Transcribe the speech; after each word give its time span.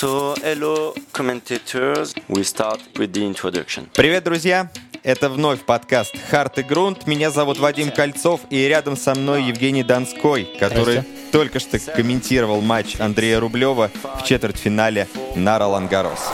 So, 0.00 0.34
hello, 0.42 0.92
commentators. 1.12 2.14
We 2.28 2.42
start 2.42 2.80
with 2.96 3.12
the 3.12 3.24
introduction. 3.24 3.88
Привет, 3.94 4.24
друзья! 4.24 4.68
Это 5.04 5.28
вновь 5.28 5.60
подкаст 5.60 6.16
«Харт 6.30 6.58
и 6.58 6.62
грунт». 6.64 7.06
Меня 7.06 7.30
зовут 7.30 7.60
Вадим 7.60 7.92
Кольцов, 7.92 8.40
и 8.50 8.66
рядом 8.66 8.96
со 8.96 9.14
мной 9.14 9.44
Евгений 9.44 9.84
Донской, 9.84 10.48
который 10.58 11.04
только 11.30 11.60
что 11.60 11.78
комментировал 11.78 12.60
матч 12.60 12.96
Андрея 12.98 13.38
Рублева 13.38 13.88
в 14.18 14.24
четвертьфинале 14.24 15.06
на 15.36 15.60
Ролангарос. 15.60 16.28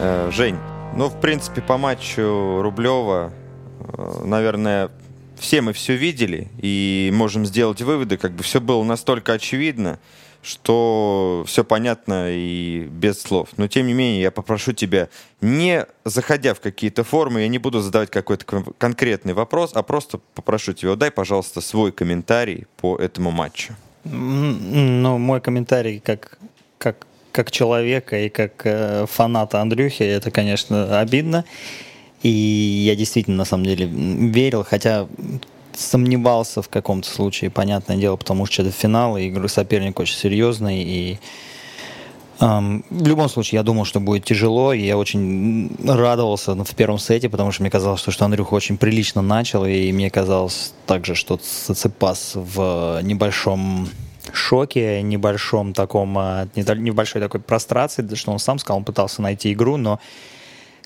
Э, 0.00 0.30
Жень, 0.30 0.58
ну, 0.94 1.08
в 1.08 1.18
принципе, 1.18 1.62
по 1.62 1.78
матчу 1.78 2.60
Рублева, 2.60 3.32
э, 3.96 4.22
наверное, 4.26 4.90
все 5.38 5.62
мы 5.62 5.72
все 5.72 5.96
видели 5.96 6.48
и 6.60 7.10
можем 7.14 7.46
сделать 7.46 7.80
выводы, 7.80 8.18
как 8.18 8.32
бы 8.32 8.42
все 8.42 8.60
было 8.60 8.84
настолько 8.84 9.32
очевидно, 9.32 9.98
что 10.42 11.44
все 11.46 11.64
понятно 11.64 12.26
и 12.30 12.88
без 12.90 13.20
слов. 13.20 13.50
Но, 13.56 13.68
тем 13.68 13.86
не 13.86 13.92
менее, 13.92 14.22
я 14.22 14.30
попрошу 14.30 14.72
тебя, 14.72 15.08
не 15.40 15.86
заходя 16.04 16.54
в 16.54 16.60
какие-то 16.60 17.04
формы, 17.04 17.42
я 17.42 17.48
не 17.48 17.58
буду 17.58 17.80
задавать 17.80 18.10
какой-то 18.10 18.44
кон- 18.44 18.74
конкретный 18.78 19.34
вопрос, 19.34 19.72
а 19.74 19.82
просто 19.82 20.20
попрошу 20.34 20.72
тебя, 20.72 20.96
дай, 20.96 21.10
пожалуйста, 21.10 21.60
свой 21.60 21.92
комментарий 21.92 22.66
по 22.78 22.96
этому 22.96 23.30
матчу. 23.30 23.74
Ну, 24.04 25.18
мой 25.18 25.40
комментарий 25.40 26.00
как, 26.00 26.38
как, 26.78 27.06
как 27.32 27.50
человека 27.50 28.18
и 28.18 28.28
как 28.30 28.62
э, 28.64 29.04
фаната 29.10 29.60
Андрюхи, 29.60 30.02
это, 30.02 30.30
конечно, 30.30 31.00
обидно. 31.00 31.44
И 32.22 32.28
я 32.28 32.96
действительно, 32.96 33.36
на 33.36 33.44
самом 33.44 33.64
деле, 33.64 33.86
верил, 33.86 34.64
хотя 34.64 35.06
сомневался 35.74 36.62
в 36.62 36.68
каком-то 36.68 37.08
случае, 37.08 37.50
понятное 37.50 37.96
дело, 37.96 38.16
потому 38.16 38.46
что 38.46 38.62
это 38.62 38.70
финал, 38.70 39.16
и 39.16 39.24
игры 39.24 39.48
соперник 39.48 39.98
очень 39.98 40.16
серьезный, 40.16 40.82
и 40.82 41.18
Ам, 42.42 42.82
в 42.88 43.06
любом 43.06 43.28
случае, 43.28 43.58
я 43.58 43.62
думал, 43.62 43.84
что 43.84 44.00
будет 44.00 44.24
тяжело, 44.24 44.72
и 44.72 44.80
я 44.80 44.96
очень 44.96 45.76
радовался 45.86 46.54
в 46.54 46.74
первом 46.74 46.98
сете, 46.98 47.28
потому 47.28 47.52
что 47.52 47.62
мне 47.62 47.70
казалось, 47.70 48.00
что, 48.00 48.10
что 48.10 48.24
Андрюха 48.24 48.54
очень 48.54 48.78
прилично 48.78 49.20
начал, 49.20 49.66
и 49.66 49.92
мне 49.92 50.08
казалось 50.08 50.72
также, 50.86 51.14
что 51.14 51.36
Циципас 51.36 52.32
в 52.34 53.00
небольшом 53.02 53.90
шоке, 54.32 55.02
небольшом 55.02 55.74
таком, 55.74 56.16
а, 56.16 56.48
небольшой 56.54 57.20
такой 57.20 57.40
прострации, 57.40 58.08
что 58.14 58.32
он 58.32 58.38
сам 58.38 58.58
сказал, 58.58 58.78
он 58.78 58.84
пытался 58.84 59.20
найти 59.20 59.52
игру, 59.52 59.76
но, 59.76 60.00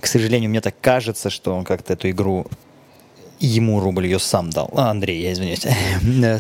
к 0.01 0.09
сожалению, 0.09 0.51
мне 0.51 0.61
так 0.61 0.75
кажется, 0.81 1.31
что 1.31 1.55
он 1.55 1.65
как-то 1.65 1.93
эту 1.93 2.11
игру 2.11 2.47
ему 3.41 3.81
рубль 3.81 4.07
ее 4.07 4.19
сам 4.19 4.51
дал. 4.51 4.71
А, 4.75 4.91
Андрей, 4.91 5.23
я 5.23 5.33
извиняюсь. 5.33 5.67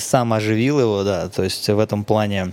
сам 0.03 0.33
оживил 0.33 0.81
его, 0.81 1.03
да. 1.03 1.28
То 1.28 1.42
есть 1.42 1.69
в 1.69 1.78
этом 1.78 2.05
плане 2.05 2.53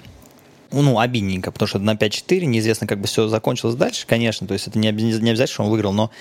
ну, 0.72 1.00
обидненько, 1.00 1.52
потому 1.52 1.68
что 1.68 1.80
на 1.80 1.96
5-4 1.96 2.46
неизвестно, 2.46 2.88
как 2.88 3.00
бы 3.00 3.08
все 3.08 3.28
закончилось 3.28 3.76
дальше, 3.76 4.06
конечно, 4.08 4.48
то 4.48 4.54
есть 4.54 4.68
это 4.68 4.80
не, 4.80 4.92
не 4.92 5.30
обязательно, 5.30 5.48
что 5.48 5.64
он 5.64 5.70
выиграл, 5.70 5.94
но 5.94 6.12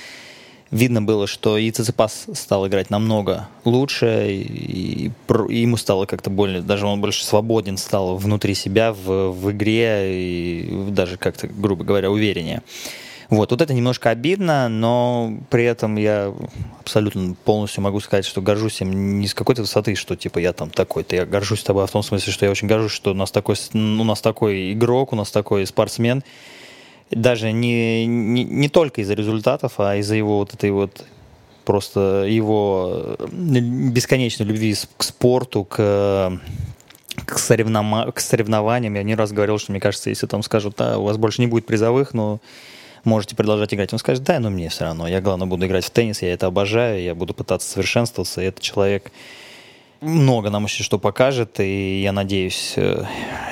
видно 0.71 1.03
было, 1.03 1.27
что 1.27 1.57
и 1.57 1.71
Циципас 1.71 2.27
стал 2.35 2.67
играть 2.67 2.91
намного 2.91 3.49
лучше, 3.65 4.27
и, 4.31 5.07
и 5.07 5.13
и 5.49 5.61
ему 5.61 5.77
стало 5.77 6.07
как-то 6.07 6.31
более, 6.31 6.63
даже 6.63 6.87
он 6.87 7.01
больше 7.01 7.25
свободен 7.25 7.77
стал 7.77 8.17
внутри 8.17 8.55
себя 8.55 8.93
в, 8.93 9.31
в 9.31 9.51
игре, 9.53 10.11
и 10.13 10.91
даже 10.91 11.17
как-то, 11.17 11.49
грубо 11.49 11.85
говоря, 11.85 12.11
увереннее. 12.11 12.63
Вот, 13.31 13.53
вот 13.53 13.63
это 13.63 13.73
немножко 13.73 14.11
обидно, 14.11 14.69
но 14.69 15.33
при 15.51 15.63
этом 15.65 15.97
я 15.97 16.35
абсолютно 16.81 17.35
полностью 17.45 17.83
могу 17.83 18.01
сказать, 18.01 18.27
что 18.27 18.43
горжусь 18.43 18.81
им 18.81 19.21
не 19.21 19.29
с 19.29 19.35
какой-то 19.35 19.63
высоты, 19.63 19.95
что 19.95 20.17
типа 20.17 20.39
я 20.41 20.53
там 20.53 20.69
такой-то, 20.71 21.15
я 21.15 21.27
горжусь 21.27 21.63
тобой 21.63 21.87
в 21.87 21.91
том 21.91 22.03
смысле, 22.03 22.33
что 22.33 22.45
я 22.45 22.51
очень 22.51 22.67
горжусь, 22.67 22.91
что 22.91 23.13
у 23.13 23.15
нас 23.15 23.31
такой, 23.31 23.55
с- 23.55 23.71
у 23.73 23.79
нас 24.05 24.21
такой 24.21 24.73
игрок, 24.73 25.13
у 25.13 25.17
нас 25.17 25.31
такой 25.31 25.65
спортсмен, 25.67 26.25
даже 27.13 27.53
не, 27.53 28.05
не, 28.07 28.43
не 28.43 28.69
только 28.69 29.01
из-за 29.03 29.15
результатов, 29.15 29.75
а 29.79 29.95
из-за 29.97 30.17
его 30.17 30.39
вот 30.39 30.55
этой 30.55 30.73
вот 30.73 31.05
просто 31.65 32.25
его 32.29 33.17
э, 33.19 33.27
бесконечной 33.29 34.47
любви 34.47 34.75
к 34.97 35.03
спорту, 35.05 35.65
к 35.65 36.33
к, 37.27 37.39
соревнома- 37.39 38.11
к 38.13 38.19
соревнованиям. 38.19 38.95
Я 38.95 39.03
не 39.03 39.15
раз 39.15 39.31
говорил, 39.31 39.59
что 39.59 39.71
мне 39.73 39.81
кажется, 39.81 40.11
если 40.11 40.27
там 40.27 40.43
скажут, 40.43 40.77
да, 40.79 40.99
у 40.99 41.05
вас 41.05 41.17
больше 41.17 41.41
не 41.43 41.47
будет 41.47 41.67
призовых, 41.67 42.15
но 42.15 42.41
можете 43.05 43.37
продолжать 43.37 43.73
играть. 43.75 43.93
Он 43.93 43.99
скажет, 43.99 44.25
да, 44.25 44.39
но 44.41 44.51
мне 44.51 44.69
все 44.69 44.85
равно. 44.85 45.09
Я, 45.09 45.21
главное, 45.21 45.47
буду 45.47 45.67
играть 45.67 45.85
в 45.85 45.91
теннис, 45.91 46.23
я 46.23 46.33
это 46.33 46.47
обожаю, 46.47 47.03
я 47.03 47.15
буду 47.15 47.35
пытаться 47.35 47.69
совершенствоваться. 47.69 48.43
И 48.43 48.45
этот 48.45 48.63
человек 48.63 49.11
много 50.01 50.51
нам 50.51 50.65
еще 50.65 50.83
что 50.83 50.99
покажет, 50.99 51.61
и 51.61 52.01
я 52.03 52.13
надеюсь, 52.13 52.75
э, 52.77 53.05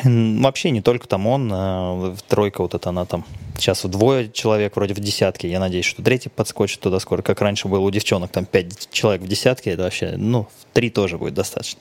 вообще 0.05 0.71
не 0.71 0.81
только 0.81 1.07
там 1.07 1.27
он, 1.27 1.51
а 1.53 2.15
тройка 2.27 2.63
вот 2.63 2.75
эта, 2.75 2.89
она 2.89 3.05
там, 3.05 3.25
сейчас 3.57 3.85
двое 3.85 4.31
человек 4.33 4.77
вроде 4.77 4.95
в 4.95 5.01
десятке, 5.01 5.51
я 5.51 5.61
надеюсь, 5.61 5.85
что 5.85 6.03
третий 6.03 6.31
подскочит 6.31 6.81
туда 6.81 7.01
скоро, 7.01 7.23
как 7.23 7.41
раньше 7.43 7.69
было 7.69 7.81
у 7.81 7.91
девчонок, 7.91 8.31
там 8.31 8.47
пять 8.47 8.89
человек 8.91 9.23
в 9.23 9.29
десятке, 9.29 9.73
это 9.73 9.83
вообще, 9.83 10.15
ну, 10.17 10.49
три 10.73 10.91
тоже 10.91 11.19
будет 11.19 11.35
достаточно. 11.35 11.81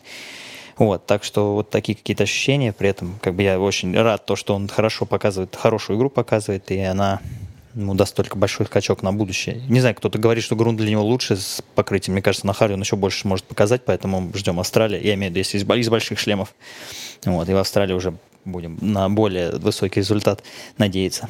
Вот, 0.78 1.06
так 1.08 1.24
что 1.24 1.56
вот 1.56 1.70
такие 1.72 1.96
какие-то 1.96 2.24
ощущения, 2.24 2.72
при 2.72 2.90
этом 2.90 3.18
как 3.22 3.34
бы 3.34 3.44
я 3.44 3.60
очень 3.60 3.98
рад 4.00 4.26
то, 4.26 4.36
что 4.36 4.54
он 4.54 4.68
хорошо 4.68 5.06
показывает, 5.06 5.56
хорошую 5.56 5.98
игру 5.98 6.10
показывает, 6.10 6.70
и 6.70 6.80
она 6.80 7.20
ему 7.78 7.94
даст 7.94 8.16
только 8.16 8.38
большой 8.38 8.66
скачок 8.66 9.04
на 9.04 9.14
будущее. 9.14 9.62
Не 9.70 9.80
знаю, 9.80 9.96
кто-то 9.96 10.18
говорит, 10.18 10.44
что 10.44 10.56
грунт 10.56 10.78
для 10.78 10.90
него 10.90 11.04
лучше 11.04 11.38
с 11.38 11.62
покрытием. 11.76 12.14
Мне 12.14 12.22
кажется, 12.22 12.48
на 12.48 12.54
Харри 12.54 12.74
он 12.74 12.82
еще 12.82 12.96
больше 12.96 13.22
сможет 13.22 13.46
показать, 13.46 13.86
поэтому 13.86 14.32
ждем 14.36 14.60
Австралии. 14.60 15.00
Я 15.04 15.14
имею 15.14 15.32
в 15.32 15.36
виду, 15.36 15.40
если 15.40 15.58
из, 15.58 15.64
бо- 15.64 15.78
из 15.78 15.90
больших 15.90 16.20
шлемов. 16.20 16.54
Вот, 17.26 17.48
и 17.48 17.54
в 17.54 17.58
Австралии 17.58 17.94
уже 17.94 18.18
будем 18.46 18.78
на 18.82 19.10
более 19.10 19.52
высокий 19.52 20.00
результат 20.00 20.44
надеяться. 20.78 21.28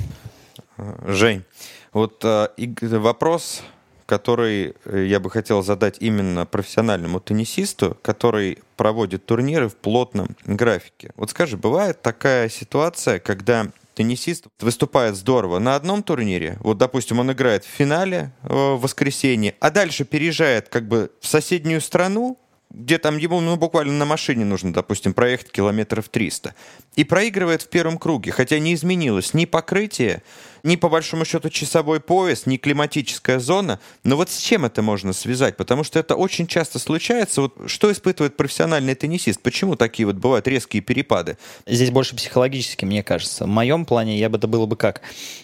Жень, 1.06 1.44
вот 1.91 2.24
э, 2.24 2.50
вопрос, 2.81 3.63
который 4.06 4.75
э, 4.86 5.06
я 5.06 5.19
бы 5.19 5.30
хотел 5.30 5.63
задать 5.63 5.97
именно 6.00 6.46
профессиональному 6.46 7.19
теннисисту, 7.19 7.97
который 8.02 8.59
проводит 8.75 9.25
турниры 9.25 9.68
в 9.68 9.75
плотном 9.75 10.30
графике. 10.46 11.12
Вот 11.18 11.31
скажи, 11.31 11.57
бывает 11.57 12.02
такая 12.02 12.47
ситуация, 12.47 13.19
когда 13.19 13.68
теннисист 13.97 14.46
выступает 14.59 15.16
здорово 15.16 15.59
на 15.59 15.75
одном 15.75 16.03
турнире, 16.03 16.58
вот, 16.62 16.78
допустим, 16.78 17.19
он 17.19 17.31
играет 17.31 17.66
в 17.66 17.68
финале 17.68 18.31
э, 18.44 18.47
в 18.47 18.81
воскресенье, 18.81 19.56
а 19.59 19.72
дальше 19.72 20.06
переезжает 20.06 20.69
как 20.69 20.88
бы 20.88 21.12
в 21.19 21.28
соседнюю 21.28 21.81
страну, 21.81 22.40
где 22.69 23.00
там 23.00 23.18
ему 23.18 23.40
ну, 23.40 23.56
буквально 23.56 23.94
на 23.94 24.06
машине 24.06 24.46
нужно, 24.46 24.72
допустим, 24.72 25.13
проехать 25.13 25.52
километров 25.52 26.09
300. 26.09 26.53
И 26.96 27.03
проигрывает 27.03 27.63
в 27.63 27.69
первом 27.69 27.97
круге, 27.97 28.31
хотя 28.31 28.59
не 28.59 28.74
изменилось 28.74 29.34
ни 29.34 29.46
покрытие, 29.46 30.22
ни 30.63 30.75
по 30.75 30.90
большому 30.90 31.25
счету 31.25 31.50
часовой 31.50 32.00
пояс, 32.00 32.45
ни 32.45 32.57
климатическая 32.57 33.40
зона. 33.40 33.79
Но 34.03 34.16
вот 34.16 34.29
с 34.29 34.38
чем 34.38 34.66
это 34.66 34.81
можно 34.81 35.13
связать? 35.13 35.57
Потому 35.57 35.84
что 35.84 36.00
это 36.00 36.16
очень 36.16 36.47
часто 36.47 36.79
случается. 36.79 37.41
Вот 37.41 37.53
что 37.68 37.91
испытывает 37.91 38.38
профессиональный 38.38 38.95
теннисист? 38.95 39.41
Почему 39.41 39.75
такие 39.75 40.06
вот 40.06 40.16
бывают 40.16 40.47
резкие 40.47 40.81
перепады? 40.81 41.38
Здесь 41.66 41.91
больше 41.91 42.16
психологически, 42.16 42.85
мне 42.85 43.03
кажется. 43.03 43.45
В 43.45 43.47
моем 43.47 43.85
плане 43.85 44.18
я 44.18 44.29
бы 44.29 44.38
это 44.38 44.47
было 44.47 44.66
бы 44.66 44.75
как? 44.75 45.01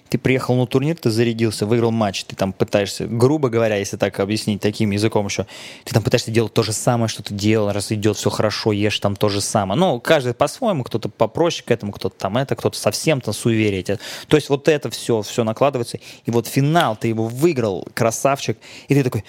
Ты 0.09 0.18
приехал 0.18 0.56
на 0.56 0.68
турнир, 0.68 0.96
ты 0.96 1.09
зарядился, 1.09 1.66
выиграл 1.66 1.91
матч, 1.91 2.24
ты 2.25 2.35
там 2.35 2.53
пытаешься, 2.53 3.07
грубо 3.07 3.50
говоря, 3.50 3.78
если 3.78 3.97
так 3.97 4.19
объяснить 4.19 4.62
таким 4.62 4.91
языком 4.91 5.25
еще, 5.25 5.47
ты 5.84 5.94
там 5.94 6.03
пытаешься 6.03 6.30
делать 6.30 6.53
то 6.53 6.62
же 6.62 6.72
самое, 6.72 7.07
что 7.07 7.24
ты 7.24 7.34
делал, 7.34 7.72
раз 7.72 7.91
идет 7.91 8.18
все 8.18 8.30
хорошо, 8.30 8.72
ешь 8.72 9.00
там 9.00 9.16
то 9.16 9.30
же 9.30 9.41
самое. 9.41 9.80
Ну, 9.80 10.00
каждый 10.00 10.34
по-своему, 10.34 10.84
кто-то 10.84 11.09
попроще 11.09 11.63
к 11.66 11.72
этому, 11.72 11.91
кто-то 11.91 12.16
там 12.16 12.38
это, 12.38 12.56
кто-то 12.56 12.78
совсем 12.78 13.22
там 13.22 13.34
суеверие. 13.34 13.84
То 13.84 14.38
есть 14.38 14.50
вот 14.50 14.68
это 14.68 14.90
все, 14.90 15.03
все 15.24 15.44
накладывается. 15.44 16.00
И 16.25 16.31
вот 16.31 16.47
финал, 16.47 16.96
ты 16.96 17.09
его 17.09 17.28
выиграл, 17.28 17.88
красавчик, 17.94 18.58
и 18.88 18.96
ты 18.96 19.03
такой. 19.03 19.24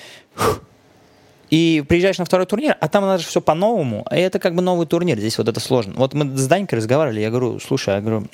И 1.51 1.85
приезжаешь 1.89 2.19
на 2.19 2.25
второй 2.25 2.47
турнир, 2.47 2.77
а 2.81 2.89
там 2.89 3.05
надо 3.05 3.23
же 3.23 3.29
все 3.29 3.41
по-новому. 3.41 4.07
И 4.11 4.17
это 4.17 4.39
как 4.39 4.55
бы 4.55 4.63
новый 4.63 4.87
турнир, 4.87 5.19
здесь 5.19 5.39
вот 5.39 5.49
это 5.49 5.61
сложно. 5.61 5.95
Вот 5.97 6.15
мы 6.15 6.37
с 6.37 6.47
Данькой 6.47 6.79
разговаривали, 6.79 7.21
я 7.21 7.31
говорю, 7.31 7.61
слушай, 7.61 7.95
я 7.95 8.01
говорю, 8.01 8.27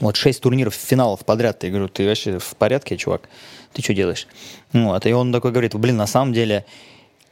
вот 0.00 0.16
шесть 0.16 0.42
турниров, 0.42 0.74
финалов 0.74 1.24
подряд. 1.24 1.62
Я 1.62 1.70
говорю, 1.70 1.88
ты 1.88 2.06
вообще 2.06 2.38
в 2.38 2.56
порядке, 2.56 2.96
чувак? 2.96 3.28
Ты 3.72 3.82
что 3.82 3.94
делаешь? 3.94 4.26
Вот. 4.72 5.06
И 5.06 5.12
он 5.12 5.32
такой 5.32 5.52
говорит, 5.52 5.74
блин, 5.74 5.96
на 5.96 6.06
самом 6.06 6.32
деле... 6.32 6.64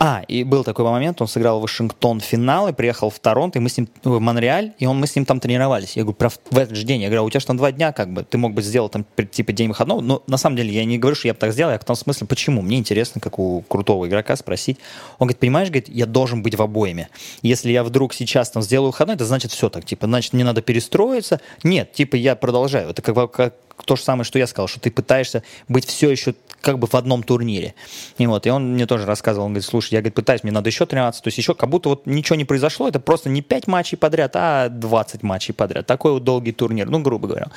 А, 0.01 0.23
и 0.29 0.45
был 0.45 0.63
такой 0.63 0.85
момент, 0.85 1.21
он 1.21 1.27
сыграл 1.27 1.59
в 1.59 1.63
Вашингтон 1.63 2.21
финал 2.21 2.69
и 2.69 2.73
приехал 2.73 3.11
в 3.11 3.19
Торонто, 3.19 3.59
и 3.59 3.63
мы 3.63 3.69
с 3.69 3.77
ним 3.77 3.89
в 4.05 4.21
Монреаль, 4.21 4.73
и 4.79 4.87
он, 4.87 5.01
мы 5.01 5.09
с 5.09 5.17
ним 5.17 5.25
там 5.25 5.41
тренировались. 5.41 5.97
Я 5.97 6.05
говорю, 6.05 6.17
прав, 6.17 6.39
в 6.51 6.57
этот 6.57 6.77
же 6.77 6.85
день. 6.85 7.03
Я 7.03 7.09
говорю, 7.09 7.23
«А 7.23 7.25
у 7.25 7.31
тебя 7.31 7.41
что, 7.41 7.53
два 7.55 7.73
дня, 7.73 7.91
как 7.91 8.13
бы, 8.13 8.23
ты 8.23 8.39
мог 8.39 8.55
бы 8.55 8.63
сделать 8.63 8.93
там 8.93 9.05
типа 9.33 9.53
день 9.53 9.67
выходного. 9.67 10.01
Но 10.01 10.23
на 10.29 10.37
самом 10.37 10.55
деле 10.55 10.71
я 10.71 10.85
не 10.85 10.99
говорю, 10.99 11.17
что 11.17 11.27
я 11.27 11.35
бы 11.35 11.41
так 11.41 11.53
сделал, 11.53 11.73
я 11.73 11.81
в 11.81 11.85
том 11.85 11.97
смысле, 11.97 12.29
почему? 12.29 12.63
Мне 12.63 12.79
интересно, 12.79 13.21
как 13.21 13.41
у 13.41 13.63
крутого 13.63 14.07
игрока 14.07 14.37
спросить. 14.37 14.79
Он 15.19 15.27
говорит, 15.27 15.41
понимаешь, 15.41 15.69
говорит, 15.69 15.89
я 15.89 16.07
должен 16.07 16.45
быть 16.45 16.55
в 16.55 16.63
обоими. 16.63 17.09
Если 17.43 17.73
я 17.73 17.83
вдруг 17.83 18.15
сейчас 18.15 18.51
там 18.51 18.63
сделаю 18.63 18.93
выходной, 18.93 19.17
это 19.17 19.25
значит 19.25 19.51
все 19.51 19.69
так, 19.69 19.85
типа, 19.85 20.07
значит, 20.07 20.33
мне 20.33 20.45
надо 20.45 20.63
перестроиться. 20.63 21.41
Нет, 21.65 21.93
типа, 21.93 22.15
я 22.15 22.37
продолжаю. 22.37 22.91
Это 22.91 23.03
как, 23.03 23.33
как 23.33 23.55
то 23.85 23.97
же 23.97 24.03
самое, 24.03 24.25
что 24.25 24.39
я 24.39 24.47
сказал, 24.47 24.69
что 24.69 24.79
ты 24.79 24.93
пытаешься 24.93 25.43
быть 25.67 25.87
все 25.87 26.11
еще 26.11 26.35
как 26.61 26.79
бы 26.79 26.87
в 26.87 26.95
одном 26.95 27.23
турнире. 27.23 27.75
И 28.19 28.27
вот, 28.27 28.47
и 28.47 28.51
он 28.51 28.75
мне 28.75 28.87
тоже 28.87 29.07
рассказывал, 29.07 29.47
он 29.47 29.53
говорит, 29.53 29.69
слушай, 29.69 29.95
я, 29.95 30.01
говорит, 30.01 30.15
пытаюсь, 30.15 30.43
мне 30.43 30.53
надо 30.53 30.69
еще 30.69 30.87
13, 30.87 31.23
то 31.23 31.29
есть 31.29 31.39
еще 31.39 31.55
как 31.55 31.69
будто 31.69 31.91
вот 31.91 32.07
ничего 32.07 32.37
не 32.37 32.45
произошло, 32.45 32.89
это 32.89 33.01
просто 33.01 33.29
не 33.31 33.43
5 33.43 33.67
матчей 33.67 33.97
подряд, 33.97 34.33
а 34.35 34.69
20 34.69 35.23
матчей 35.23 35.55
подряд. 35.55 35.87
Такой 35.87 36.13
вот 36.13 36.25
долгий 36.25 36.53
турнир, 36.53 36.89
ну, 36.89 37.01
грубо 37.01 37.29
говоря. 37.29 37.49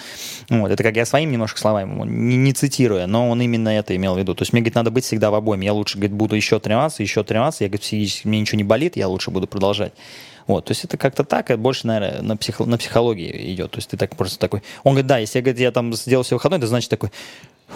Вот, 0.49 0.71
это 0.71 0.83
как 0.83 0.95
я 0.95 1.05
своим 1.05 1.31
немножко 1.31 1.59
словами, 1.59 2.05
не, 2.05 2.37
не 2.37 2.53
цитируя, 2.53 3.07
но 3.07 3.29
он 3.29 3.41
именно 3.41 3.69
это 3.69 3.95
имел 3.95 4.15
в 4.15 4.17
виду. 4.19 4.35
То 4.35 4.43
есть 4.43 4.53
мне, 4.53 4.61
говорит, 4.61 4.75
надо 4.75 4.91
быть 4.91 5.03
всегда 5.03 5.31
в 5.31 5.35
обойме. 5.35 5.65
Я 5.65 5.73
лучше, 5.73 5.97
говорит, 5.97 6.15
буду 6.15 6.35
еще 6.35 6.59
тренироваться, 6.59 7.03
еще 7.03 7.23
тренироваться, 7.23 7.63
я, 7.63 7.69
говорит, 7.69 7.85
физически, 7.85 8.27
мне 8.27 8.39
ничего 8.39 8.57
не 8.57 8.63
болит, 8.63 8.95
я 8.95 9.07
лучше 9.07 9.31
буду 9.31 9.47
продолжать. 9.47 9.93
Вот, 10.47 10.65
то 10.65 10.71
есть 10.71 10.83
это 10.83 10.97
как-то 10.97 11.23
так, 11.23 11.49
это 11.49 11.57
больше, 11.57 11.87
наверное, 11.87 12.21
на, 12.21 12.37
психо, 12.37 12.65
на 12.65 12.77
психологии 12.77 13.53
идет. 13.53 13.71
То 13.71 13.77
есть 13.77 13.89
ты 13.89 13.97
так 13.97 14.15
просто 14.15 14.39
такой... 14.39 14.63
Он 14.83 14.93
говорит, 14.93 15.07
да, 15.07 15.17
если 15.17 15.39
я, 15.39 15.43
говорит, 15.43 15.59
я 15.59 15.71
там 15.71 15.93
сделал 15.93 16.23
все 16.23 16.35
выходной, 16.35 16.59
это 16.59 16.67
значит 16.67 16.89
такой, 16.89 17.11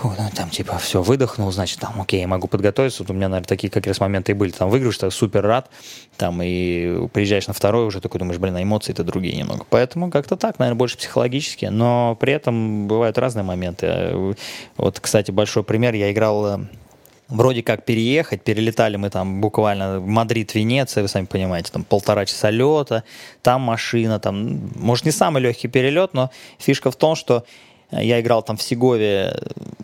Фу, 0.02 0.14
ну, 0.18 0.30
там, 0.36 0.50
типа, 0.50 0.78
все, 0.78 1.02
выдохнул, 1.02 1.52
значит, 1.54 1.80
там, 1.80 2.02
окей, 2.02 2.20
я 2.20 2.28
могу 2.28 2.48
подготовиться. 2.48 3.04
Вот 3.04 3.12
у 3.12 3.14
меня, 3.14 3.30
наверное, 3.30 3.48
такие 3.48 3.70
как 3.70 3.88
раз 3.88 4.02
моменты 4.02 4.34
и 4.34 4.36
были. 4.36 4.52
Там 4.52 4.70
выигрываешь, 4.70 4.98
ты 4.98 5.10
супер 5.10 5.42
рад, 5.44 5.70
там, 6.18 6.42
и 6.44 7.08
приезжаешь 7.14 7.48
на 7.48 7.54
второй 7.54 7.86
уже 7.86 8.02
такой, 8.02 8.20
думаешь, 8.20 8.40
блин, 8.40 8.58
а 8.58 8.62
эмоции-то 8.64 9.06
другие 9.06 9.38
немного. 9.38 9.66
Поэтому 9.70 10.12
как-то 10.12 10.36
так, 10.36 10.60
наверное, 10.60 10.78
больше 10.78 10.98
психологически. 10.98 11.66
Но 11.66 12.18
при 12.20 12.34
этом 12.34 12.88
бывают 12.88 13.18
разные 13.18 13.44
моменты. 13.44 14.36
Вот, 14.76 15.00
кстати, 15.00 15.32
большой 15.32 15.64
пример. 15.64 15.94
Я 15.94 16.12
играл 16.12 16.46
э, 16.46 16.60
вроде 17.27 17.63
как 17.63 17.86
переехать, 17.86 18.44
перелетали 18.44 18.98
мы 18.98 19.10
там 19.10 19.42
буквально 19.42 20.00
в 20.00 20.07
Мадрид, 20.07 20.54
Венеция, 20.56 21.01
вы 21.01 21.07
сами 21.07 21.25
понимаете, 21.25 21.72
там 21.72 21.83
полтора 21.83 22.25
часа 22.25 22.51
лета, 22.51 23.04
там 23.42 23.62
машина, 23.62 24.19
там, 24.19 24.69
может, 24.75 25.06
не 25.06 25.12
самый 25.12 25.42
легкий 25.42 25.68
перелет, 25.68 26.13
но 26.13 26.30
фишка 26.60 26.92
в 26.92 26.95
том, 26.95 27.16
что 27.16 27.45
я 27.92 28.20
играл 28.20 28.42
там 28.44 28.58
в 28.58 28.64
Сегове, 28.64 29.34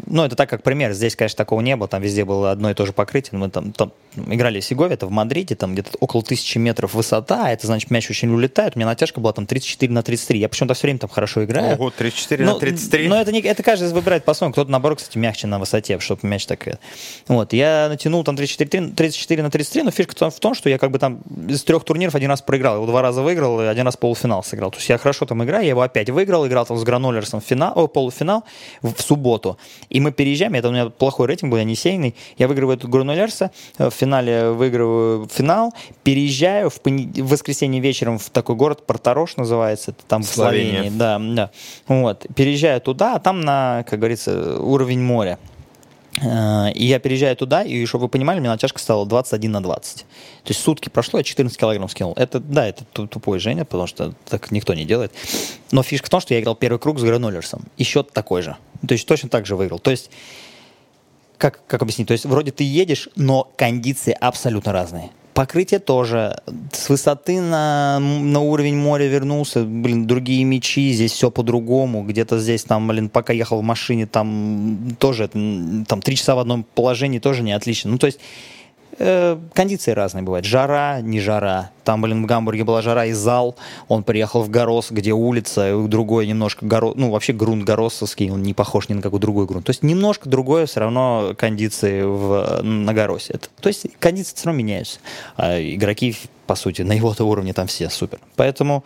ну, 0.07 0.23
это 0.23 0.35
так 0.35 0.49
как 0.49 0.63
пример, 0.63 0.91
здесь, 0.91 1.15
конечно, 1.15 1.37
такого 1.37 1.61
не 1.61 1.75
было, 1.75 1.87
там 1.87 2.01
везде 2.01 2.25
было 2.25 2.51
одно 2.51 2.69
и 2.69 2.73
то 2.73 2.85
же 2.85 2.93
покрытие, 2.93 3.39
мы 3.39 3.49
там, 3.49 3.71
там 3.71 3.93
играли 4.27 4.59
в 4.59 4.65
Сегове, 4.65 4.95
это 4.95 5.05
в 5.05 5.11
Мадриде, 5.11 5.55
там 5.55 5.73
где-то 5.73 5.91
около 5.99 6.23
тысячи 6.23 6.57
метров 6.57 6.93
высота, 6.93 7.45
а 7.45 7.51
это 7.51 7.67
значит, 7.67 7.91
мяч 7.91 8.09
очень 8.09 8.29
улетает, 8.29 8.75
у 8.75 8.79
меня 8.79 8.87
натяжка 8.87 9.21
была 9.21 9.33
там 9.33 9.45
34 9.45 9.91
на 9.91 10.03
33, 10.03 10.39
я 10.39 10.49
почему-то 10.49 10.73
все 10.73 10.87
время 10.87 10.99
там 10.99 11.09
хорошо 11.09 11.43
играю. 11.45 11.75
Ого, 11.75 11.91
34 11.91 12.45
но, 12.45 12.53
на 12.53 12.59
33. 12.59 13.07
Но 13.07 13.21
это, 13.21 13.31
не, 13.31 13.39
это 13.39 13.63
каждый 13.63 13.89
выбирает 13.89 14.25
по-своему, 14.25 14.51
кто-то, 14.51 14.69
наоборот, 14.71 14.97
кстати, 14.97 15.17
мягче 15.17 15.47
на 15.47 15.59
высоте, 15.59 15.99
чтобы 15.99 16.27
мяч 16.27 16.45
так... 16.45 16.79
Вот, 17.27 17.53
я 17.53 17.87
натянул 17.89 18.23
там 18.23 18.35
34, 18.35 18.89
34 18.89 19.43
на 19.43 19.51
33, 19.51 19.83
но 19.83 19.91
фишка 19.91 20.29
в 20.29 20.39
том, 20.39 20.53
что 20.53 20.69
я 20.69 20.77
как 20.77 20.91
бы 20.91 20.99
там 20.99 21.21
из 21.47 21.63
трех 21.63 21.83
турниров 21.83 22.15
один 22.15 22.29
раз 22.29 22.41
проиграл, 22.41 22.75
его 22.75 22.85
два 22.85 23.01
раза 23.01 23.21
выиграл, 23.21 23.61
и 23.61 23.65
один 23.65 23.85
раз 23.85 23.95
полуфинал 23.95 24.43
сыграл, 24.43 24.71
то 24.71 24.77
есть 24.77 24.89
я 24.89 24.97
хорошо 24.97 25.25
там 25.25 25.43
играю, 25.43 25.63
я 25.63 25.69
его 25.69 25.81
опять 25.81 26.09
выиграл, 26.09 26.45
играл 26.47 26.65
там 26.65 26.77
с 26.77 26.83
Гранулерсом 26.83 27.39
в 27.39 27.45
финал, 27.45 27.73
о, 27.75 27.87
полуфинал, 27.91 28.31
финал 28.31 28.43
в 28.81 29.01
субботу. 29.01 29.57
И 29.89 29.99
мы 29.99 30.11
переезжаем, 30.11 30.53
это 30.53 30.69
у 30.69 30.71
меня 30.71 30.89
плохой 30.89 31.27
рейтинг 31.27 31.51
был, 31.51 31.57
я 31.57 31.63
не 31.63 31.75
сейный. 31.75 32.15
Я 32.37 32.47
выигрываю 32.47 32.77
эту 32.77 32.87
игру 32.87 33.03
Нулерса, 33.03 33.51
в 33.77 33.91
финале 33.91 34.51
выигрываю 34.51 35.27
финал, 35.27 35.73
переезжаю 36.03 36.69
в, 36.69 36.79
понед... 36.81 37.17
в 37.17 37.27
воскресенье 37.27 37.81
вечером 37.81 38.17
в 38.17 38.29
такой 38.29 38.55
город, 38.55 38.85
Порторош 38.85 39.37
называется, 39.37 39.91
это 39.91 40.03
там 40.07 40.23
в 40.23 40.27
Словении. 40.27 40.89
Да, 40.89 41.19
да. 41.19 41.51
Вот. 41.87 42.25
Переезжаю 42.35 42.81
туда, 42.81 43.15
а 43.15 43.19
там 43.19 43.41
на, 43.41 43.83
как 43.89 43.99
говорится, 43.99 44.59
уровень 44.59 45.01
моря. 45.01 45.37
Э, 46.19 46.71
и 46.73 46.85
я 46.85 46.99
переезжаю 46.99 47.35
туда, 47.35 47.63
и, 47.63 47.85
чтобы 47.85 48.03
вы 48.03 48.09
понимали, 48.09 48.37
у 48.37 48.41
меня 48.41 48.51
натяжка 48.51 48.79
стала 48.79 49.05
21 49.05 49.51
на 49.51 49.63
20. 49.63 49.97
То 49.97 50.05
есть 50.47 50.59
сутки 50.59 50.89
прошло, 50.89 51.19
я 51.19 51.23
14 51.23 51.57
килограмм 51.57 51.89
скинул. 51.89 52.13
Это, 52.17 52.39
да, 52.39 52.67
это 52.67 52.83
тупой 52.85 53.39
Женя, 53.39 53.65
потому 53.65 53.87
что 53.87 54.13
так 54.27 54.51
никто 54.51 54.73
не 54.73 54.85
делает. 54.85 55.13
Но 55.71 55.83
фишка 55.83 56.07
в 56.07 56.09
том, 56.09 56.19
что 56.19 56.33
я 56.33 56.41
играл 56.41 56.55
первый 56.55 56.79
круг 56.79 56.99
с 56.99 57.03
Гранулерсом. 57.03 57.63
И 57.77 57.83
счет 57.83 58.11
такой 58.11 58.41
же. 58.41 58.57
То 58.87 58.93
есть 58.93 59.07
точно 59.07 59.29
так 59.29 59.45
же 59.45 59.55
выиграл. 59.55 59.79
То 59.79 59.91
есть, 59.91 60.09
как, 61.37 61.61
как 61.67 61.81
объяснить? 61.81 62.07
То 62.07 62.13
есть 62.13 62.25
вроде 62.25 62.51
ты 62.51 62.63
едешь, 62.63 63.09
но 63.15 63.49
кондиции 63.55 64.15
абсолютно 64.19 64.73
разные. 64.73 65.11
Покрытие 65.33 65.79
тоже. 65.79 66.41
С 66.71 66.89
высоты 66.89 67.39
на, 67.39 67.99
на 67.99 68.41
уровень 68.41 68.75
моря 68.75 69.07
вернулся. 69.07 69.63
Блин, 69.63 70.05
другие 70.05 70.43
мечи, 70.43 70.91
здесь 70.91 71.13
все 71.13 71.31
по-другому. 71.31 72.03
Где-то 72.03 72.39
здесь, 72.39 72.63
там, 72.63 72.87
блин, 72.87 73.09
пока 73.09 73.31
ехал 73.31 73.61
в 73.61 73.63
машине, 73.63 74.07
там 74.07 74.95
тоже, 74.99 75.29
там, 75.29 76.01
три 76.01 76.15
часа 76.17 76.35
в 76.35 76.39
одном 76.39 76.63
положении 76.63 77.19
тоже 77.19 77.43
не 77.43 77.53
отлично. 77.53 77.91
Ну, 77.91 77.97
то 77.97 78.07
есть 78.07 78.19
э, 79.01 79.37
кондиции 79.53 79.91
разные 79.91 80.23
бывают. 80.23 80.45
Жара, 80.45 81.01
не 81.01 81.19
жара. 81.19 81.71
Там, 81.83 82.01
блин, 82.01 82.23
в 82.23 82.25
Гамбурге 82.25 82.63
была 82.63 82.81
жара 82.81 83.05
и 83.05 83.11
зал. 83.11 83.55
Он 83.87 84.03
приехал 84.03 84.43
в 84.43 84.49
Горос, 84.49 84.91
где 84.91 85.13
улица, 85.13 85.75
другой 85.87 86.27
немножко 86.27 86.65
горо... 86.65 86.93
ну, 86.95 87.09
вообще 87.09 87.33
грунт 87.33 87.63
горосовский, 87.63 88.29
он 88.29 88.43
не 88.43 88.53
похож 88.53 88.89
ни 88.89 88.93
на 88.93 89.01
какой 89.01 89.19
другой 89.19 89.45
грунт. 89.45 89.65
То 89.65 89.71
есть 89.71 89.83
немножко 89.83 90.29
другое 90.29 90.65
все 90.65 90.81
равно 90.81 91.33
кондиции 91.37 92.03
в, 92.03 92.61
на 92.61 92.93
Горосе. 92.93 93.33
Это, 93.33 93.47
то 93.59 93.67
есть 93.67 93.87
кондиции 93.99 94.35
все 94.35 94.45
равно 94.45 94.59
меняются. 94.59 94.99
А 95.37 95.59
игроки, 95.59 96.15
по 96.45 96.55
сути, 96.55 96.83
на 96.83 96.93
его-то 96.93 97.25
уровне 97.25 97.53
там 97.53 97.67
все 97.67 97.89
супер. 97.89 98.19
Поэтому 98.35 98.83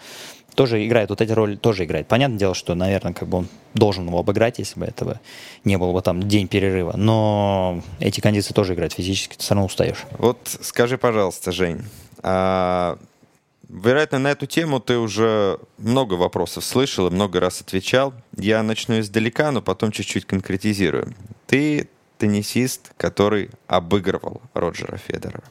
тоже 0.56 0.86
играет, 0.86 1.10
вот 1.10 1.22
эти 1.22 1.31
роли 1.31 1.56
тоже 1.56 1.86
играет. 1.86 2.07
Понятное 2.07 2.40
дело, 2.40 2.56
что, 2.56 2.74
наверное, 2.75 3.13
как 3.13 3.28
бы 3.28 3.40
он 3.40 3.48
должен 3.74 4.07
его 4.07 4.19
обыграть, 4.19 4.60
если 4.60 4.80
бы 4.80 4.86
этого 4.86 5.19
не 5.63 5.78
было 5.78 5.92
бы 5.92 6.02
там 6.02 6.24
день 6.24 6.48
перерыва. 6.48 6.94
Но 6.98 7.81
эти 8.00 8.22
кондиции 8.22 8.54
тоже 8.54 8.74
играют 8.74 8.94
физически, 8.94 9.36
ты 9.36 9.44
все 9.44 9.54
равно 9.54 9.68
устаешь. 9.68 10.06
Вот 10.18 10.40
скажи, 10.62 10.98
пожалуйста, 10.98 11.52
Жень, 11.52 11.84
а, 12.24 12.98
вероятно, 13.69 14.19
на 14.19 14.31
эту 14.31 14.48
тему 14.48 14.80
ты 14.80 14.98
уже 14.98 15.60
много 15.78 16.16
вопросов 16.16 16.63
слышал 16.63 17.08
и 17.08 17.12
много 17.12 17.40
раз 17.40 17.62
отвечал. 17.62 18.13
Я 18.38 18.63
начну 18.63 19.00
издалека, 19.00 19.51
но 19.51 19.62
потом 19.62 19.92
чуть-чуть 19.92 20.25
конкретизирую. 20.25 21.13
Ты 21.48 21.90
теннисист, 22.18 22.94
который 22.98 23.50
обыгрывал 23.68 24.42
Роджера 24.54 24.98
Федерера. 24.98 25.44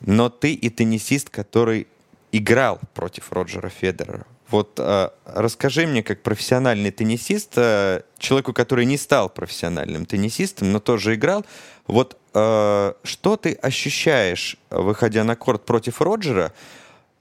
Но 0.00 0.30
ты 0.30 0.52
и 0.52 0.70
теннисист, 0.70 1.30
который 1.30 1.86
играл 2.32 2.80
против 2.94 3.30
Роджера 3.30 3.68
Федерера. 3.68 4.26
Вот 4.52 4.78
э, 4.78 5.08
расскажи 5.24 5.86
мне, 5.86 6.02
как 6.02 6.22
профессиональный 6.22 6.90
теннисист, 6.90 7.52
э, 7.56 8.02
человеку, 8.18 8.52
который 8.52 8.84
не 8.84 8.98
стал 8.98 9.30
профессиональным 9.30 10.04
теннисистом, 10.04 10.72
но 10.72 10.78
тоже 10.78 11.14
играл, 11.14 11.46
вот 11.86 12.18
э, 12.34 12.92
что 13.02 13.36
ты 13.36 13.52
ощущаешь, 13.54 14.56
выходя 14.70 15.24
на 15.24 15.36
корт 15.36 15.64
против 15.64 16.02
Роджера? 16.02 16.52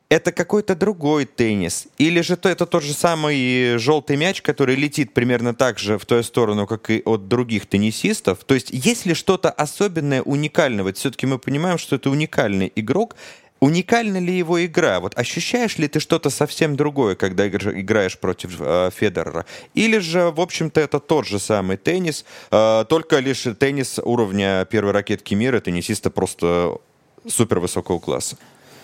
Это 0.10 0.34
какой-то 0.34 0.76
другой 0.76 1.24
теннис? 1.24 1.88
Или 1.98 2.20
же 2.20 2.36
то, 2.36 2.50
это 2.50 2.66
тот 2.66 2.84
же 2.84 2.94
самый 2.94 3.78
желтый 3.78 4.18
мяч, 4.18 4.42
который 4.42 4.76
летит 4.76 5.14
примерно 5.14 5.56
так 5.56 5.80
же 5.80 5.98
в 5.98 6.06
ту 6.06 6.22
сторону, 6.24 6.68
как 6.68 6.90
и 6.90 7.02
от 7.06 7.30
других 7.30 7.66
теннисистов? 7.66 8.44
То 8.44 8.54
есть 8.54 8.72
есть 8.72 9.06
ли 9.06 9.14
что-то 9.14 9.50
особенное, 9.50 10.22
уникальное? 10.22 10.84
Вот 10.84 10.98
все-таки 10.98 11.26
мы 11.28 11.40
понимаем, 11.40 11.78
что 11.78 11.96
это 11.96 12.10
уникальный 12.10 12.70
игрок, 12.76 13.16
Уникальна 13.62 14.18
ли 14.18 14.36
его 14.36 14.66
игра? 14.66 15.00
Вот 15.00 15.16
ощущаешь 15.16 15.78
ли 15.78 15.88
ты 15.88 16.00
что-то 16.00 16.32
совсем 16.32 16.76
другое, 16.76 17.16
когда 17.16 17.48
играешь 17.48 18.18
против 18.18 18.56
э, 18.60 18.90
Федерера? 18.92 19.46
Или 19.76 20.00
же, 20.00 20.32
в 20.32 20.42
общем-то, 20.42 20.82
это 20.82 21.00
тот 21.00 21.28
же 21.28 21.38
самый 21.38 21.78
теннис, 21.78 22.26
э, 22.50 22.86
только 22.90 23.20
лишь 23.20 23.46
теннис 23.60 24.00
уровня 24.04 24.66
первой 24.66 24.94
ракетки 24.94 25.36
мира, 25.36 25.60
теннисиста 25.60 26.10
просто 26.10 26.80
супер 27.28 27.60
высокого 27.60 28.00
класса? 28.00 28.36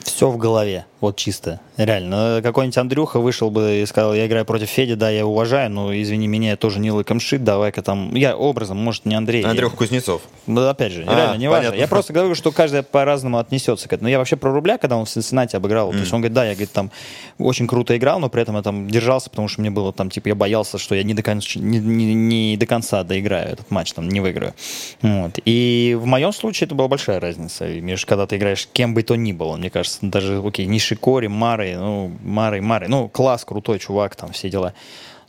Все 0.07 0.29
в 0.29 0.37
голове, 0.37 0.85
вот 1.01 1.17
чисто, 1.17 1.59
реально. 1.75 2.39
Какой-нибудь 2.41 2.77
Андрюха 2.77 3.19
вышел 3.19 3.51
бы 3.51 3.81
и 3.81 3.85
сказал, 3.85 4.13
я 4.15 4.25
играю 4.25 4.45
против 4.45 4.69
Феди, 4.69 4.95
да, 4.95 5.09
я 5.09 5.25
уважаю, 5.25 5.69
но, 5.69 5.93
извини 5.93 6.27
меня, 6.27 6.51
я 6.51 6.55
тоже 6.55 6.79
не 6.79 6.91
лыкомшит, 6.91 7.43
давай-ка 7.43 7.81
там... 7.81 8.15
Я 8.15 8.37
образом, 8.37 8.77
может, 8.77 9.03
не 9.05 9.15
Андрей. 9.15 9.43
Андрюх 9.43 9.73
я... 9.73 9.77
Кузнецов. 9.77 10.21
Ну, 10.47 10.65
опять 10.65 10.93
же, 10.93 11.03
а, 11.05 11.13
реально, 11.13 11.37
не 11.37 11.49
важно. 11.49 11.75
Я 11.75 11.89
просто 11.89 12.13
говорю, 12.13 12.35
что 12.35 12.53
каждый 12.53 12.83
по-разному 12.83 13.37
отнесется 13.37 13.89
к 13.89 13.93
этому. 13.93 14.05
Но 14.05 14.09
я 14.09 14.17
вообще 14.17 14.37
про 14.37 14.51
Рубля, 14.53 14.77
когда 14.77 14.95
он 14.95 15.03
в 15.03 15.09
Сенате 15.09 15.57
обыграл, 15.57 15.89
mm. 15.89 15.91
то 15.91 15.99
есть 15.99 16.13
он 16.13 16.21
говорит, 16.21 16.33
да, 16.33 16.45
я, 16.45 16.51
говорит, 16.53 16.71
там 16.71 16.89
очень 17.37 17.67
круто 17.67 17.95
играл, 17.97 18.21
но 18.21 18.29
при 18.29 18.41
этом 18.41 18.55
я 18.55 18.61
там 18.61 18.89
держался, 18.89 19.29
потому 19.29 19.49
что 19.49 19.59
мне 19.59 19.69
было 19.69 19.91
там, 19.91 20.09
типа, 20.09 20.29
я 20.29 20.35
боялся, 20.35 20.77
что 20.77 20.95
я 20.95 21.03
не 21.03 21.13
до 21.13 21.21
конца, 21.21 21.59
не, 21.59 21.79
не, 21.79 22.13
не 22.13 22.57
до 22.57 22.65
конца 22.65 23.03
доиграю 23.03 23.49
этот 23.51 23.69
матч, 23.71 23.91
там, 23.91 24.07
не 24.07 24.21
выиграю. 24.21 24.53
Вот. 25.01 25.33
И 25.43 25.97
в 25.99 26.05
моем 26.05 26.31
случае 26.31 26.67
это 26.67 26.75
была 26.75 26.87
большая 26.87 27.19
разница. 27.19 27.67
Между, 27.67 28.07
когда 28.07 28.25
ты 28.25 28.37
играешь 28.37 28.67
кем 28.71 28.93
бы 28.93 29.03
то 29.03 29.15
ни 29.15 29.33
было, 29.33 29.57
мне 29.57 29.69
кажется, 29.69 29.96
даже, 30.01 30.41
окей, 30.45 30.65
Нишикори, 30.65 31.27
Мары, 31.27 31.75
ну, 31.77 32.11
Мары, 32.23 32.61
Мары, 32.61 32.87
ну, 32.87 33.09
класс, 33.09 33.45
крутой 33.45 33.79
чувак, 33.79 34.15
там, 34.15 34.31
все 34.31 34.49
дела. 34.49 34.73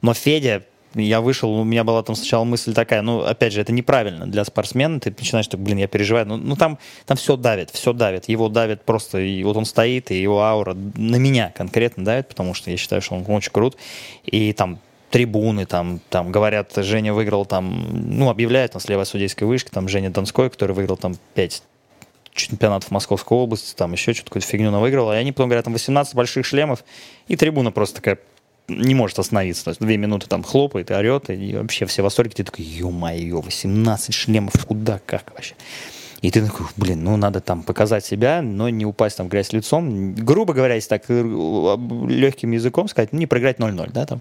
Но 0.03 0.15
Федя, 0.15 0.63
я 0.95 1.21
вышел, 1.21 1.51
у 1.51 1.65
меня 1.65 1.85
была 1.85 2.03
там 2.03 2.17
сначала 2.17 2.45
мысль 2.45 2.73
такая, 2.73 3.03
ну, 3.03 3.21
опять 3.21 3.53
же, 3.53 3.61
это 3.61 3.73
неправильно 3.73 4.27
для 4.27 4.45
спортсмена, 4.45 5.01
ты 5.01 5.15
начинаешь 5.17 5.49
так, 5.49 5.61
блин, 5.61 5.79
я 5.79 5.87
переживаю, 5.87 6.27
ну, 6.27 6.37
ну 6.37 6.57
там, 6.57 6.79
там 7.07 7.17
все 7.17 7.37
давит, 7.37 7.71
все 7.71 7.93
давит, 7.93 8.29
его 8.29 8.49
давит 8.49 8.83
просто, 8.83 9.19
и 9.19 9.43
вот 9.45 9.57
он 9.57 9.65
стоит, 9.65 10.11
и 10.11 10.21
его 10.21 10.43
аура 10.43 10.75
на 10.75 11.17
меня 11.17 11.53
конкретно 11.55 12.05
давит, 12.05 12.29
потому 12.29 12.55
что 12.55 12.71
я 12.71 12.77
считаю, 12.77 13.03
что 13.03 13.15
он 13.15 13.25
очень 13.29 13.53
крут, 13.53 13.77
и 14.25 14.53
там 14.53 14.79
трибуны, 15.11 15.67
там, 15.67 16.01
там 16.11 16.33
говорят, 16.33 16.73
Женя 16.77 17.15
выиграл 17.15 17.47
там, 17.47 17.87
ну, 17.93 18.31
объявляют 18.31 18.73
там 18.73 18.81
слева 18.81 19.05
судейской 19.05 19.47
вышки, 19.47 19.71
там 19.71 19.89
Женя 19.89 20.11
Донской, 20.11 20.51
который 20.51 20.75
выиграл 20.75 20.97
там 20.97 21.17
5 21.35 21.63
чемпионатов 22.39 22.91
Московской 22.91 23.37
области, 23.37 23.75
там 23.75 23.93
еще 23.93 24.13
что-то 24.13 24.31
какую-то 24.31 24.49
фигню 24.49 24.71
выиграл, 24.79 25.13
и 25.13 25.17
они 25.17 25.33
потом 25.33 25.49
говорят, 25.49 25.65
там 25.65 25.75
18 25.75 26.15
больших 26.15 26.47
шлемов, 26.47 26.85
и 27.27 27.37
трибуна 27.37 27.71
просто 27.71 27.97
такая 27.97 28.19
не 28.69 28.95
может 28.95 29.19
остановиться. 29.19 29.65
То 29.65 29.71
есть 29.71 29.81
две 29.81 29.97
минуты 29.97 30.27
там 30.27 30.43
хлопает 30.43 30.91
и 30.91 30.95
орет, 30.95 31.31
и 31.31 31.57
вообще 31.57 31.87
все 31.87 32.03
в 32.03 32.05
восторге. 32.05 32.35
Ты 32.35 32.45
такой, 32.45 32.65
ё-моё, 32.65 33.41
18 33.41 34.15
шлемов, 34.15 34.53
куда, 34.67 35.01
как 35.05 35.33
вообще? 35.35 35.55
И 36.21 36.31
ты 36.31 36.45
такой, 36.45 36.67
блин, 36.77 37.05
ну 37.05 37.17
надо 37.17 37.41
там 37.41 37.63
показать 37.63 38.05
себя, 38.05 38.43
но 38.43 38.69
не 38.69 38.85
упасть 38.85 39.17
там 39.17 39.27
в 39.27 39.31
грязь 39.31 39.53
лицом. 39.53 40.15
Грубо 40.15 40.53
говоря, 40.53 40.75
если 40.75 40.89
так 40.89 41.05
э, 41.09 41.23
легким 42.09 42.51
языком 42.51 42.89
сказать, 42.89 43.13
не 43.13 43.27
проиграть 43.27 43.59
0-0, 43.59 43.91
да, 43.93 44.05
там. 44.05 44.21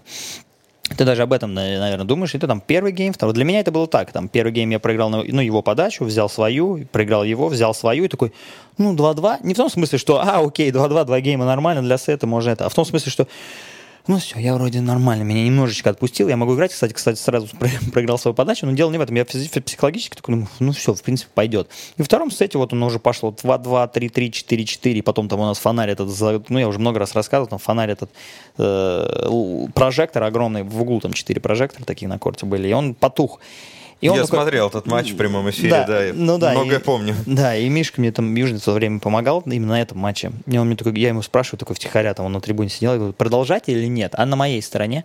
Ты 0.96 1.04
даже 1.04 1.22
об 1.22 1.32
этом, 1.32 1.52
наверное, 1.52 2.04
думаешь, 2.04 2.34
и 2.34 2.38
ты 2.38 2.46
там 2.46 2.60
первый 2.60 2.92
гейм, 2.92 3.12
второй. 3.12 3.34
Для 3.34 3.44
меня 3.44 3.60
это 3.60 3.70
было 3.70 3.86
так. 3.86 4.10
Там 4.10 4.28
первый 4.28 4.52
гейм 4.52 4.70
я 4.70 4.78
проиграл 4.78 5.10
ну, 5.10 5.22
его 5.22 5.62
подачу, 5.62 6.04
взял 6.04 6.28
свою, 6.30 6.86
проиграл 6.90 7.24
его, 7.24 7.48
взял 7.48 7.74
свою 7.74 8.04
и 8.04 8.08
такой, 8.08 8.32
ну, 8.78 8.94
2-2. 8.94 9.38
Не 9.42 9.54
в 9.54 9.56
том 9.56 9.68
смысле, 9.68 9.98
что, 9.98 10.20
а, 10.20 10.40
окей, 10.40 10.70
2-2, 10.70 11.04
два 11.04 11.20
гейма 11.20 11.44
нормально 11.44 11.82
для 11.82 11.98
сета, 11.98 12.26
можно 12.26 12.50
это. 12.50 12.66
А 12.66 12.68
в 12.68 12.74
том 12.74 12.84
смысле, 12.84 13.12
что 13.12 13.28
ну 14.08 14.18
все, 14.18 14.38
я 14.40 14.54
вроде 14.54 14.80
нормально, 14.80 15.22
меня 15.22 15.44
немножечко 15.44 15.90
отпустил, 15.90 16.28
я 16.28 16.36
могу 16.36 16.54
играть, 16.54 16.72
кстати, 16.72 16.92
кстати, 16.92 17.18
сразу 17.18 17.48
проиграл 17.92 18.18
свою 18.18 18.34
подачу, 18.34 18.66
но 18.66 18.72
дело 18.72 18.90
не 18.90 18.98
в 18.98 19.00
этом, 19.02 19.14
я 19.14 19.24
психологически 19.24 20.16
такой, 20.16 20.36
ну, 20.36 20.46
ну 20.58 20.72
все, 20.72 20.94
в 20.94 21.02
принципе, 21.02 21.30
пойдет. 21.34 21.68
И 21.98 22.02
в 22.02 22.06
втором 22.06 22.30
сете 22.30 22.58
вот 22.58 22.72
он 22.72 22.82
уже 22.82 22.98
пошло 22.98 23.30
2-2, 23.30 23.92
3-3, 23.92 24.30
4-4, 24.30 25.02
потом 25.02 25.28
там 25.28 25.40
у 25.40 25.44
нас 25.44 25.58
фонарь 25.58 25.90
этот, 25.90 26.08
ну 26.48 26.58
я 26.58 26.66
уже 26.66 26.78
много 26.78 26.98
раз 26.98 27.14
рассказывал, 27.14 27.48
там 27.48 27.58
фонарь 27.58 27.90
этот, 27.90 28.10
э, 28.56 29.66
прожектор 29.74 30.22
огромный, 30.22 30.62
в 30.62 30.80
углу 30.80 31.00
там 31.00 31.12
4 31.12 31.40
прожектора 31.40 31.84
такие 31.84 32.08
на 32.08 32.18
корте 32.18 32.46
были, 32.46 32.68
и 32.68 32.72
он 32.72 32.94
потух. 32.94 33.40
И 34.00 34.08
он 34.08 34.16
Я 34.16 34.22
такой... 34.22 34.38
смотрел 34.38 34.68
этот 34.68 34.86
матч 34.86 35.10
в 35.10 35.16
прямом 35.16 35.50
эфире, 35.50 35.70
да, 35.70 35.84
да, 35.84 36.02
ну, 36.14 36.38
да 36.38 36.52
многое 36.52 36.78
и, 36.78 36.82
помню. 36.82 37.16
Да, 37.26 37.56
и 37.56 37.68
Мишка 37.68 38.00
мне 38.00 38.12
там 38.12 38.32
Южный 38.34 38.60
в 38.60 38.64
то 38.64 38.72
время 38.72 39.00
помогал 39.00 39.42
именно 39.44 39.72
на 39.72 39.82
этом 39.82 39.98
матче. 39.98 40.30
И 40.46 40.56
он 40.56 40.68
мне 40.68 40.76
такой, 40.76 40.96
я 40.98 41.08
ему 41.08 41.22
спрашиваю, 41.22 41.58
такой 41.58 41.74
втихаря, 41.74 42.14
там 42.14 42.26
он 42.26 42.32
на 42.32 42.40
трибуне 42.40 42.68
сидел, 42.68 42.92
я 42.92 42.98
говорю, 42.98 43.12
продолжать 43.12 43.64
или 43.66 43.86
нет? 43.86 44.12
А 44.16 44.24
на 44.24 44.36
моей 44.36 44.62
стороне. 44.62 45.04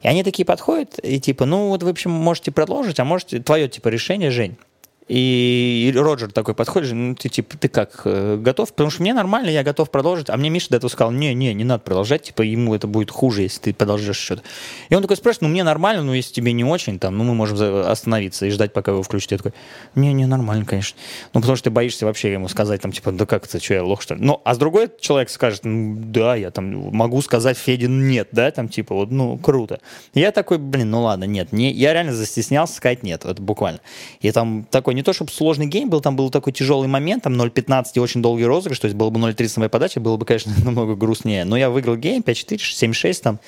И 0.00 0.08
они 0.08 0.22
такие 0.22 0.46
подходят, 0.46 0.98
и 1.02 1.20
типа, 1.20 1.44
ну 1.44 1.68
вот, 1.68 1.82
в 1.82 1.88
общем, 1.88 2.10
можете 2.10 2.50
продолжить, 2.50 2.98
а 2.98 3.04
можете, 3.04 3.40
твое, 3.40 3.68
типа, 3.68 3.88
решение, 3.88 4.30
Жень. 4.30 4.56
И 5.06 5.92
Роджер 5.94 6.32
такой 6.32 6.54
подходит, 6.54 6.92
ну 6.92 7.14
ты 7.14 7.28
типа, 7.28 7.58
ты 7.58 7.68
как, 7.68 8.02
э, 8.06 8.38
готов? 8.40 8.70
Потому 8.70 8.88
что 8.88 9.02
мне 9.02 9.12
нормально, 9.12 9.50
я 9.50 9.62
готов 9.62 9.90
продолжить. 9.90 10.30
А 10.30 10.36
мне 10.38 10.48
Миша 10.48 10.70
до 10.70 10.76
этого 10.76 10.90
сказал, 10.90 11.12
не, 11.12 11.34
не, 11.34 11.52
не 11.52 11.64
надо 11.64 11.82
продолжать, 11.82 12.22
типа 12.22 12.40
ему 12.40 12.74
это 12.74 12.86
будет 12.86 13.10
хуже, 13.10 13.42
если 13.42 13.60
ты 13.60 13.74
продолжишь 13.74 14.16
что-то. 14.16 14.42
И 14.88 14.94
он 14.94 15.02
такой 15.02 15.18
спрашивает, 15.18 15.42
ну 15.42 15.48
мне 15.48 15.62
нормально, 15.62 16.02
но 16.04 16.14
если 16.14 16.32
тебе 16.32 16.52
не 16.52 16.64
очень, 16.64 16.98
там, 16.98 17.18
ну 17.18 17.24
мы 17.24 17.34
можем 17.34 17.86
остановиться 17.86 18.46
и 18.46 18.50
ждать, 18.50 18.72
пока 18.72 18.92
его 18.92 19.02
включат. 19.02 19.32
Я 19.32 19.38
такой, 19.38 19.52
не, 19.94 20.14
не, 20.14 20.24
нормально, 20.24 20.64
конечно. 20.64 20.98
Ну 21.34 21.40
потому 21.40 21.56
что 21.56 21.64
ты 21.64 21.70
боишься 21.70 22.06
вообще 22.06 22.32
ему 22.32 22.48
сказать, 22.48 22.80
там, 22.80 22.90
типа, 22.90 23.12
да 23.12 23.26
как 23.26 23.44
это, 23.44 23.62
что 23.62 23.74
я 23.74 23.84
лох, 23.84 24.00
что 24.00 24.14
ли? 24.14 24.22
Ну, 24.22 24.40
а 24.42 24.54
с 24.54 24.58
другой 24.58 24.88
человек 25.00 25.28
скажет, 25.28 25.66
ну 25.66 25.96
да, 25.98 26.34
я 26.34 26.50
там 26.50 26.94
могу 26.94 27.20
сказать 27.20 27.58
Феде 27.58 27.88
нет, 27.88 28.28
да, 28.32 28.50
там, 28.50 28.70
типа, 28.70 28.94
вот, 28.94 29.10
ну, 29.10 29.36
круто. 29.36 29.80
Я 30.14 30.32
такой, 30.32 30.56
блин, 30.56 30.90
ну 30.90 31.02
ладно, 31.02 31.24
нет, 31.24 31.52
не, 31.52 31.70
я 31.72 31.92
реально 31.92 32.14
застеснялся 32.14 32.74
сказать 32.74 33.02
нет, 33.02 33.26
это 33.26 33.42
буквально. 33.42 33.80
И 34.20 34.30
там 34.32 34.66
такой 34.70 34.93
не 34.94 35.02
то, 35.02 35.12
чтобы 35.12 35.30
сложный 35.30 35.66
гейм 35.66 35.90
был, 35.90 36.00
там 36.00 36.16
был 36.16 36.30
такой 36.30 36.52
тяжелый 36.52 36.88
момент, 36.88 37.24
там 37.24 37.40
0.15 37.40 37.84
и 37.94 38.00
очень 38.00 38.22
долгий 38.22 38.44
розыгрыш, 38.44 38.78
то 38.78 38.86
есть 38.86 38.96
было 38.96 39.10
бы 39.10 39.20
0.30 39.20 39.58
моя 39.58 39.68
подача, 39.68 40.00
было 40.00 40.16
бы, 40.16 40.26
конечно, 40.26 40.52
намного 40.64 40.94
грустнее. 40.94 41.44
Но 41.44 41.56
я 41.56 41.70
выиграл 41.70 41.96
гейм 41.96 42.22
5-4, 42.22 42.56
7-6 42.56 43.22
там, 43.22 43.40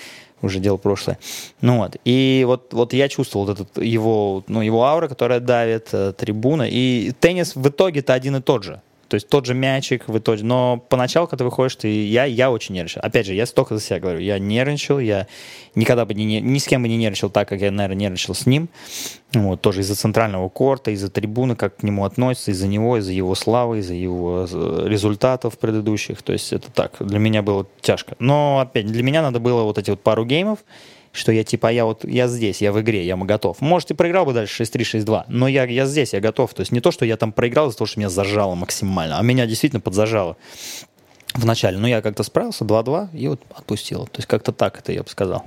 уже 0.43 0.59
дело 0.61 0.77
прошлое. 0.77 1.19
Ну 1.61 1.79
вот. 1.79 1.97
И 2.05 2.45
вот, 2.47 2.73
вот 2.73 2.93
я 2.93 3.09
чувствовал 3.09 3.49
этот 3.51 3.79
его, 3.79 4.45
ну, 4.49 4.61
его 4.61 4.85
аура, 4.85 5.09
которая 5.09 5.41
давит, 5.41 5.89
э, 5.93 6.13
трибуна. 6.17 6.69
И 6.69 7.13
теннис 7.21 7.57
в 7.57 7.69
итоге-то 7.69 8.15
один 8.15 8.37
и 8.37 8.41
тот 8.41 8.65
же. 8.65 8.81
То 9.09 9.15
есть 9.15 9.29
тот 9.29 9.47
же 9.47 9.55
мячик 9.55 10.09
в 10.09 10.19
итоге. 10.19 10.43
Но 10.45 10.85
поначалу, 10.89 11.27
когда 11.27 11.45
выходишь, 11.45 11.77
ты, 11.77 12.07
я, 12.07 12.25
я 12.25 12.51
очень 12.51 12.75
нервничал. 12.75 13.01
Опять 13.03 13.27
же, 13.27 13.35
я 13.35 13.47
столько 13.47 13.77
за 13.77 13.81
себя 13.81 14.01
говорю. 14.01 14.19
Я 14.19 14.39
нервничал, 14.39 14.99
я 14.99 15.27
никогда 15.75 16.05
бы 16.05 16.15
не, 16.15 16.41
ни 16.41 16.59
с 16.59 16.67
кем 16.67 16.83
бы 16.83 16.89
не 16.89 16.97
нервничал 16.97 17.31
так, 17.31 17.49
как 17.49 17.61
я, 17.61 17.71
наверное, 17.71 17.97
нервничал 17.97 18.35
с 18.35 18.47
ним. 18.47 18.69
Вот, 19.33 19.61
тоже 19.61 19.81
из-за 19.81 19.95
центрального 19.95 20.49
корта, 20.49 20.91
из-за 20.93 21.11
трибуны, 21.11 21.57
как 21.57 21.77
к 21.77 21.83
нему 21.83 22.05
относятся, 22.05 22.53
из-за 22.53 22.67
него, 22.67 22.97
из-за 22.99 23.13
его 23.13 23.35
славы, 23.35 23.79
из-за 23.79 23.95
его 23.95 24.47
э, 24.51 24.85
результатов 24.87 25.59
предыдущих. 25.59 26.23
То 26.23 26.33
есть 26.33 26.53
это 26.53 26.71
так, 26.71 26.95
для 27.01 27.19
меня 27.19 27.43
было 27.43 27.67
тяжко. 27.81 28.17
Но, 28.19 28.61
опять, 28.61 28.87
для 28.87 29.03
меня 29.03 29.23
надо 29.23 29.41
было 29.41 29.63
вот 29.63 29.79
эти 29.79 29.91
вот 29.91 30.01
пару 30.01 30.25
геймов, 30.25 30.61
что 31.17 31.33
я 31.33 31.45
типа, 31.45 31.73
я 31.73 31.85
вот, 31.85 32.05
я 32.05 32.29
здесь, 32.29 32.61
я 32.61 32.73
в 32.73 32.81
игре, 32.81 33.05
я 33.05 33.17
готов. 33.17 33.61
Может, 33.61 33.91
и 33.91 33.95
проиграл 33.95 34.27
бы 34.27 34.33
дальше 34.33 34.63
6-3, 34.63 35.05
6-2, 35.05 35.25
но 35.29 35.49
я, 35.49 35.65
я 35.65 35.87
здесь, 35.87 36.13
я 36.13 36.21
готов. 36.21 36.55
То 36.55 36.61
есть 36.61 36.73
не 36.73 36.81
то, 36.81 36.91
что 36.91 37.05
я 37.05 37.17
там 37.17 37.33
проиграл 37.33 37.69
из-за 37.69 37.79
того, 37.79 37.87
что 37.87 37.99
меня 37.99 38.11
зажало 38.11 38.55
максимально, 38.55 39.19
а 39.19 39.23
меня 39.23 39.47
действительно 39.47 39.81
подзажало 39.81 40.37
в 41.35 41.45
начале. 41.45 41.79
Но 41.79 41.89
я 41.89 42.03
как-то 42.03 42.23
справился, 42.23 42.65
2-2, 42.65 43.17
и 43.17 43.29
вот 43.29 43.41
отпустил. 43.55 44.07
То 44.07 44.19
есть 44.19 44.29
как-то 44.29 44.53
так 44.53 44.79
это 44.79 44.93
я 44.93 45.03
бы 45.03 45.09
сказал. 45.09 45.45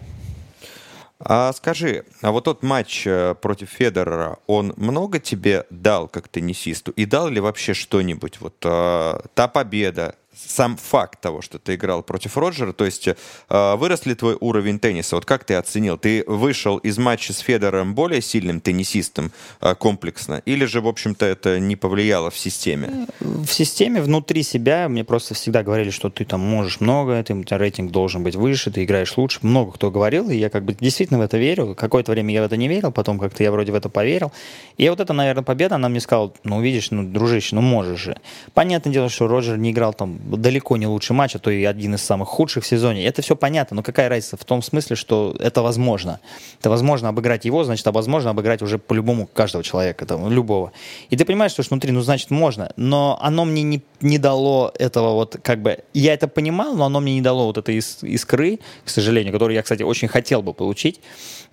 А 1.21 1.51
скажи, 1.51 2.05
а 2.21 2.31
вот 2.31 2.45
тот 2.45 2.63
матч 2.63 3.05
э, 3.05 3.35
против 3.35 3.69
Федерера, 3.69 4.39
он 4.47 4.73
много 4.77 5.19
тебе 5.19 5.65
дал 5.69 6.07
как 6.07 6.29
теннисисту? 6.29 6.91
И 6.91 7.05
дал 7.05 7.27
ли 7.27 7.41
вообще 7.41 7.73
что-нибудь? 7.73 8.39
Вот 8.39 8.55
э, 8.63 9.19
та 9.33 9.47
победа, 9.49 10.15
сам 10.47 10.77
факт 10.77 11.21
того, 11.21 11.41
что 11.41 11.59
ты 11.59 11.75
играл 11.75 12.03
против 12.03 12.37
Роджера, 12.37 12.73
то 12.73 12.85
есть 12.85 13.07
э, 13.07 13.75
вырос 13.75 14.05
ли 14.05 14.15
твой 14.15 14.37
уровень 14.39 14.79
тенниса? 14.79 15.15
Вот 15.15 15.25
как 15.25 15.43
ты 15.43 15.55
оценил? 15.55 15.97
Ты 15.97 16.23
вышел 16.27 16.77
из 16.77 16.97
матча 16.97 17.33
с 17.33 17.39
Федером 17.39 17.93
более 17.93 18.21
сильным 18.21 18.61
теннисистом 18.61 19.31
э, 19.61 19.75
комплексно? 19.75 20.41
Или 20.45 20.65
же, 20.65 20.81
в 20.81 20.87
общем-то, 20.87 21.25
это 21.25 21.59
не 21.59 21.75
повлияло 21.75 22.29
в 22.29 22.37
системе? 22.37 23.07
В 23.19 23.47
системе, 23.47 24.01
внутри 24.01 24.43
себя, 24.43 24.87
мне 24.89 25.03
просто 25.03 25.33
всегда 25.33 25.63
говорили, 25.63 25.89
что 25.89 26.09
ты 26.09 26.25
там 26.25 26.39
можешь 26.39 26.79
много, 26.79 27.21
ты, 27.23 27.33
у 27.33 27.43
тебя 27.43 27.57
рейтинг 27.57 27.91
должен 27.91 28.23
быть 28.23 28.35
выше, 28.35 28.71
ты 28.71 28.83
играешь 28.83 29.17
лучше. 29.17 29.39
Много 29.41 29.73
кто 29.73 29.91
говорил, 29.91 30.29
и 30.29 30.37
я 30.37 30.49
как 30.49 30.63
бы 30.63 30.73
действительно 30.73 31.19
в 31.19 31.23
это 31.23 31.37
верю. 31.37 31.75
Какое-то 31.75 32.11
время 32.11 32.33
я 32.33 32.41
в 32.41 32.45
это 32.45 32.57
не 32.57 32.67
верил, 32.67 32.91
потом 32.91 33.19
как-то 33.19 33.43
я 33.43 33.51
вроде 33.51 33.71
в 33.71 33.75
это 33.75 33.89
поверил. 33.89 34.31
И 34.77 34.87
вот 34.89 34.99
эта, 34.99 35.13
наверное, 35.13 35.43
победа, 35.43 35.75
она 35.75 35.89
мне 35.89 35.99
сказала, 35.99 36.33
ну, 36.43 36.61
видишь, 36.61 36.91
ну, 36.91 37.03
дружище, 37.03 37.55
ну, 37.55 37.61
можешь 37.61 37.99
же. 37.99 38.17
Понятное 38.53 38.93
дело, 38.93 39.09
что 39.09 39.27
Роджер 39.27 39.57
не 39.57 39.71
играл 39.71 39.93
там 39.93 40.17
далеко 40.37 40.77
не 40.77 40.87
лучший 40.87 41.15
матч, 41.15 41.35
а 41.35 41.39
то 41.39 41.51
и 41.51 41.63
один 41.63 41.95
из 41.95 42.01
самых 42.01 42.27
худших 42.27 42.63
в 42.63 42.67
сезоне. 42.67 43.05
Это 43.05 43.21
все 43.21 43.35
понятно, 43.35 43.75
но 43.75 43.83
какая 43.83 44.09
разница 44.09 44.37
в 44.37 44.45
том 44.45 44.61
смысле, 44.61 44.95
что 44.95 45.35
это 45.39 45.61
возможно. 45.61 46.19
Это 46.59 46.69
возможно 46.69 47.09
обыграть 47.09 47.45
его, 47.45 47.63
значит, 47.63 47.85
а 47.87 47.91
возможно 47.91 48.31
обыграть 48.31 48.61
уже 48.61 48.77
по-любому 48.77 49.27
каждого 49.27 49.63
человека, 49.63 50.05
там, 50.05 50.29
любого. 50.29 50.71
И 51.09 51.17
ты 51.17 51.25
понимаешь, 51.25 51.51
что 51.51 51.63
внутри, 51.63 51.91
ну, 51.91 52.01
значит, 52.01 52.29
можно, 52.29 52.71
но 52.75 53.19
оно 53.21 53.45
мне 53.45 53.63
не, 53.63 53.81
не 54.01 54.17
дало 54.17 54.71
этого 54.77 55.13
вот, 55.13 55.37
как 55.41 55.61
бы, 55.61 55.79
я 55.93 56.13
это 56.13 56.27
понимал, 56.27 56.75
но 56.75 56.85
оно 56.85 56.99
мне 56.99 57.15
не 57.15 57.21
дало 57.21 57.45
вот 57.45 57.57
этой 57.57 57.77
искры, 57.77 58.59
к 58.85 58.89
сожалению, 58.89 59.33
которую 59.33 59.55
я, 59.55 59.63
кстати, 59.63 59.83
очень 59.83 60.07
хотел 60.07 60.41
бы 60.41 60.53
получить. 60.53 61.01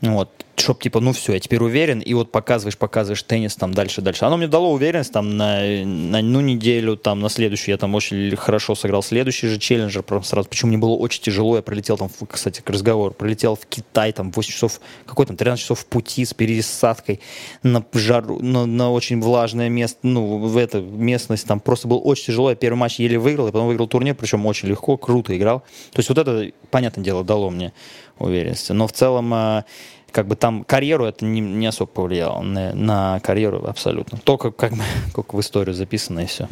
Вот, 0.00 0.31
чтоб 0.57 0.81
типа, 0.81 1.00
ну 1.00 1.12
все, 1.12 1.33
я 1.33 1.41
теперь 1.41 1.62
уверен, 1.62 2.00
и 2.00 2.12
вот 2.12 2.31
показываешь, 2.31 2.76
показываешь 2.76 3.23
теннис 3.23 3.57
там 3.57 3.73
дальше, 3.73 4.03
дальше. 4.03 4.25
Оно 4.25 4.37
мне 4.37 4.47
дало 4.47 4.73
уверенность 4.73 5.12
там 5.12 5.37
на, 5.37 5.61
на 5.85 6.21
ну, 6.21 6.41
неделю, 6.41 6.97
там 6.97 7.21
на 7.21 7.31
следующую, 7.31 7.73
я 7.73 7.79
там 7.79 7.95
очень 7.95 8.35
хорошо 8.37 8.75
сыграл 8.75 9.03
следующий 9.03 9.49
же 9.49 9.59
челленджер, 9.59 10.03
просто 10.03 10.31
сразу, 10.31 10.49
почему 10.49 10.69
мне 10.69 10.79
было 10.79 10.95
очень 10.95 11.23
тяжело, 11.23 11.57
я 11.57 11.62
пролетел 11.62 11.97
там, 11.97 12.11
кстати, 12.29 12.61
к 12.61 12.69
разговору, 12.69 13.15
пролетел 13.15 13.55
в 13.55 13.67
Китай, 13.67 14.12
там 14.12 14.31
8 14.33 14.53
часов, 14.53 14.81
какой 15.07 15.25
там, 15.25 15.37
13 15.37 15.62
часов 15.62 15.81
в 15.81 15.87
пути 15.87 16.25
с 16.26 16.35
пересадкой 16.35 17.21
на 17.62 17.85
жару, 17.95 18.38
на, 18.43 18.67
на 18.67 18.91
очень 18.91 19.21
влажное 19.21 19.71
место, 19.71 20.00
ну, 20.03 20.38
в 20.38 20.57
эту 20.59 20.83
местность, 20.83 21.47
там 21.47 21.59
просто 21.59 21.88
было 21.88 21.99
очень 21.99 22.26
тяжело, 22.26 22.36
я 22.50 22.57
первый 22.57 22.76
матч 22.78 22.99
еле 22.99 23.19
выиграл, 23.19 23.47
я 23.47 23.52
потом 23.52 23.69
выиграл 23.69 23.88
турнир, 23.88 24.14
причем 24.14 24.45
очень 24.47 24.69
легко, 24.69 24.97
круто 24.97 25.37
играл. 25.37 25.61
То 25.93 25.99
есть 25.99 26.09
вот 26.09 26.19
это, 26.19 26.50
понятное 26.71 27.05
дело, 27.05 27.25
дало 27.25 27.50
мне 27.50 27.73
уверенности. 28.19 28.73
Но 28.73 28.87
в 28.87 28.93
целом, 28.93 29.33
э, 29.35 29.64
как 30.11 30.26
бы 30.26 30.37
там 30.37 30.64
карьеру 30.64 31.05
это 31.05 31.25
не, 31.25 31.40
не 31.40 31.66
особо 31.66 31.90
повлияло 31.90 32.43
на, 32.43 32.75
на 32.75 33.21
карьеру 33.21 33.64
абсолютно. 33.66 34.19
Только 34.19 34.50
как 34.50 34.73
бы 34.73 34.83
как 35.14 35.35
в 35.35 35.40
историю 35.40 35.75
записано 35.75 36.21
и 36.21 36.26
все. 36.26 36.49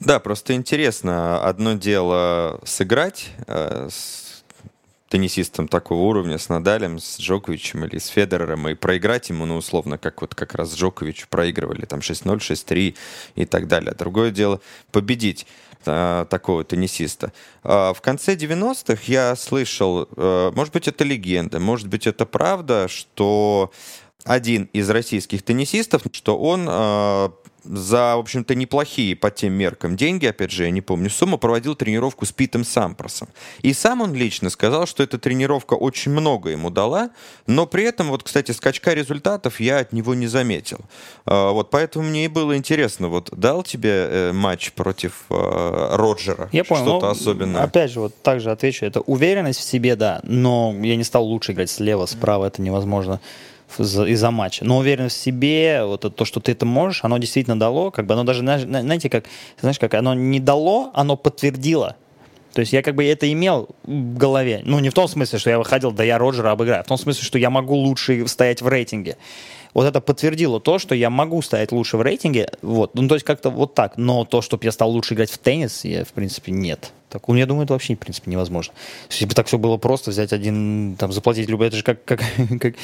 Да, 0.00 0.20
просто 0.20 0.54
интересно. 0.54 1.42
Одно 1.42 1.74
дело 1.74 2.60
сыграть 2.64 3.30
э, 3.46 3.88
с 3.90 4.25
теннисистом 5.08 5.68
такого 5.68 6.02
уровня, 6.02 6.38
с 6.38 6.48
Надалем, 6.48 6.98
с 6.98 7.18
Джоковичем 7.18 7.84
или 7.84 7.98
с 7.98 8.08
Федерером, 8.08 8.68
и 8.68 8.74
проиграть 8.74 9.28
ему, 9.28 9.46
ну, 9.46 9.56
условно, 9.56 9.98
как 9.98 10.20
вот 10.20 10.34
как 10.34 10.54
раз 10.54 10.74
Джоковичу 10.74 11.26
проигрывали, 11.28 11.86
там 11.86 12.00
6-0, 12.00 12.38
6-3 12.38 12.96
и 13.36 13.44
так 13.44 13.68
далее. 13.68 13.94
Другое 13.96 14.30
дело 14.30 14.60
победить. 14.90 15.46
А, 15.88 16.24
такого 16.24 16.64
теннисиста. 16.64 17.32
А, 17.62 17.92
в 17.92 18.00
конце 18.00 18.34
90-х 18.34 19.02
я 19.06 19.36
слышал, 19.36 20.08
э, 20.16 20.52
может 20.54 20.72
быть, 20.72 20.88
это 20.88 21.04
легенда, 21.04 21.60
может 21.60 21.86
быть, 21.86 22.08
это 22.08 22.26
правда, 22.26 22.88
что 22.88 23.70
один 24.26 24.68
из 24.72 24.90
российских 24.90 25.42
теннисистов, 25.42 26.02
что 26.12 26.38
он 26.38 26.66
а, 26.68 27.32
за, 27.68 28.16
в 28.16 28.20
общем-то, 28.20 28.54
неплохие 28.54 29.16
по 29.16 29.30
тем 29.30 29.52
меркам 29.52 29.96
деньги, 29.96 30.26
опять 30.26 30.50
же, 30.50 30.64
я 30.64 30.70
не 30.70 30.80
помню 30.80 31.10
сумму, 31.10 31.38
проводил 31.38 31.74
тренировку 31.74 32.26
с 32.26 32.32
Питом 32.32 32.64
Сампросом. 32.64 33.28
И 33.62 33.72
сам 33.72 34.00
он 34.00 34.14
лично 34.14 34.50
сказал, 34.50 34.86
что 34.86 35.02
эта 35.02 35.18
тренировка 35.18 35.74
очень 35.74 36.12
много 36.12 36.50
ему 36.50 36.70
дала, 36.70 37.10
но 37.46 37.66
при 37.66 37.84
этом, 37.84 38.08
вот, 38.08 38.22
кстати, 38.22 38.52
скачка 38.52 38.94
результатов 38.94 39.60
я 39.60 39.78
от 39.78 39.92
него 39.92 40.14
не 40.14 40.26
заметил. 40.26 40.80
А, 41.24 41.52
вот, 41.52 41.70
поэтому 41.70 42.08
мне 42.08 42.26
и 42.26 42.28
было 42.28 42.56
интересно, 42.56 43.08
вот, 43.08 43.30
дал 43.32 43.62
тебе 43.62 43.90
э, 43.90 44.32
матч 44.32 44.72
против 44.72 45.24
э, 45.30 45.96
Роджера 45.96 46.48
Я 46.52 46.64
понял. 46.64 46.82
что-то 46.82 47.06
ну, 47.06 47.12
особенное? 47.12 47.62
Опять 47.62 47.90
же, 47.92 48.00
вот 48.00 48.14
так 48.22 48.40
же 48.40 48.50
отвечу. 48.50 48.86
Это 48.86 49.00
уверенность 49.00 49.60
в 49.60 49.62
себе, 49.62 49.96
да, 49.96 50.20
но 50.24 50.74
я 50.80 50.96
не 50.96 51.04
стал 51.04 51.24
лучше 51.24 51.52
играть 51.52 51.70
слева, 51.70 52.06
справа, 52.06 52.46
это 52.46 52.62
невозможно 52.62 53.20
из-за 53.78 54.30
матча. 54.30 54.64
Но 54.64 54.78
уверенность 54.78 55.16
в 55.16 55.20
себе, 55.20 55.84
вот 55.84 56.14
то, 56.14 56.24
что 56.24 56.40
ты 56.40 56.52
это 56.52 56.66
можешь, 56.66 57.04
оно 57.04 57.18
действительно 57.18 57.58
дало, 57.58 57.90
как 57.90 58.06
бы 58.06 58.14
оно 58.14 58.24
даже, 58.24 58.40
знаете, 58.40 59.10
как, 59.10 59.24
знаешь, 59.60 59.78
как 59.78 59.94
оно 59.94 60.14
не 60.14 60.40
дало, 60.40 60.90
оно 60.94 61.16
подтвердило. 61.16 61.96
То 62.52 62.60
есть 62.60 62.72
я 62.72 62.82
как 62.82 62.94
бы 62.94 63.04
это 63.04 63.30
имел 63.30 63.68
в 63.82 64.16
голове. 64.16 64.62
Ну, 64.64 64.78
не 64.78 64.88
в 64.88 64.94
том 64.94 65.08
смысле, 65.08 65.38
что 65.38 65.50
я 65.50 65.58
выходил, 65.58 65.92
да 65.92 66.02
я 66.04 66.16
Роджера 66.16 66.52
обыграю, 66.52 66.80
а 66.80 66.84
в 66.84 66.86
том 66.86 66.96
смысле, 66.96 67.22
что 67.22 67.38
я 67.38 67.50
могу 67.50 67.74
лучше 67.74 68.26
стоять 68.28 68.62
в 68.62 68.68
рейтинге. 68.68 69.18
Вот 69.74 69.84
это 69.84 70.00
подтвердило 70.00 70.58
то, 70.58 70.78
что 70.78 70.94
я 70.94 71.10
могу 71.10 71.42
стоять 71.42 71.70
лучше 71.70 71.98
в 71.98 72.00
рейтинге. 72.00 72.48
Вот. 72.62 72.94
Ну, 72.94 73.06
то 73.08 73.14
есть 73.14 73.26
как-то 73.26 73.50
вот 73.50 73.74
так. 73.74 73.98
Но 73.98 74.24
то, 74.24 74.40
чтобы 74.40 74.64
я 74.64 74.72
стал 74.72 74.90
лучше 74.90 75.12
играть 75.12 75.30
в 75.30 75.36
теннис, 75.36 75.84
я, 75.84 76.06
в 76.06 76.12
принципе, 76.14 76.50
нет. 76.50 76.92
Так, 77.16 77.28
ну, 77.28 77.34
я 77.36 77.46
думаю, 77.46 77.64
это 77.64 77.72
вообще, 77.72 77.94
в 77.94 77.98
принципе, 77.98 78.30
невозможно. 78.30 78.74
Если 79.08 79.24
бы 79.24 79.32
так 79.32 79.46
все 79.46 79.56
было 79.56 79.78
просто, 79.78 80.10
взять 80.10 80.34
один, 80.34 80.96
там, 80.98 81.12
заплатить 81.12 81.48
любой, 81.48 81.68
это 81.68 81.78
же 81.78 81.82
как, 81.82 82.04
как, 82.04 82.20
как, 82.60 82.74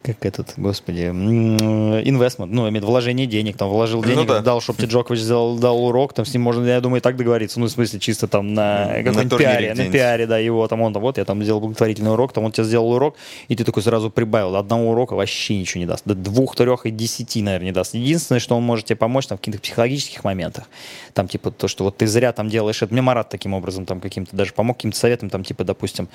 как 0.00 0.24
этот, 0.24 0.54
господи, 0.56 1.06
инвестмент, 1.08 2.52
ну, 2.52 2.68
имеет 2.68 2.84
вложение 2.84 3.26
денег, 3.26 3.56
там, 3.56 3.68
вложил 3.70 4.00
Ну 4.00 4.08
денег, 4.08 4.28
да. 4.28 4.40
дал, 4.42 4.60
чтобы 4.60 4.78
тебе 4.78 4.90
Джокович 4.90 5.18
сделал, 5.18 5.58
дал 5.58 5.86
урок, 5.86 6.12
там, 6.12 6.24
с 6.24 6.32
ним 6.32 6.42
можно, 6.42 6.64
я 6.64 6.80
думаю, 6.80 7.00
и 7.00 7.02
так 7.02 7.16
договориться, 7.16 7.58
ну, 7.58 7.66
в 7.66 7.70
смысле, 7.70 7.98
чисто 7.98 8.28
там 8.28 8.54
на 8.54 9.02
турнире 9.28 9.38
пиаре, 9.38 9.74
на 9.74 9.90
пиаре, 9.90 10.26
да, 10.28 10.38
его, 10.38 10.68
там, 10.68 10.80
он, 10.80 10.92
там, 10.92 11.02
вот, 11.02 11.18
я 11.18 11.24
там 11.24 11.42
сделал 11.42 11.58
благотворительный 11.58 12.12
урок, 12.12 12.32
там, 12.32 12.44
он 12.44 12.52
тебе 12.52 12.62
сделал 12.62 12.92
урок, 12.92 13.16
и 13.48 13.56
ты 13.56 13.64
такой 13.64 13.82
сразу 13.82 14.08
прибавил, 14.08 14.54
одного 14.54 14.90
урока 14.90 15.14
вообще 15.14 15.58
ничего 15.58 15.80
не 15.80 15.86
даст, 15.86 16.04
до 16.04 16.14
двух, 16.14 16.54
трех 16.54 16.86
и 16.86 16.92
десяти, 16.92 17.42
наверное, 17.42 17.66
не 17.66 17.72
даст. 17.72 17.94
Единственное, 17.94 18.38
что 18.38 18.56
он 18.56 18.62
может 18.62 18.86
тебе 18.86 18.94
помочь, 18.94 19.26
там, 19.26 19.36
в 19.36 19.40
каких-то 19.40 19.60
психологических 19.60 20.22
моментах, 20.22 20.68
там, 21.12 21.26
типа, 21.26 21.50
то, 21.50 21.66
что 21.66 21.82
вот 21.82 21.96
ты 21.96 22.06
зря 22.06 22.32
там 22.32 22.48
делаешь 22.48 22.80
это, 22.80 22.92
мне 22.92 23.02
Марат 23.02 23.30
таким 23.30 23.52
образом, 23.52 23.63
там, 23.70 24.00
каким-то 24.00 24.36
даже 24.36 24.52
помог, 24.52 24.76
каким-то 24.76 24.98
советом, 24.98 25.30
там, 25.30 25.44
типа, 25.44 25.64
допустим, 25.64 26.08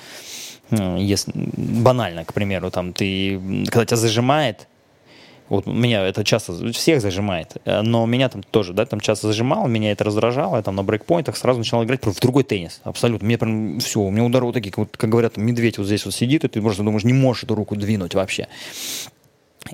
если, 0.70 1.32
банально, 1.34 2.24
к 2.24 2.32
примеру, 2.32 2.70
там, 2.70 2.92
ты, 2.92 3.40
когда 3.66 3.86
тебя 3.86 3.96
зажимает, 3.96 4.68
вот 5.50 5.66
меня 5.66 6.06
это 6.06 6.24
часто, 6.24 6.72
всех 6.72 7.02
зажимает, 7.02 7.56
э, 7.64 7.82
но 7.82 8.06
меня 8.06 8.28
там 8.28 8.44
тоже, 8.44 8.72
да, 8.72 8.86
там 8.86 9.00
часто 9.00 9.26
зажимало, 9.26 9.66
меня 9.66 9.90
это 9.90 10.04
раздражало, 10.04 10.56
я 10.56 10.62
там 10.62 10.76
на 10.76 10.84
брейкпоинтах 10.84 11.36
сразу 11.36 11.58
начинал 11.58 11.84
играть 11.84 12.06
в 12.06 12.20
другой 12.20 12.44
теннис, 12.44 12.80
абсолютно. 12.84 13.26
Мне 13.26 13.36
прям 13.36 13.80
все, 13.80 14.00
у 14.00 14.10
меня 14.10 14.24
удары 14.24 14.46
вот 14.46 14.52
такие, 14.52 14.72
вот, 14.76 14.96
как 14.96 15.10
говорят, 15.10 15.36
медведь 15.36 15.76
вот 15.76 15.88
здесь 15.88 16.04
вот 16.04 16.14
сидит, 16.14 16.44
и 16.44 16.48
ты 16.48 16.62
просто 16.62 16.84
думаешь, 16.84 17.02
не 17.02 17.12
можешь 17.12 17.42
эту 17.42 17.56
руку 17.56 17.74
двинуть 17.74 18.14
вообще. 18.14 18.46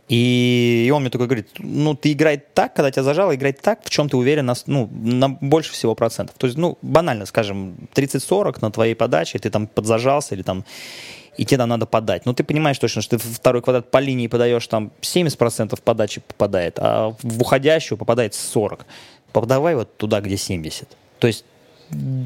И, 0.08 0.90
он 0.94 1.02
мне 1.02 1.10
такой 1.10 1.26
говорит, 1.26 1.48
ну, 1.58 1.94
ты 1.94 2.12
играй 2.12 2.38
так, 2.38 2.74
когда 2.74 2.90
тебя 2.90 3.02
зажало, 3.02 3.34
играй 3.34 3.52
так, 3.52 3.84
в 3.84 3.90
чем 3.90 4.08
ты 4.08 4.16
уверен, 4.16 4.46
на, 4.46 4.54
ну, 4.66 4.88
на 4.92 5.28
больше 5.28 5.72
всего 5.72 5.94
процентов. 5.94 6.36
То 6.38 6.46
есть, 6.46 6.58
ну, 6.58 6.78
банально, 6.82 7.26
скажем, 7.26 7.76
30-40 7.94 8.58
на 8.60 8.70
твоей 8.70 8.94
подаче, 8.94 9.38
ты 9.38 9.50
там 9.50 9.66
подзажался 9.66 10.34
или 10.34 10.42
там 10.42 10.64
и 11.36 11.44
тебе 11.44 11.58
там 11.58 11.68
надо 11.68 11.86
подать. 11.86 12.24
Но 12.26 12.32
ты 12.32 12.44
понимаешь 12.44 12.78
точно, 12.78 13.02
что 13.02 13.18
ты 13.18 13.24
второй 13.28 13.62
квадрат 13.62 13.90
по 13.90 13.98
линии 13.98 14.26
подаешь, 14.26 14.66
там 14.66 14.90
70% 15.02 15.78
подачи 15.82 16.22
попадает, 16.26 16.78
а 16.78 17.14
в 17.22 17.42
уходящую 17.42 17.98
попадает 17.98 18.34
40. 18.34 18.86
Подавай 19.32 19.74
вот 19.74 19.96
туда, 19.96 20.20
где 20.20 20.36
70. 20.36 20.88
То 21.18 21.26
есть 21.26 21.44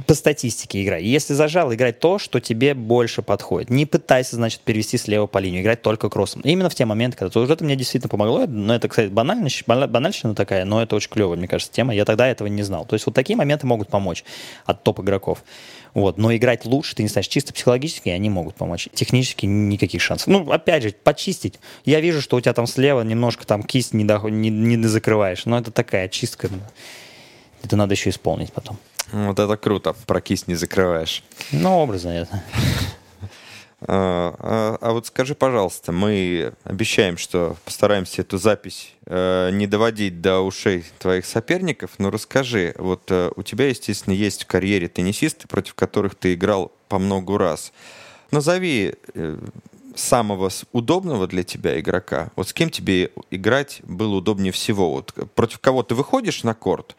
по 0.07 0.15
статистике 0.15 0.83
играй. 0.83 1.03
Если 1.03 1.35
зажал, 1.35 1.73
играй 1.75 1.93
то, 1.93 2.19
что 2.19 2.41
тебе 2.41 2.75
больше 2.75 3.23
подходит. 3.23 3.69
Не 3.69 3.85
пытайся, 3.85 4.37
значит, 4.37 4.61
перевести 4.61 4.97
слева 4.97 5.27
по 5.27 5.39
линию. 5.39 5.63
Играть 5.63 5.83
только 5.83 6.09
кроссом. 6.09 6.41
Именно 6.43 6.71
в 6.71 6.75
те 6.75 6.87
моменты, 6.87 7.19
когда 7.19 7.31
то, 7.31 7.45
это 7.45 7.63
мне 7.65 7.77
действительно 7.77 8.09
помогло. 8.09 8.47
Но 8.47 8.75
это, 8.75 8.89
кстати, 8.89 9.09
банальность, 9.09 9.65
бана- 9.67 9.87
банальщина 9.87 10.35
такая, 10.35 10.65
но 10.65 10.83
это 10.83 10.97
очень 10.97 11.11
клевая, 11.11 11.37
мне 11.37 11.49
кажется, 11.49 11.73
тема. 11.73 11.95
Я 11.95 12.05
тогда 12.05 12.27
этого 12.27 12.49
не 12.49 12.63
знал. 12.63 12.87
То 12.87 12.95
есть 12.95 13.05
вот 13.07 13.15
такие 13.15 13.37
моменты 13.37 13.67
могут 13.67 13.89
помочь 13.89 14.25
от 14.65 14.83
топ-игроков. 14.83 15.45
Вот. 15.93 16.19
Но 16.19 16.35
играть 16.35 16.65
лучше, 16.65 16.97
ты 16.97 17.03
не 17.03 17.09
знаешь, 17.09 17.29
чисто 17.29 17.53
психологически 17.53 18.09
они 18.09 18.31
могут 18.31 18.55
помочь. 18.55 18.89
Технически 18.95 19.47
никаких 19.47 20.01
шансов. 20.01 20.29
Ну, 20.29 20.51
опять 20.51 20.83
же, 20.85 20.93
почистить. 20.93 21.59
Я 21.85 22.01
вижу, 22.01 22.23
что 22.23 22.37
у 22.37 22.41
тебя 22.41 22.55
там 22.55 22.67
слева 22.67 23.03
немножко 23.03 23.47
там 23.47 23.63
кисть 23.63 23.93
не, 23.93 24.05
доход- 24.05 24.31
не, 24.31 24.51
не 24.51 24.87
закрываешь. 24.87 25.45
Но 25.45 25.59
это 25.59 25.71
такая 25.71 26.09
чистка. 26.09 26.49
Это 27.63 27.77
надо 27.77 27.93
еще 27.93 28.11
исполнить 28.11 28.53
потом. 28.53 28.79
Вот 29.13 29.39
это 29.39 29.57
круто, 29.57 29.95
про 30.07 30.21
кисть 30.21 30.49
не 30.49 30.55
закрываешь. 30.55 31.23
Ну, 31.53 31.79
образно 31.79 32.11
это. 32.11 32.43
А, 33.83 34.35
а- 34.39 34.79
а 34.81 34.93
вот 34.93 35.07
скажи, 35.07 35.35
пожалуйста, 35.35 35.91
мы 35.91 36.53
обещаем, 36.65 37.17
что 37.17 37.57
постараемся 37.65 38.21
эту 38.21 38.37
запись 38.37 38.93
э, 39.07 39.49
не 39.53 39.67
доводить 39.67 40.21
до 40.21 40.41
ушей 40.41 40.85
твоих 40.99 41.25
соперников, 41.25 41.93
но 41.97 42.11
расскажи, 42.11 42.75
вот 42.77 43.05
э, 43.11 43.31
у 43.37 43.43
тебя, 43.43 43.69
естественно, 43.69 44.13
есть 44.13 44.45
в 44.45 44.47
карьере 44.47 44.89
теннисисты, 44.89 45.49
против 45.49 45.75
которых 45.75 46.15
ты 46.15 46.35
играл 46.35 46.73
по 46.89 46.99
многу 46.99 47.39
раз. 47.39 47.73
Назови 48.31 48.97
э, 49.15 49.39
самого 49.95 50.51
удобного 50.73 51.27
для 51.27 51.43
тебя 51.43 51.81
игрока. 51.81 52.31
Вот 52.37 52.49
с 52.49 52.53
кем 52.53 52.71
тебе 52.71 53.11
играть 53.31 53.81
было 53.85 54.17
удобнее 54.17 54.53
всего? 54.53 54.93
Вот 54.93 55.15
против 55.35 55.59
кого 55.59 55.83
ты 55.83 55.95
выходишь 55.95 56.45
на 56.45 56.55
корт, 56.55 56.97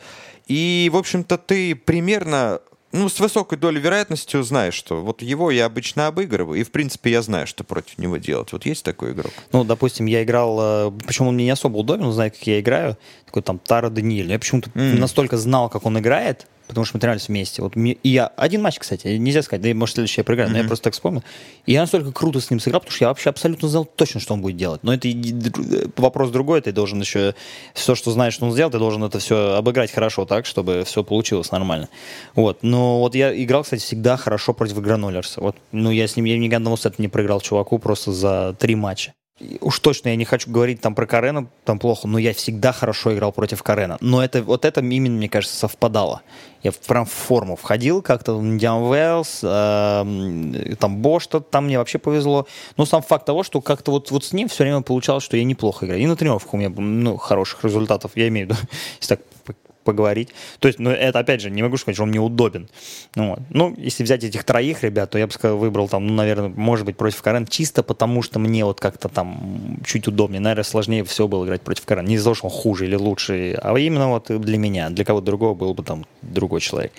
и, 0.51 0.89
в 0.89 0.97
общем-то, 0.97 1.37
ты 1.37 1.75
примерно 1.75 2.59
ну, 2.91 3.07
с 3.07 3.21
высокой 3.21 3.57
долей 3.57 3.79
вероятности 3.79 4.41
знаешь, 4.41 4.73
что 4.73 5.01
вот 5.01 5.21
его 5.21 5.49
я 5.49 5.65
обычно 5.65 6.07
обыгрываю, 6.07 6.59
и, 6.59 6.63
в 6.63 6.71
принципе, 6.71 7.11
я 7.11 7.21
знаю, 7.21 7.47
что 7.47 7.63
против 7.63 7.97
него 7.97 8.17
делать. 8.17 8.51
Вот 8.51 8.65
есть 8.65 8.83
такой 8.83 9.13
игрок? 9.13 9.31
Ну, 9.53 9.63
допустим, 9.63 10.07
я 10.07 10.23
играл, 10.23 10.89
э, 10.89 10.91
почему 11.07 11.29
он 11.29 11.35
мне 11.35 11.45
не 11.45 11.51
особо 11.51 11.77
удобен, 11.77 12.03
он 12.03 12.11
знает, 12.11 12.37
как 12.37 12.45
я 12.47 12.59
играю, 12.59 12.97
такой 13.25 13.43
там 13.43 13.59
Тара 13.59 13.89
Даниэль. 13.89 14.29
Я 14.29 14.39
почему-то 14.39 14.69
М. 14.75 14.99
настолько 14.99 15.37
знал, 15.37 15.69
как 15.69 15.85
он 15.85 15.97
играет, 15.99 16.47
потому 16.67 16.85
что 16.85 16.95
мы 16.97 17.01
тренировались 17.01 17.27
вместе. 17.27 17.61
Вот 17.61 17.75
мне- 17.75 17.93
и 17.93 18.09
я 18.09 18.27
один 18.27 18.61
матч, 18.61 18.79
кстати, 18.79 19.07
нельзя 19.07 19.41
сказать, 19.41 19.61
да 19.61 19.69
и 19.69 19.73
может 19.73 19.95
следующий 19.95 20.21
я 20.21 20.23
проиграю, 20.23 20.49
но 20.51 20.57
я 20.57 20.63
просто 20.67 20.83
так 20.85 20.93
вспомнил. 20.93 21.23
И 21.65 21.73
я 21.73 21.81
настолько 21.81 22.11
круто 22.11 22.39
с 22.39 22.49
ним 22.49 22.59
сыграл, 22.59 22.79
потому 22.81 22.95
что 22.95 23.05
я 23.05 23.09
вообще 23.09 23.29
абсолютно 23.29 23.67
знал 23.67 23.85
точно, 23.85 24.19
что 24.19 24.33
он 24.33 24.41
будет 24.41 24.57
делать. 24.57 24.83
Но 24.83 24.93
это 24.93 25.07
дру- 25.07 25.91
вопрос 25.97 26.29
другой, 26.31 26.61
ты 26.61 26.71
должен 26.71 26.99
еще 26.99 27.35
все, 27.73 27.95
что 27.95 28.11
знаешь, 28.11 28.33
что 28.33 28.45
он 28.45 28.51
сделал, 28.53 28.71
ты 28.71 28.79
должен 28.79 29.03
это 29.03 29.19
все 29.19 29.55
обыграть 29.55 29.91
хорошо 29.91 30.25
так, 30.25 30.45
чтобы 30.45 30.83
все 30.85 31.03
получилось 31.03 31.51
нормально. 31.51 31.89
Вот. 32.35 32.59
Но 32.63 32.99
вот 32.99 33.15
я 33.15 33.31
играл, 33.43 33.63
кстати, 33.63 33.81
всегда 33.81 34.17
хорошо 34.17 34.53
против 34.53 34.79
Гранолерса. 34.81 35.41
Вот. 35.41 35.55
Ну, 35.71 35.91
я 35.91 36.07
с 36.07 36.15
ним 36.15 36.25
я 36.25 36.37
ни 36.37 36.53
одного 36.53 36.77
сета 36.77 36.95
не 37.01 37.07
проиграл 37.07 37.41
чуваку 37.41 37.79
просто 37.79 38.11
за 38.11 38.55
три 38.59 38.75
матча. 38.75 39.13
Уж 39.61 39.79
точно 39.79 40.09
я 40.09 40.15
не 40.15 40.25
хочу 40.25 40.51
говорить 40.51 40.81
там 40.81 40.95
про 40.95 41.05
Карена, 41.05 41.47
там 41.65 41.79
плохо, 41.79 42.07
но 42.07 42.17
я 42.17 42.33
всегда 42.33 42.71
хорошо 42.71 43.13
играл 43.13 43.31
против 43.31 43.63
Карена. 43.63 43.97
Но 44.01 44.23
это, 44.23 44.43
вот 44.43 44.65
это 44.65 44.81
именно, 44.81 45.17
мне 45.17 45.29
кажется, 45.29 45.55
совпадало. 45.55 46.21
Я 46.63 46.71
прям 46.71 47.05
в 47.05 47.11
форму 47.11 47.55
входил 47.55 48.01
как-то, 48.01 48.39
Диан 48.41 48.83
Уэллс, 48.83 49.39
эм, 49.43 50.75
там 50.77 50.97
Бош, 50.97 51.23
что 51.23 51.39
там 51.39 51.65
мне 51.65 51.77
вообще 51.79 51.97
повезло. 51.97 52.47
Но 52.77 52.85
сам 52.85 53.01
факт 53.01 53.25
того, 53.25 53.43
что 53.43 53.61
как-то 53.61 53.91
вот, 53.91 54.11
вот 54.11 54.23
с 54.23 54.33
ним 54.33 54.47
все 54.47 54.63
время 54.63 54.81
получалось, 54.81 55.23
что 55.23 55.37
я 55.37 55.43
неплохо 55.43 55.85
играю. 55.85 56.01
И 56.01 56.05
на 56.05 56.15
тренировках 56.15 56.53
у 56.53 56.57
меня 56.57 56.69
ну, 56.69 57.17
хороших 57.17 57.63
результатов, 57.63 58.11
я 58.15 58.27
имею 58.27 58.47
в 58.47 58.49
виду, 58.51 58.59
если 58.99 59.15
так 59.15 59.55
поговорить. 59.83 60.29
То 60.59 60.67
есть, 60.67 60.79
ну, 60.79 60.89
это, 60.89 61.19
опять 61.19 61.41
же, 61.41 61.49
не 61.49 61.63
могу 61.63 61.77
сказать, 61.77 61.95
что 61.95 62.03
он 62.03 62.09
мне 62.09 62.19
удобен. 62.19 62.69
Ну, 63.15 63.29
вот. 63.31 63.39
ну, 63.49 63.75
если 63.77 64.03
взять 64.03 64.23
этих 64.23 64.43
троих 64.43 64.83
ребят, 64.83 65.09
то 65.09 65.17
я 65.17 65.27
бы 65.27 65.33
сказал, 65.33 65.57
выбрал 65.57 65.87
там, 65.87 66.07
ну, 66.07 66.13
наверное, 66.13 66.49
может 66.49 66.85
быть, 66.85 66.97
против 66.97 67.21
Карен, 67.21 67.47
чисто 67.47 67.83
потому, 67.83 68.21
что 68.21 68.39
мне 68.39 68.65
вот 68.65 68.79
как-то 68.79 69.09
там 69.09 69.79
чуть 69.85 70.07
удобнее. 70.07 70.39
Наверное, 70.39 70.63
сложнее 70.63 71.03
всего 71.03 71.27
было 71.27 71.45
играть 71.45 71.61
против 71.61 71.85
Карен. 71.85 72.05
Не 72.05 72.15
из-за 72.15 72.25
того, 72.25 72.35
что 72.35 72.45
он 72.47 72.51
хуже 72.51 72.85
или 72.85 72.95
лучше, 72.95 73.59
а 73.61 73.77
именно 73.77 74.09
вот 74.09 74.27
для 74.27 74.57
меня. 74.57 74.89
Для 74.89 75.05
кого-то 75.05 75.25
другого 75.25 75.55
был 75.55 75.73
бы 75.73 75.83
там 75.83 76.05
другой 76.21 76.61
человек. 76.61 76.91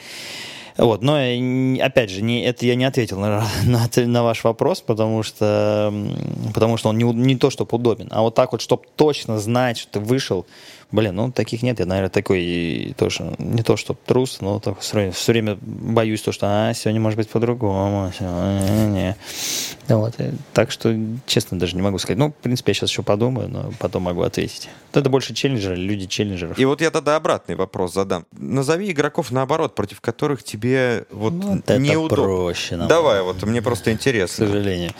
Вот, 0.76 1.02
но 1.02 1.16
опять 1.84 2.10
же, 2.10 2.22
не, 2.22 2.44
это 2.44 2.64
я 2.64 2.74
не 2.74 2.84
ответил 2.84 3.18
на, 3.18 3.44
на, 3.66 3.88
на 3.94 4.22
ваш 4.22 4.42
вопрос, 4.44 4.80
потому 4.80 5.22
что, 5.22 5.92
потому 6.54 6.76
что 6.76 6.88
он 6.88 6.98
не, 6.98 7.04
не 7.04 7.36
то, 7.36 7.50
чтобы 7.50 7.76
удобен, 7.76 8.08
а 8.10 8.22
вот 8.22 8.34
так 8.34 8.52
вот, 8.52 8.62
чтобы 8.62 8.84
точно 8.96 9.38
знать, 9.38 9.78
что 9.78 9.92
ты 9.92 10.00
вышел, 10.00 10.46
блин, 10.92 11.16
ну 11.16 11.32
таких 11.32 11.62
нет, 11.62 11.80
я, 11.80 11.86
наверное, 11.86 12.10
такой 12.10 12.94
тоже, 12.96 13.34
не 13.38 13.62
то, 13.62 13.76
что 13.76 13.94
трус, 13.94 14.40
но 14.40 14.60
так 14.60 14.80
все 14.80 15.12
время, 15.26 15.58
боюсь 15.60 16.22
то, 16.22 16.32
что, 16.32 16.46
а, 16.48 16.74
сегодня 16.74 17.00
может 17.00 17.16
быть 17.16 17.28
по-другому, 17.28 18.12
не. 18.20 19.16
Вот, 19.88 20.14
так 20.52 20.70
что, 20.70 20.96
честно, 21.26 21.58
даже 21.58 21.74
не 21.76 21.82
могу 21.82 21.98
сказать. 21.98 22.18
Ну, 22.18 22.28
в 22.28 22.34
принципе, 22.34 22.70
я 22.70 22.74
сейчас 22.74 22.90
еще 22.90 23.02
подумаю, 23.02 23.48
но 23.48 23.72
потом 23.78 24.04
могу 24.04 24.22
ответить. 24.22 24.68
Это 24.92 25.10
больше 25.10 25.34
челленджеры, 25.34 25.74
люди 25.76 26.06
челленджеров. 26.06 26.58
И 26.58 26.64
вот 26.64 26.80
я 26.80 26.90
тогда 26.90 27.16
обратный 27.16 27.56
вопрос 27.56 27.92
задам. 27.94 28.24
Назови 28.32 28.90
игроков, 28.90 29.30
наоборот, 29.32 29.74
против 29.74 30.00
которых 30.00 30.42
тебе 30.44 31.04
вот 31.10 31.32
Вот 31.32 31.68
неудобно. 31.78 32.16
проще. 32.24 32.76
намного. 32.76 32.94
Давай, 32.94 33.22
вот 33.22 33.42
мне 33.42 33.60
просто 33.62 33.90
к 33.90 33.94
интересно. 33.94 34.46
сожалению. 34.46 34.92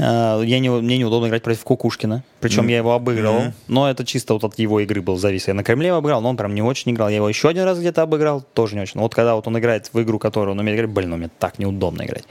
А, 0.00 0.40
Я 0.42 0.58
не, 0.60 0.70
мне 0.70 0.98
неудобно 0.98 1.26
играть 1.28 1.42
против 1.42 1.64
Кукушкина. 1.64 2.22
Причем 2.40 2.62
Мгм. 2.62 2.68
я 2.70 2.76
его 2.78 2.92
обыграл. 2.92 3.40
Мгм. 3.40 3.54
Но 3.66 3.90
это 3.90 4.04
чисто 4.04 4.34
вот 4.34 4.44
от 4.44 4.58
его 4.58 4.78
игры 4.80 5.02
был 5.02 5.16
завис. 5.16 5.48
Я 5.48 5.54
на 5.54 5.64
Кремле 5.64 5.88
его 5.88 5.96
обыграл, 5.98 6.20
но 6.20 6.28
он 6.30 6.36
прям 6.36 6.54
не 6.54 6.62
очень 6.62 6.92
играл. 6.92 7.08
Я 7.08 7.16
его 7.16 7.28
еще 7.28 7.48
один 7.48 7.64
раз 7.64 7.78
где-то 7.78 8.02
обыграл, 8.02 8.42
тоже 8.54 8.76
не 8.76 8.82
очень. 8.82 9.00
Вот 9.00 9.14
когда 9.14 9.34
вот 9.34 9.46
он 9.48 9.58
играет 9.58 9.90
в 9.92 10.00
игру, 10.02 10.18
которую 10.20 10.52
он 10.52 10.58
умеет 10.60 10.78
играть, 10.78 10.90
блин, 10.90 11.10
ну 11.10 11.16
мне 11.16 11.30
так 11.38 11.58
неудобно 11.58 12.02
играть. 12.04 12.24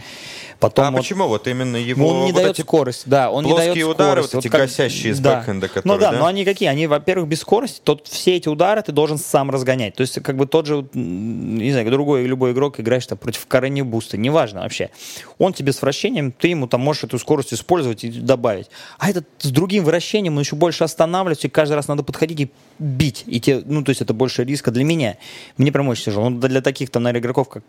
Потом 0.59 0.85
а 0.85 0.91
вот- 0.91 0.97
почему 1.01 1.27
вот 1.27 1.47
именно 1.47 1.75
его 1.75 2.01
Ну, 2.01 2.07
он 2.07 2.25
не 2.25 2.31
вот 2.31 2.41
дает 2.41 2.55
эти 2.55 2.61
скорость, 2.61 3.03
да, 3.05 3.29
он 3.29 3.45
не 3.45 3.53
дает 3.55 3.77
удары, 3.77 4.23
скорость. 4.23 4.33
вот 4.33 4.39
эти 4.45 4.51
как- 4.51 4.61
гасящие 4.61 5.13
с 5.13 5.19
да. 5.19 5.35
бэкхенда, 5.37 5.67
Ну 5.67 5.73
которые, 5.73 5.99
да, 5.99 6.11
да? 6.13 6.17
но 6.17 6.25
они 6.25 6.45
какие? 6.45 6.67
Они, 6.69 6.87
во-первых, 6.87 7.27
без 7.29 7.41
скорости, 7.41 7.79
тот, 7.83 8.07
все 8.07 8.37
эти 8.37 8.49
удары 8.49 8.81
ты 8.81 8.91
должен 8.91 9.19
сам 9.19 9.51
разгонять. 9.51 9.93
То 9.93 10.01
есть, 10.01 10.19
как 10.23 10.35
бы 10.35 10.47
тот 10.47 10.65
же, 10.65 10.83
не 10.93 11.71
знаю, 11.71 11.91
другой 11.91 12.23
любой 12.25 12.53
игрок 12.53 12.79
играешь 12.79 13.05
там 13.05 13.19
против 13.19 13.45
Карреньо 13.45 13.83
Буста, 13.83 14.17
неважно 14.17 14.61
вообще. 14.61 14.89
Он 15.37 15.53
тебе 15.53 15.73
с 15.73 15.81
вращением, 15.83 16.31
ты 16.31 16.47
ему 16.47 16.65
там 16.65 16.81
можешь 16.81 17.03
эту 17.03 17.19
скорость 17.19 17.53
использовать 17.57 18.03
и 18.03 18.09
добавить. 18.09 18.69
А 18.97 19.09
этот 19.09 19.25
с 19.39 19.51
другим 19.51 19.83
вращением, 19.83 20.35
он 20.35 20.39
еще 20.41 20.55
больше 20.55 20.83
останавливается, 20.83 21.47
и 21.47 21.49
каждый 21.49 21.73
раз 21.73 21.87
надо 21.87 22.03
подходить 22.03 22.39
и 22.39 22.51
бить. 22.79 23.23
И 23.27 23.39
те, 23.39 23.61
ну, 23.65 23.83
то 23.83 23.89
есть 23.89 24.01
это 24.01 24.13
больше 24.13 24.43
риска 24.43 24.71
для 24.71 24.83
меня. 24.83 25.17
Мне 25.57 25.71
прям 25.71 25.87
очень 25.87 26.05
тяжело. 26.05 26.29
Ну, 26.29 26.39
для 26.39 26.61
таких 26.61 26.89
там, 26.89 27.03
наверное, 27.03 27.21
игроков, 27.21 27.49
как 27.49 27.63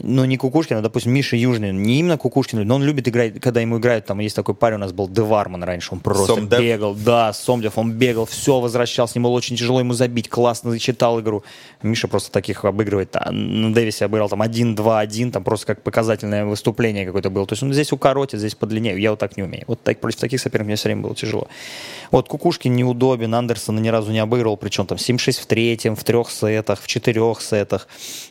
ну, 0.00 0.24
не 0.24 0.36
Кукушкин, 0.36 0.78
а, 0.78 0.80
допустим, 0.82 1.12
Миша 1.12 1.36
Южный, 1.36 1.72
не 1.72 2.00
именно 2.00 2.18
Кукушкин, 2.18 2.66
но 2.66 2.74
он 2.74 2.82
любит 2.82 3.06
играть, 3.06 3.40
когда 3.40 3.60
ему 3.60 3.78
играют, 3.78 4.06
там 4.06 4.18
есть 4.18 4.34
такой 4.34 4.54
парень 4.56 4.76
у 4.76 4.80
нас 4.80 4.92
был, 4.92 5.08
Деварман 5.08 5.62
раньше, 5.62 5.90
он 5.92 6.00
просто 6.00 6.34
Сомдев? 6.34 6.58
бегал, 6.58 6.94
да, 6.94 7.32
Сомдев, 7.32 7.78
он 7.78 7.92
бегал, 7.92 8.26
все 8.26 8.58
возвращался, 8.58 9.18
ему 9.18 9.28
было 9.28 9.36
очень 9.36 9.56
тяжело 9.56 9.78
ему 9.78 9.92
забить, 9.92 10.28
классно 10.28 10.72
зачитал 10.72 11.20
игру. 11.20 11.44
Миша 11.82 12.08
просто 12.08 12.32
таких 12.32 12.64
обыгрывает, 12.64 13.14
а 13.14 13.30
на 13.30 13.72
Дэвисе 13.72 14.06
обыграл 14.06 14.28
там 14.28 14.42
1-2-1, 14.42 15.30
там 15.30 15.44
просто 15.44 15.66
как 15.66 15.82
показательное 15.82 16.44
выступление 16.44 17.06
какое-то 17.06 17.30
было. 17.30 17.46
То 17.46 17.52
есть 17.52 17.62
он 17.62 17.72
здесь 17.72 17.92
укоротит, 17.92 18.40
здесь 18.40 18.56
подлиннее, 18.56 19.00
я 19.00 19.10
вот 19.10 19.20
так 19.20 19.36
не 19.36 19.44
умею. 19.44 19.64
Вот 19.68 19.80
так, 19.82 20.00
против 20.00 20.18
таких 20.18 20.40
соперников 20.40 20.66
мне 20.66 20.76
все 20.76 20.88
время 20.88 21.02
было 21.02 21.14
тяжело. 21.14 21.46
Вот 22.10 22.26
Кукушкин 22.26 22.74
неудобен, 22.74 23.32
Андерсона 23.32 23.78
ни 23.78 23.88
разу 23.88 24.10
не 24.10 24.18
обыгрывал, 24.18 24.56
причем 24.56 24.86
там 24.86 24.98
7-6 24.98 25.40
в 25.40 25.46
третьем, 25.46 25.94
в 25.94 26.02
трех 26.02 26.30
сетах, 26.30 26.80
в 26.80 26.86
четырех 26.88 27.40
сетах. 27.40 27.86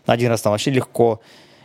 Один 0.06 0.30
раз 0.30 0.42
там 0.42 0.52
вообще 0.52 0.72
легко. 0.72 1.22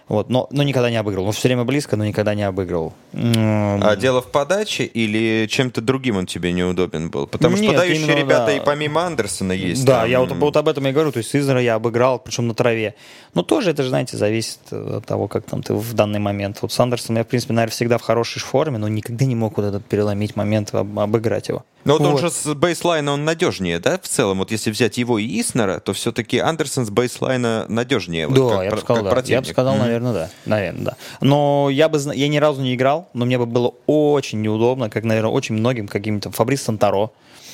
Вот, 0.09 0.31
но, 0.31 0.49
но 0.51 0.63
никогда 0.63 0.91
не 0.91 0.97
обыгрывал. 0.97 1.27
Он 1.29 1.33
все 1.33 1.49
время 1.49 1.65
близко, 1.65 1.97
но 1.97 2.05
никогда 2.07 2.35
не 2.35 2.43
обыгрывал. 2.43 2.95
А 3.13 3.97
дело 3.97 4.23
в 4.23 4.31
подаче 4.31 4.85
или 4.85 5.47
чем-то 5.47 5.81
другим 5.83 6.17
он 6.17 6.27
тебе 6.27 6.53
неудобен 6.53 7.11
был? 7.11 7.27
Потому 7.27 7.57
что 7.57 7.65
Нет, 7.65 7.75
подающие 7.75 8.05
именно, 8.05 8.17
ребята 8.17 8.47
да. 8.47 8.57
и 8.57 8.61
помимо 8.61 9.03
Андерсона 9.03 9.53
есть. 9.53 9.85
Да, 9.85 10.01
там. 10.01 10.11
я 10.11 10.21
вот, 10.21 10.33
вот 10.33 10.57
об 10.57 10.69
этом 10.69 10.87
и 10.87 10.93
говорю. 10.93 11.13
То 11.13 11.19
есть 11.19 11.31
Сизера 11.31 11.61
я 11.61 11.75
обыграл, 11.75 12.19
причем 12.19 12.49
на 12.49 12.55
траве. 12.55 12.95
Но 13.35 13.43
тоже 13.43 13.71
это 13.71 13.83
же, 13.83 13.91
знаете, 13.91 14.17
зависит 14.17 14.61
от 14.73 15.05
того, 15.05 15.29
как 15.29 15.45
там 15.45 15.63
ты 15.63 15.75
в 15.75 15.93
данный 15.93 16.21
момент. 16.21 16.59
Вот 16.63 16.73
с 16.73 16.81
Андерсоном 16.81 17.19
я, 17.19 17.25
в 17.25 17.29
принципе, 17.29 17.53
наверное, 17.53 17.73
всегда 17.73 17.99
в 17.99 18.03
хорошей 18.03 18.41
форме, 18.41 18.79
но 18.79 18.89
никогда 18.89 19.27
не 19.27 19.35
мог 19.35 19.59
вот 19.59 19.67
этот 19.67 19.85
переломить 19.85 20.37
момент, 20.37 20.75
об- 20.75 20.99
обыграть 20.99 21.49
его. 21.49 21.65
Но 21.89 21.95
вот, 21.95 22.03
он 22.03 22.13
Вот. 22.13 22.21
же 22.21 22.31
с 22.31 22.55
бейслайна 22.55 23.13
он 23.13 23.25
надежнее, 23.25 23.79
да, 23.79 23.99
в 23.99 24.07
целом? 24.07 24.39
Вот 24.39 24.51
если 24.51 24.71
взять 24.71 24.99
его 24.99 25.19
и 25.19 25.41
Иснера, 25.41 25.81
то 25.81 25.95
все-таки 25.95 26.39
Андерсон 26.39 26.85
с 26.85 26.91
бейслайна 26.91 27.65
надежнее. 27.69 28.27
вот 28.29 28.37
Да, 28.37 28.57
как 28.57 28.65
я 28.65 28.71
бы 28.73 28.77
сказал, 28.77 29.05
да. 29.05 29.23
Я 29.25 29.41
бы 29.41 29.47
сказал, 29.47 29.73
Мгм. 29.75 29.83
наверное, 29.85 30.13
да. 30.13 30.31
Наверное, 30.45 30.85
да. 30.85 30.97
Но 31.23 31.71
я 31.71 31.89
бы, 31.89 31.99
я 32.15 32.29
ни 32.29 32.37
разу 32.37 32.61
не 32.61 32.75
играл, 32.75 33.09
но 33.15 33.25
мне 33.25 33.39
бы 33.39 33.47
было 33.47 33.73
очень 33.87 34.43
неудобно, 34.43 34.91
как, 34.91 35.05
наверное, 35.05 35.31
очень 35.31 35.55
многим 35.55 35.89
каким-то 35.89 36.31
Фабрис 36.31 36.63
Санторо. 36.63 37.09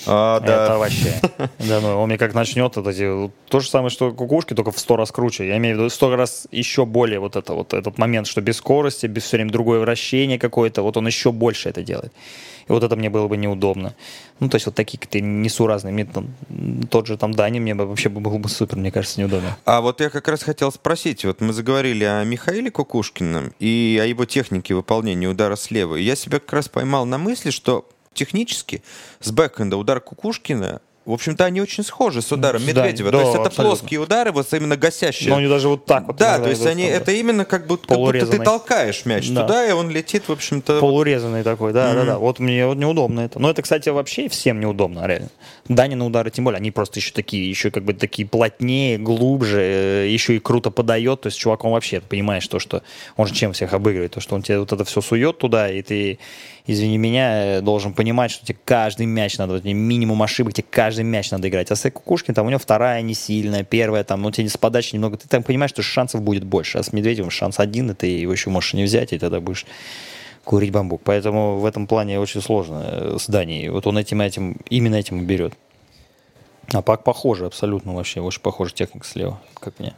А, 0.06 0.40
да. 0.40 0.64
Это 0.64 0.78
вообще. 0.78 1.20
Да, 1.58 1.80
ну, 1.80 2.00
он 2.00 2.08
мне 2.08 2.18
как 2.18 2.34
начнет 2.34 2.76
вот 2.76 2.86
эти... 2.86 3.30
То 3.48 3.60
же 3.60 3.68
самое, 3.68 3.90
что 3.90 4.12
кукушки, 4.12 4.54
только 4.54 4.70
в 4.70 4.78
сто 4.78 4.96
раз 4.96 5.10
круче. 5.12 5.46
Я 5.46 5.56
имею 5.56 5.76
в 5.76 5.78
виду 5.78 5.88
в 5.88 5.92
сто 5.92 6.14
раз 6.14 6.46
еще 6.50 6.84
более 6.84 7.20
вот 7.20 7.36
это 7.36 7.54
вот 7.54 7.72
этот 7.72 7.98
момент, 7.98 8.26
что 8.26 8.40
без 8.40 8.56
скорости, 8.56 9.06
без 9.06 9.24
все 9.24 9.36
время 9.36 9.50
другое 9.50 9.80
вращение 9.80 10.38
какое-то, 10.38 10.82
вот 10.82 10.96
он 10.96 11.06
еще 11.06 11.32
больше 11.32 11.68
это 11.68 11.82
делает. 11.82 12.12
И 12.66 12.72
вот 12.72 12.82
это 12.82 12.96
мне 12.96 13.10
было 13.10 13.28
бы 13.28 13.36
неудобно. 13.36 13.94
Ну, 14.40 14.48
то 14.48 14.56
есть 14.56 14.66
вот 14.66 14.74
такие 14.74 14.98
какие-то 14.98 15.24
несуразные. 15.24 15.92
Мне 15.92 16.06
там, 16.06 16.34
тот 16.90 17.06
же 17.06 17.16
там 17.16 17.34
Дани 17.34 17.60
мне 17.60 17.74
бы 17.74 17.86
вообще 17.86 18.08
было 18.08 18.38
бы 18.38 18.48
супер, 18.48 18.76
мне 18.76 18.90
кажется, 18.90 19.20
неудобно. 19.20 19.56
А 19.64 19.80
вот 19.80 20.00
я 20.00 20.10
как 20.10 20.26
раз 20.28 20.42
хотел 20.42 20.72
спросить, 20.72 21.24
вот 21.24 21.40
мы 21.40 21.52
заговорили 21.52 22.04
о 22.04 22.24
Михаиле 22.24 22.70
Кукушкином 22.70 23.52
и 23.58 24.00
о 24.02 24.06
его 24.06 24.24
технике 24.24 24.74
выполнения 24.74 25.28
удара 25.28 25.56
слева. 25.56 25.96
И 25.96 26.02
я 26.02 26.16
себя 26.16 26.40
как 26.40 26.52
раз 26.54 26.68
поймал 26.68 27.04
на 27.04 27.18
мысли, 27.18 27.50
что 27.50 27.86
технически 28.14 28.82
с 29.20 29.30
бэкэнда 29.30 29.76
удар 29.76 30.00
Кукушкина 30.00 30.80
в 31.06 31.12
общем-то, 31.12 31.44
они 31.44 31.60
очень 31.60 31.84
схожи 31.84 32.22
с 32.22 32.32
ударом 32.32 32.62
Да, 32.64 32.86
Медведева. 32.86 33.10
да, 33.10 33.18
то 33.18 33.24
есть 33.24 33.34
это 33.34 33.48
абсолютно. 33.48 33.76
плоские 33.76 34.00
удары, 34.00 34.32
вот 34.32 34.50
именно 34.54 34.76
гасящие. 34.78 35.28
Но 35.28 35.36
они 35.36 35.48
даже 35.48 35.68
вот 35.68 35.84
так 35.84 36.06
вот. 36.06 36.16
да, 36.16 36.38
то 36.38 36.48
есть 36.48 36.64
они, 36.64 36.84
это 36.84 37.12
именно 37.12 37.44
как 37.44 37.66
будто, 37.66 37.88
как 37.88 37.98
будто 37.98 38.26
ты 38.26 38.38
толкаешь 38.38 39.04
мяч 39.04 39.28
Да. 39.28 39.42
туда, 39.42 39.68
и 39.68 39.72
он 39.72 39.90
летит, 39.90 40.28
в 40.28 40.32
общем-то. 40.32 40.80
Полурезанный 40.80 41.42
такой, 41.42 41.74
да, 41.74 41.92
да, 41.92 41.98
Мгм. 41.98 42.06
да. 42.06 42.18
Вот 42.18 42.38
мне 42.38 42.66
вот 42.66 42.78
неудобно 42.78 43.20
это. 43.20 43.38
Но 43.38 43.50
это, 43.50 43.60
кстати, 43.60 43.90
вообще 43.90 44.30
всем 44.30 44.60
неудобно, 44.60 45.06
реально. 45.06 45.28
Дани 45.68 45.94
на 45.94 46.06
удары, 46.06 46.30
тем 46.30 46.44
более, 46.44 46.56
они 46.56 46.70
просто 46.70 47.00
еще 47.00 47.12
такие, 47.12 47.50
еще 47.50 47.70
как 47.70 47.84
бы 47.84 47.92
такие 47.92 48.26
плотнее, 48.26 48.96
глубже, 48.96 49.60
э, 49.60 50.08
еще 50.08 50.36
и 50.36 50.38
круто 50.38 50.70
подает. 50.70 51.20
То 51.20 51.26
есть 51.26 51.38
чувак, 51.38 51.64
он 51.66 51.72
вообще 51.72 52.00
понимаешь 52.00 52.48
то, 52.48 52.58
что 52.58 52.82
он 53.18 53.26
же 53.26 53.34
чем 53.34 53.52
всех 53.52 53.74
обыгрывает, 53.74 54.12
то, 54.12 54.20
что 54.20 54.36
он 54.36 54.42
тебе 54.42 54.58
вот 54.58 54.72
это 54.72 54.84
все 54.86 55.02
сует 55.02 55.36
туда, 55.36 55.70
и 55.70 55.82
ты, 55.82 56.18
извини 56.66 56.96
меня, 56.96 57.58
э, 57.58 57.60
должен 57.60 57.92
понимать, 57.92 58.30
что 58.30 58.44
тебе 58.44 58.58
каждый 58.64 59.06
мяч 59.06 59.36
надо, 59.38 59.54
вот 59.54 59.64
минимум 59.64 60.22
ошибок, 60.22 60.54
тебе 60.54 60.66
каждый 60.70 61.04
мяч 61.04 61.30
надо 61.30 61.48
играть. 61.48 61.70
А 61.70 61.76
с 61.76 61.90
Кукушкин, 61.90 62.34
там 62.34 62.46
у 62.46 62.50
него 62.50 62.58
вторая 62.58 63.02
не 63.02 63.14
сильная, 63.14 63.64
первая, 63.64 64.04
там, 64.04 64.22
ну, 64.22 64.30
тебе 64.30 64.48
с 64.48 64.56
подачи 64.56 64.94
немного, 64.94 65.16
ты 65.16 65.28
там 65.28 65.42
понимаешь, 65.42 65.70
что 65.70 65.82
шансов 65.82 66.22
будет 66.22 66.44
больше. 66.44 66.78
А 66.78 66.82
с 66.82 66.92
Медведевым 66.92 67.30
шанс 67.30 67.60
один, 67.60 67.90
и 67.90 67.94
ты 67.94 68.06
его 68.06 68.32
еще 68.32 68.50
можешь 68.50 68.74
не 68.74 68.84
взять, 68.84 69.12
и 69.12 69.18
тогда 69.18 69.40
будешь 69.40 69.66
курить 70.44 70.70
бамбук. 70.70 71.02
Поэтому 71.04 71.58
в 71.58 71.66
этом 71.66 71.86
плане 71.86 72.18
очень 72.18 72.40
сложно 72.40 72.82
э, 72.86 73.16
с 73.18 73.28
Данией. 73.28 73.68
Вот 73.68 73.86
он 73.86 73.98
этим, 73.98 74.20
этим, 74.20 74.56
именно 74.70 74.96
этим 74.96 75.20
и 75.20 75.24
берет. 75.24 75.54
А 76.72 76.80
Пак 76.80 77.04
похоже 77.04 77.46
абсолютно 77.46 77.94
вообще, 77.94 78.20
очень 78.20 78.40
похожа 78.40 78.72
техника 78.74 79.06
слева, 79.06 79.40
как 79.60 79.78
мне. 79.78 79.94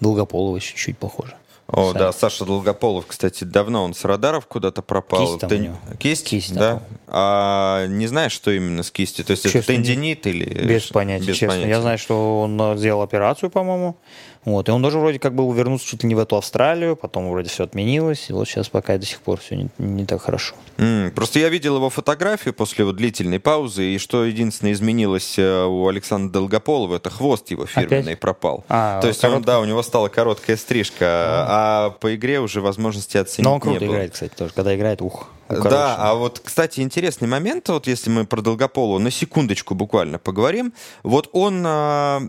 Долгополова 0.00 0.56
еще 0.56 0.76
чуть 0.76 0.98
похоже. 0.98 1.36
О, 1.66 1.88
Сами. 1.92 1.98
да, 1.98 2.12
Саша 2.12 2.44
Долгополов, 2.44 3.06
кстати, 3.06 3.44
давно 3.44 3.84
он 3.84 3.94
с 3.94 4.04
радаров 4.04 4.46
куда-то 4.46 4.82
пропал. 4.82 5.26
Кисть 5.26 5.40
там 5.40 5.48
Ты- 5.50 5.56
у 5.56 5.58
него. 5.60 5.76
Кисть? 5.98 6.26
Кисть 6.26 6.54
да. 6.54 6.82
А 7.08 7.86
не 7.86 8.06
знаешь, 8.06 8.32
что 8.32 8.50
именно 8.50 8.82
с 8.82 8.90
кистью? 8.90 9.24
То 9.24 9.30
есть 9.30 9.44
это 9.46 9.52
Честно, 9.54 9.72
не- 9.72 9.78
тендинит 9.78 10.26
или... 10.26 10.44
Без 10.66 10.86
понятия, 10.88 11.24
без 11.26 11.36
честно. 11.36 11.48
понятия. 11.54 11.70
Я 11.70 11.80
знаю, 11.80 11.98
что 11.98 12.40
он 12.42 12.60
э, 12.60 12.76
сделал 12.76 13.00
операцию, 13.02 13.50
по-моему. 13.50 13.96
Вот. 14.44 14.68
И 14.68 14.72
он 14.72 14.82
даже 14.82 14.98
вроде 14.98 15.18
как 15.18 15.34
был 15.34 15.50
вернулся 15.52 15.86
чуть 15.86 16.02
ли 16.02 16.08
не 16.08 16.14
в 16.14 16.18
эту 16.18 16.36
Австралию, 16.36 16.96
потом 16.96 17.30
вроде 17.30 17.48
все 17.48 17.64
отменилось. 17.64 18.28
И 18.28 18.32
вот 18.32 18.46
сейчас 18.46 18.68
пока 18.68 18.98
до 18.98 19.06
сих 19.06 19.20
пор 19.20 19.40
все 19.40 19.56
не, 19.56 19.68
не 19.78 20.04
так 20.04 20.20
хорошо. 20.22 20.54
М, 20.78 21.10
Просто 21.14 21.38
я 21.38 21.48
видел 21.48 21.76
его 21.76 21.88
фотографию 21.90 22.52
после 22.54 22.84
вот 22.84 22.96
длительной 22.96 23.40
паузы, 23.40 23.84
и 23.94 23.98
что 23.98 24.24
единственное 24.24 24.72
изменилось 24.72 25.38
э, 25.38 25.64
у 25.64 25.88
Александра 25.88 26.32
Долгополова, 26.32 26.96
это 26.96 27.10
хвост 27.10 27.50
его 27.50 27.66
фирменный 27.66 28.00
Опять? 28.12 28.20
пропал. 28.20 28.64
А, 28.68 29.00
То 29.00 29.08
есть 29.08 29.22
он, 29.24 29.30
короткий? 29.30 29.46
да, 29.46 29.60
у 29.60 29.64
него 29.64 29.82
стала 29.82 30.08
короткая 30.08 30.56
стрижка, 30.56 31.06
а 31.08 31.90
по 32.00 32.14
игре 32.14 32.40
уже 32.40 32.60
возможности 32.60 33.16
оценить 33.16 33.44
Но 33.46 33.54
он 33.54 33.56
не 33.56 33.60
круто 33.62 33.80
было. 33.86 33.94
играет, 33.94 34.12
кстати, 34.12 34.32
тоже. 34.36 34.52
Когда 34.54 34.74
играет, 34.74 35.00
ух. 35.02 35.28
Да, 35.48 35.56
укороченный. 35.58 35.94
а 35.98 36.14
вот, 36.14 36.40
кстати, 36.42 36.80
интересный 36.80 37.28
момент, 37.28 37.68
вот 37.68 37.86
если 37.86 38.10
мы 38.10 38.24
про 38.24 38.40
Долгополова 38.40 38.98
на 38.98 39.10
секундочку 39.10 39.74
буквально 39.74 40.18
поговорим, 40.18 40.72
вот 41.02 41.28
он, 41.32 41.62
а, 41.66 42.22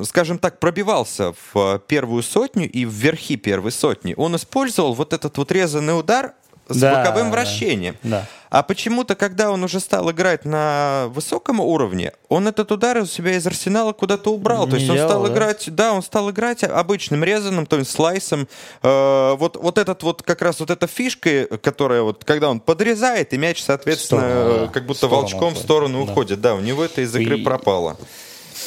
скажем 0.00 0.38
так, 0.38 0.58
пробивался 0.60 1.32
в 1.32 1.56
а, 1.56 1.78
первую 1.78 2.22
сотню 2.22 2.68
и 2.70 2.84
в 2.84 2.90
верхи 2.92 3.36
первой 3.36 3.72
сотни. 3.72 4.14
Он 4.16 4.36
использовал 4.36 4.94
вот 4.94 5.12
этот 5.12 5.36
вот 5.38 5.50
резанный 5.52 5.98
удар 5.98 6.32
с 6.68 6.76
Да, 6.78 7.02
боковым 7.04 7.26
да, 7.26 7.32
вращением. 7.32 7.96
да. 8.02 8.26
А 8.48 8.62
почему-то, 8.62 9.14
когда 9.16 9.50
он 9.50 9.64
уже 9.64 9.80
стал 9.80 10.10
играть 10.10 10.44
на 10.44 11.06
высоком 11.08 11.58
уровне, 11.60 12.12
он 12.28 12.46
этот 12.46 12.70
удар 12.70 12.98
у 12.98 13.06
себя 13.06 13.34
из 13.36 13.46
арсенала 13.46 13.92
куда-то 13.92 14.32
убрал. 14.32 14.66
То 14.66 14.72
Не 14.76 14.78
есть 14.78 14.90
он 14.90 14.96
делал, 14.96 15.10
стал 15.10 15.22
да? 15.24 15.32
играть, 15.32 15.74
да, 15.74 15.92
он 15.92 16.02
стал 16.02 16.30
играть 16.30 16.62
обычным 16.62 17.24
резаным, 17.24 17.66
то 17.66 17.78
есть 17.78 17.90
слайсом. 17.90 18.46
Э, 18.82 19.34
вот, 19.36 19.56
вот 19.56 19.76
этот 19.78 20.02
вот 20.02 20.22
как 20.22 20.40
раз 20.42 20.60
вот 20.60 20.70
эта 20.70 20.86
фишка, 20.86 21.46
которая 21.58 22.02
вот, 22.02 22.24
когда 22.24 22.48
он 22.50 22.60
подрезает, 22.60 23.32
и 23.32 23.38
мяч, 23.38 23.62
соответственно, 23.62 24.20
сторону, 24.20 24.58
да. 24.60 24.64
э, 24.66 24.68
как 24.68 24.86
будто 24.86 25.08
волчком 25.08 25.54
в 25.54 25.58
сторону 25.58 26.04
Да. 26.06 26.12
уходит. 26.12 26.40
Да, 26.40 26.54
у 26.54 26.60
него 26.60 26.84
это 26.84 27.00
из 27.02 27.14
игры 27.16 27.38
И- 27.38 27.42
пропало. 27.42 27.96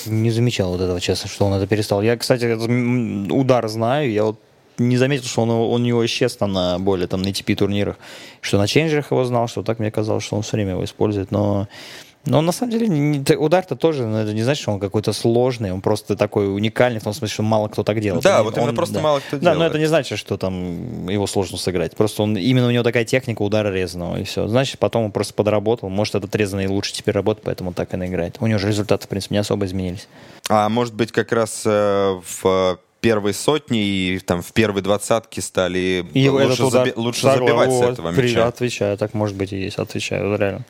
Не 0.05 0.31
замечал 0.31 0.71
вот 0.71 0.81
этого, 0.81 0.99
честно, 1.01 1.29
что 1.29 1.45
он 1.45 1.53
это 1.53 1.67
перестал. 1.67 2.01
Я, 2.01 2.17
кстати, 2.17 2.45
этот 2.45 3.31
удар 3.31 3.67
знаю. 3.67 4.11
Я 4.11 4.23
вот 4.25 4.39
не 4.77 4.97
заметил, 4.97 5.25
что 5.25 5.43
он, 5.43 5.49
у 5.49 5.71
у 5.71 5.77
него 5.77 6.05
исчез 6.05 6.35
там 6.35 6.53
на 6.53 6.79
более 6.79 7.07
там 7.07 7.21
на 7.21 7.27
ATP 7.27 7.55
турнирах. 7.55 7.97
Что 8.41 8.57
на 8.57 8.67
ченджерах 8.67 9.11
его 9.11 9.23
знал, 9.23 9.47
что 9.47 9.63
так 9.63 9.79
мне 9.79 9.91
казалось, 9.91 10.23
что 10.23 10.35
он 10.35 10.41
все 10.41 10.57
время 10.57 10.71
его 10.71 10.83
использует. 10.83 11.31
Но, 11.31 11.67
но 12.25 12.41
на 12.41 12.51
самом 12.51 12.71
деле 12.71 13.35
удар-то 13.37 13.75
тоже, 13.75 14.05
ну, 14.05 14.17
это 14.17 14.33
не 14.33 14.43
значит, 14.43 14.61
что 14.63 14.71
он 14.71 14.79
какой-то 14.79 15.13
сложный, 15.13 15.71
он 15.71 15.81
просто 15.81 16.15
такой 16.15 16.53
уникальный, 16.53 16.99
в 16.99 17.03
том 17.03 17.13
смысле, 17.13 17.33
что 17.33 17.43
мало 17.43 17.67
кто 17.67 17.83
так 17.83 17.99
делает. 17.99 18.23
Да, 18.23 18.39
Он- 18.39 18.45
вот 18.45 18.57
именно 18.57 18.69
он- 18.71 18.75
просто 18.75 18.95
да. 18.95 19.01
мало 19.01 19.19
кто 19.19 19.37
Да, 19.37 19.49
но 19.51 19.53
делает. 19.55 19.69
это 19.71 19.79
не 19.79 19.85
значит, 19.85 20.17
что 20.19 20.37
там 20.37 21.07
его 21.07 21.27
сложно 21.27 21.57
сыграть. 21.57 21.95
Просто 21.95 22.23
он 22.23 22.37
именно 22.37 22.67
у 22.67 22.71
него 22.71 22.83
такая 22.83 23.05
техника 23.05 23.41
удара 23.41 23.71
резаного, 23.71 24.17
и 24.19 24.23
все. 24.23 24.47
Значит, 24.47 24.79
потом 24.79 25.05
он 25.05 25.11
просто 25.11 25.33
подработал. 25.33 25.89
Может, 25.89 26.15
этот 26.15 26.35
резанный 26.35 26.67
лучше 26.67 26.93
теперь 26.93 27.13
работает, 27.15 27.45
поэтому 27.45 27.73
так 27.73 27.93
и 27.93 27.97
наиграет. 27.97 28.37
У 28.39 28.47
него 28.47 28.59
же 28.59 28.67
результаты, 28.67 29.05
в 29.05 29.09
принципе, 29.09 29.35
не 29.35 29.39
особо 29.39 29.65
изменились. 29.65 30.07
А 30.49 30.69
может 30.69 30.93
быть, 30.93 31.11
как 31.11 31.31
раз 31.31 31.63
э, 31.65 32.19
в 32.41 32.79
первой 33.01 33.35
сотни 33.35 33.83
и 33.85 34.19
там 34.19 34.41
в 34.41 34.51
первой 34.51 34.81
двадцатке 34.81 35.39
стали 35.39 36.03
И 36.15 36.27
лучше, 36.27 36.45
этот 36.53 36.59
удар 36.61 36.87
заби- 36.87 36.93
лучше 36.95 37.21
забивать 37.21 37.71
с 37.71 37.81
этого 37.81 38.11
при- 38.13 38.29
мяча. 38.29 38.47
Отвечаю, 38.47 38.97
так 38.97 39.13
может 39.13 39.35
быть 39.35 39.53
и 39.53 39.57
есть, 39.57 39.77
отвечаю, 39.77 40.35
реально. 40.37 40.65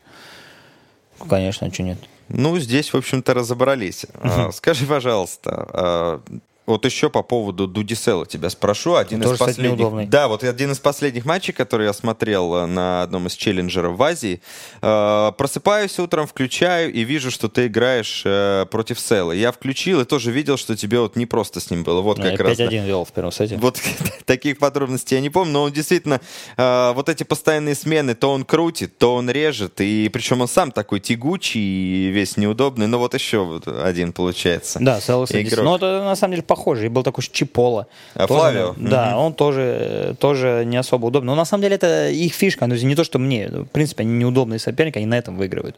Конечно, 1.30 1.72
что 1.74 1.84
нет. 1.84 1.98
Ну, 2.30 2.58
здесь, 2.60 2.92
в 2.94 2.98
общем-то, 2.98 3.34
разобрались. 3.34 4.06
А, 4.16 4.52
Скажи, 4.52 4.86
пожалуйста, 4.86 5.68
а, 5.74 6.22
вот 6.66 6.86
еще 6.86 7.10
по 7.10 7.22
поводу 7.24 7.68
Дудисела 7.68 8.26
тебя 8.26 8.50
спрошу. 8.50 8.96
Один 8.96 9.22
Тоже, 9.22 9.36
из 9.36 9.40
кстати, 9.40 9.50
последних... 9.58 9.78
неудобный. 9.78 10.06
Да, 10.08 10.28
вот 10.28 10.44
один 10.44 10.72
из 10.72 10.80
последних 10.80 11.26
матчей, 11.26 11.54
который 11.54 11.86
я 11.86 11.94
смотрел 11.94 12.56
э, 12.56 12.66
на 12.66 13.04
одном 13.04 13.28
из 13.28 13.34
челленджеров 13.36 13.98
в 13.98 14.04
Азии. 14.04 14.42
Э, 14.82 15.32
Просыпаюсь 15.38 16.00
утром, 16.00 16.28
включаю 16.28 16.92
и 16.94 17.04
вижу, 17.04 17.32
что 17.32 17.50
ты 17.50 17.68
играешь 17.68 18.24
э, 18.26 18.66
против 18.72 19.00
Села. 19.00 19.32
Я 19.32 19.52
включил 19.52 20.02
и 20.02 20.06
тоже 20.06 20.32
видел, 20.32 20.58
что 20.58 20.76
тебе 20.76 21.00
вот 21.00 21.16
не 21.16 21.26
просто 21.26 21.60
с 21.60 21.70
ним 21.70 21.84
было. 21.84 22.02
Вот 22.02 22.18
Ну, 22.18 22.24
как 22.24 22.40
раз. 22.40 22.58
да. 22.58 22.66
5-1 22.66 22.86
вел 22.88 23.06
в 23.06 23.12
первом 23.12 23.32
сете. 23.32 23.58
Вот 23.58 23.80
таких 24.26 24.58
подробностей 24.58 25.16
я 25.16 25.22
не 25.22 25.30
помню, 25.30 25.54
но 25.54 25.64
он 25.64 25.72
действительно 25.72 26.20
э, 26.58 26.92
вот 26.96 27.10
эти 27.10 27.24
постоянные 27.24 27.76
смены, 27.76 28.16
то 28.16 28.32
он 28.32 28.44
крутит, 28.44 28.98
то 28.98 29.16
он 29.16 29.30
режет, 29.30 29.82
и 29.82 30.10
причем 30.10 30.42
он 30.42 30.48
сам 30.48 30.72
такой 30.72 31.00
тягучий 31.00 31.62
и 31.62 32.08
весь 32.12 32.38
неудобный. 32.38 32.88
Но 32.88 33.00
вот 33.00 33.14
еще 33.14 33.40
вот 33.44 33.68
один 33.68 34.14
получается. 34.14 34.80
Да, 34.82 35.00
Селос 35.00 35.32
Игрок. 35.32 35.66
Ну, 35.66 35.76
это 35.76 36.04
на 36.04 36.16
самом 36.16 36.34
деле 36.34 36.44
похоже. 36.56 36.86
И 36.86 36.90
был 36.90 37.04
такой 37.04 37.24
Чипола. 37.32 37.88
А, 38.14 38.28
Тоже, 38.28 38.40
Флавио? 38.40 38.76
Да, 38.78 39.18
он 39.18 39.34
тоже, 39.34 40.16
тоже 40.20 40.64
не 40.66 40.78
особо 40.78 41.08
удобный. 41.08 41.28
Но 41.28 41.36
на 41.36 41.46
самом 41.46 41.64
деле 41.64 41.76
это 41.76 42.10
их 42.10 42.34
фишка. 42.34 42.68
Ну, 42.68 42.76
не 42.76 42.96
то, 42.96 43.04
что 43.04 43.20
мне. 43.20 43.48
В 43.48 43.66
принципе, 43.66 44.04
они 44.04 44.14
неудобные 44.14 44.60
соперники, 44.60 44.98
они 44.98 45.08
на 45.08 45.18
этом 45.18 45.38
выигрывают. 45.38 45.76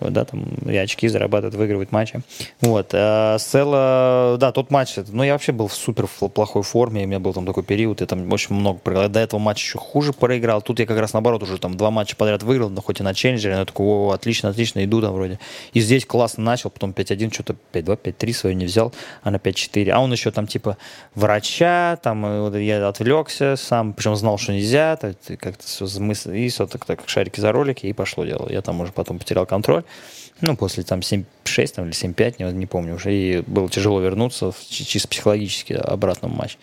Вот, 0.00 0.12
Да, 0.12 0.24
там 0.24 0.44
и 0.66 0.76
очки 0.76 1.08
зарабатывают, 1.08 1.54
выигрывают 1.54 1.92
матчи. 1.92 2.20
Вот. 2.60 2.90
А 2.92 3.38
Села, 3.38 4.36
да, 4.38 4.52
тот 4.52 4.70
матч, 4.70 4.96
ну, 5.08 5.22
я 5.22 5.32
вообще 5.32 5.52
был 5.52 5.68
в 5.68 5.74
супер 5.74 6.06
плохой 6.06 6.62
форме, 6.62 7.04
у 7.04 7.06
меня 7.06 7.20
был 7.20 7.32
там 7.32 7.46
такой 7.46 7.62
период, 7.62 8.00
я 8.00 8.06
там 8.06 8.30
очень 8.32 8.54
много 8.54 8.78
проиграл. 8.78 9.08
До 9.08 9.20
этого 9.20 9.40
матча 9.40 9.64
еще 9.64 9.78
хуже 9.78 10.12
проиграл. 10.12 10.62
Тут 10.62 10.80
я 10.80 10.86
как 10.86 10.98
раз 10.98 11.12
наоборот 11.12 11.42
уже 11.42 11.58
там 11.58 11.76
два 11.76 11.90
матча 11.90 12.16
подряд 12.16 12.42
выиграл, 12.42 12.70
но 12.70 12.82
хоть 12.82 13.00
и 13.00 13.02
на 13.02 13.14
челленджере, 13.14 13.54
но 13.54 13.60
я 13.60 13.66
такой, 13.66 13.86
о, 13.86 14.10
отлично, 14.10 14.50
отлично, 14.50 14.84
иду 14.84 15.00
там 15.00 15.12
вроде. 15.12 15.38
И 15.72 15.80
здесь 15.80 16.04
классно 16.04 16.44
начал, 16.44 16.70
потом 16.70 16.90
5-1, 16.90 17.32
что-то 17.32 17.56
5-2, 17.72 18.00
5-3 18.00 18.32
свою 18.32 18.56
не 18.56 18.64
взял, 18.64 18.92
а 19.22 19.30
на 19.30 19.36
5-4. 19.36 19.90
А 19.90 20.00
он 20.00 20.12
еще 20.12 20.30
там 20.30 20.46
типа 20.46 20.76
врача, 21.14 21.98
там 22.02 22.54
я 22.54 22.88
отвлекся 22.88 23.56
сам, 23.56 23.92
причем 23.92 24.16
знал, 24.16 24.38
что 24.38 24.52
нельзя, 24.52 24.98
как-то 25.38 25.64
все 25.64 25.86
замысл, 25.86 26.30
и 26.30 26.48
все 26.48 26.66
так, 26.66 26.84
так, 26.84 27.00
шарики 27.06 27.40
за 27.40 27.52
ролики, 27.52 27.86
и 27.86 27.92
пошло 27.92 28.24
дело. 28.24 28.48
Я 28.50 28.62
там 28.62 28.80
уже 28.80 28.92
потом 28.92 29.18
потерял 29.18 29.46
контроль. 29.46 29.84
Ну, 30.40 30.56
после 30.56 30.84
там 30.84 31.00
7-6 31.00 31.24
там, 31.74 31.86
или 31.86 31.92
7-5, 31.92 32.34
не, 32.38 32.52
не 32.52 32.66
помню 32.66 32.94
уже, 32.94 33.12
и 33.12 33.40
было 33.40 33.68
тяжело 33.68 34.00
вернуться 34.00 34.52
в, 34.52 34.56
чи- 34.68 34.84
чисто 34.84 35.08
психологически 35.08 35.72
обратно 35.72 36.28
в 36.28 36.36
матч. 36.36 36.58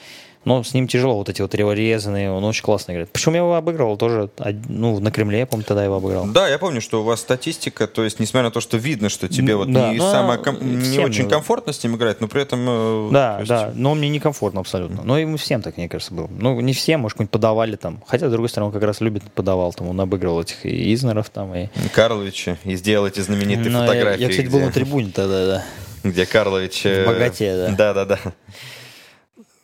Но 0.46 0.64
с 0.64 0.74
ним 0.74 0.88
тяжело, 0.88 1.18
вот 1.18 1.28
эти 1.30 1.42
вот 1.42 1.54
резанные, 1.56 2.32
он 2.32 2.44
очень 2.44 2.64
классно 2.64 2.92
играет. 2.92 3.10
Причем 3.12 3.34
я 3.34 3.40
его 3.40 3.56
обыгрывал 3.56 3.98
тоже, 3.98 4.30
ну, 4.70 5.00
на 5.00 5.12
Кремле, 5.12 5.40
я 5.40 5.46
помню, 5.48 5.66
тогда 5.66 5.84
его 5.84 5.96
обыграл. 5.96 6.26
Да, 6.28 6.48
я 6.48 6.60
помню, 6.60 6.82
что 6.82 7.02
у 7.02 7.04
вас 7.04 7.20
статистика, 7.20 7.88
то 7.88 8.04
есть, 8.04 8.20
несмотря 8.20 8.44
на 8.50 8.52
то, 8.52 8.62
что 8.62 8.78
видно, 8.78 9.10
что 9.10 9.28
тебе 9.28 9.56
вот 9.56 9.72
Да, 9.72 9.92
не, 9.92 9.98
но 9.98 10.12
самое 10.12 10.40
ком- 10.40 10.60
не 10.62 11.00
очень 11.00 11.28
комфортно 11.28 11.74
с 11.74 11.84
ним 11.84 11.96
играть, 11.96 12.22
но 12.22 12.28
при 12.28 12.44
этом... 12.44 12.64
э, 12.68 13.10
Да, 13.12 13.38
есть- 13.40 13.50
да, 13.50 13.72
но 13.76 13.96
мне 13.96 14.08
некомфортно 14.10 14.60
абсолютно. 14.62 15.02
Но 15.04 15.18
ему 15.18 15.38
всем 15.38 15.62
так, 15.64 15.78
мне 15.78 15.90
кажется, 15.90 16.14
было. 16.14 16.30
Ну, 16.30 16.60
не 16.62 16.74
всем, 16.74 17.00
может, 17.02 17.16
какой-нибудь 17.16 17.32
подавали 17.32 17.76
там. 17.76 18.04
Хотя, 18.06 18.30
с 18.30 18.32
другой 18.32 18.50
стороны, 18.50 18.68
он 18.68 18.74
как 18.74 18.84
раз 18.84 19.02
любит 19.02 19.24
подавал, 19.34 19.74
там, 19.74 19.90
он 19.90 20.00
обыгрывал 20.00 20.42
этих 20.42 20.64
и 20.66 20.94
Изнеров 20.94 21.30
там, 21.30 21.56
и... 21.56 21.68
Карловича, 21.94 22.58
и 22.64 22.76
сделать 22.76 23.14
эти 23.18 23.22
знаменитые 23.22 23.72
Ну, 23.72 23.80
я- 23.82 23.88
фотографии, 23.88 24.22
Я, 24.22 24.30
кстати, 24.30 24.46
был 24.48 24.58
где- 24.60 24.66
на 24.68 24.72
трибуне 24.72 25.12
тогда, 25.12 25.46
да. 25.48 25.64
где 26.04 26.26
Карлович... 26.28 26.86
э, 26.86 27.04
В 27.04 27.08
богате, 27.08 27.56
да. 27.56 27.94
Да-да-да. 27.94 28.20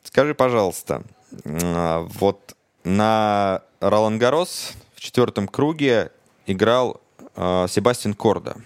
Скажи, 0.03 0.33
пожалуйста, 0.33 1.03
а, 1.45 2.07
вот 2.19 2.55
на 2.83 3.61
Ролан 3.79 4.17
Гарос 4.17 4.73
в 4.95 4.99
четвертом 4.99 5.47
круге 5.47 6.11
играл 6.45 7.01
а, 7.35 7.67
Себастьян 7.67 8.13
Корда. 8.13 8.57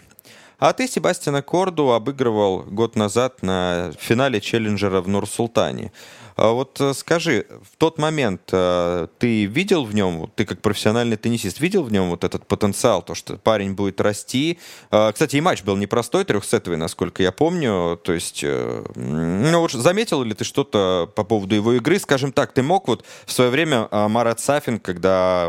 А 0.57 0.73
ты 0.73 0.87
Себастьяна 0.87 1.41
Корду 1.41 1.91
обыгрывал 1.91 2.61
год 2.63 2.95
назад 2.95 3.43
на 3.43 3.91
финале 3.99 4.39
челленджера 4.39 5.01
в 5.01 5.07
Нур-Султане. 5.07 5.91
А 6.35 6.51
Вот 6.51 6.79
э, 6.81 6.93
скажи, 6.93 7.45
в 7.49 7.77
тот 7.77 7.97
момент 7.97 8.41
э, 8.51 9.07
ты 9.19 9.45
видел 9.45 9.85
в 9.85 9.95
нем, 9.95 10.29
ты 10.35 10.45
как 10.45 10.61
профессиональный 10.61 11.15
теннисист, 11.15 11.61
видел 11.61 11.83
в 11.83 11.91
нем 11.91 12.09
вот 12.09 12.25
этот 12.25 12.45
потенциал, 12.45 13.01
то, 13.01 13.15
что 13.15 13.37
парень 13.37 13.73
будет 13.73 14.01
расти? 14.01 14.59
А, 14.91 15.11
Кстати, 15.13 15.37
и 15.37 15.41
матч 15.41 15.63
был 15.63 15.77
непростой, 15.77 16.25
трехсетовый, 16.25 16.77
насколько 16.77 17.23
я 17.23 17.31
помню. 17.31 17.99
То 18.03 18.11
есть, 18.11 18.41
э, 18.43 18.83
ну 18.95 19.59
вот 19.61 19.71
заметил 19.71 20.23
ли 20.23 20.33
ты 20.33 20.43
что-то 20.43 21.09
по 21.15 21.23
поводу 21.23 21.55
его 21.55 21.73
игры? 21.73 21.99
Скажем 21.99 22.33
так, 22.33 22.51
ты 22.51 22.63
мог 22.63 22.89
вот 22.89 23.05
в 23.25 23.31
свое 23.31 23.49
время 23.49 23.87
а, 23.91 24.09
Марат 24.09 24.41
Сафин, 24.41 24.79
когда 24.79 25.47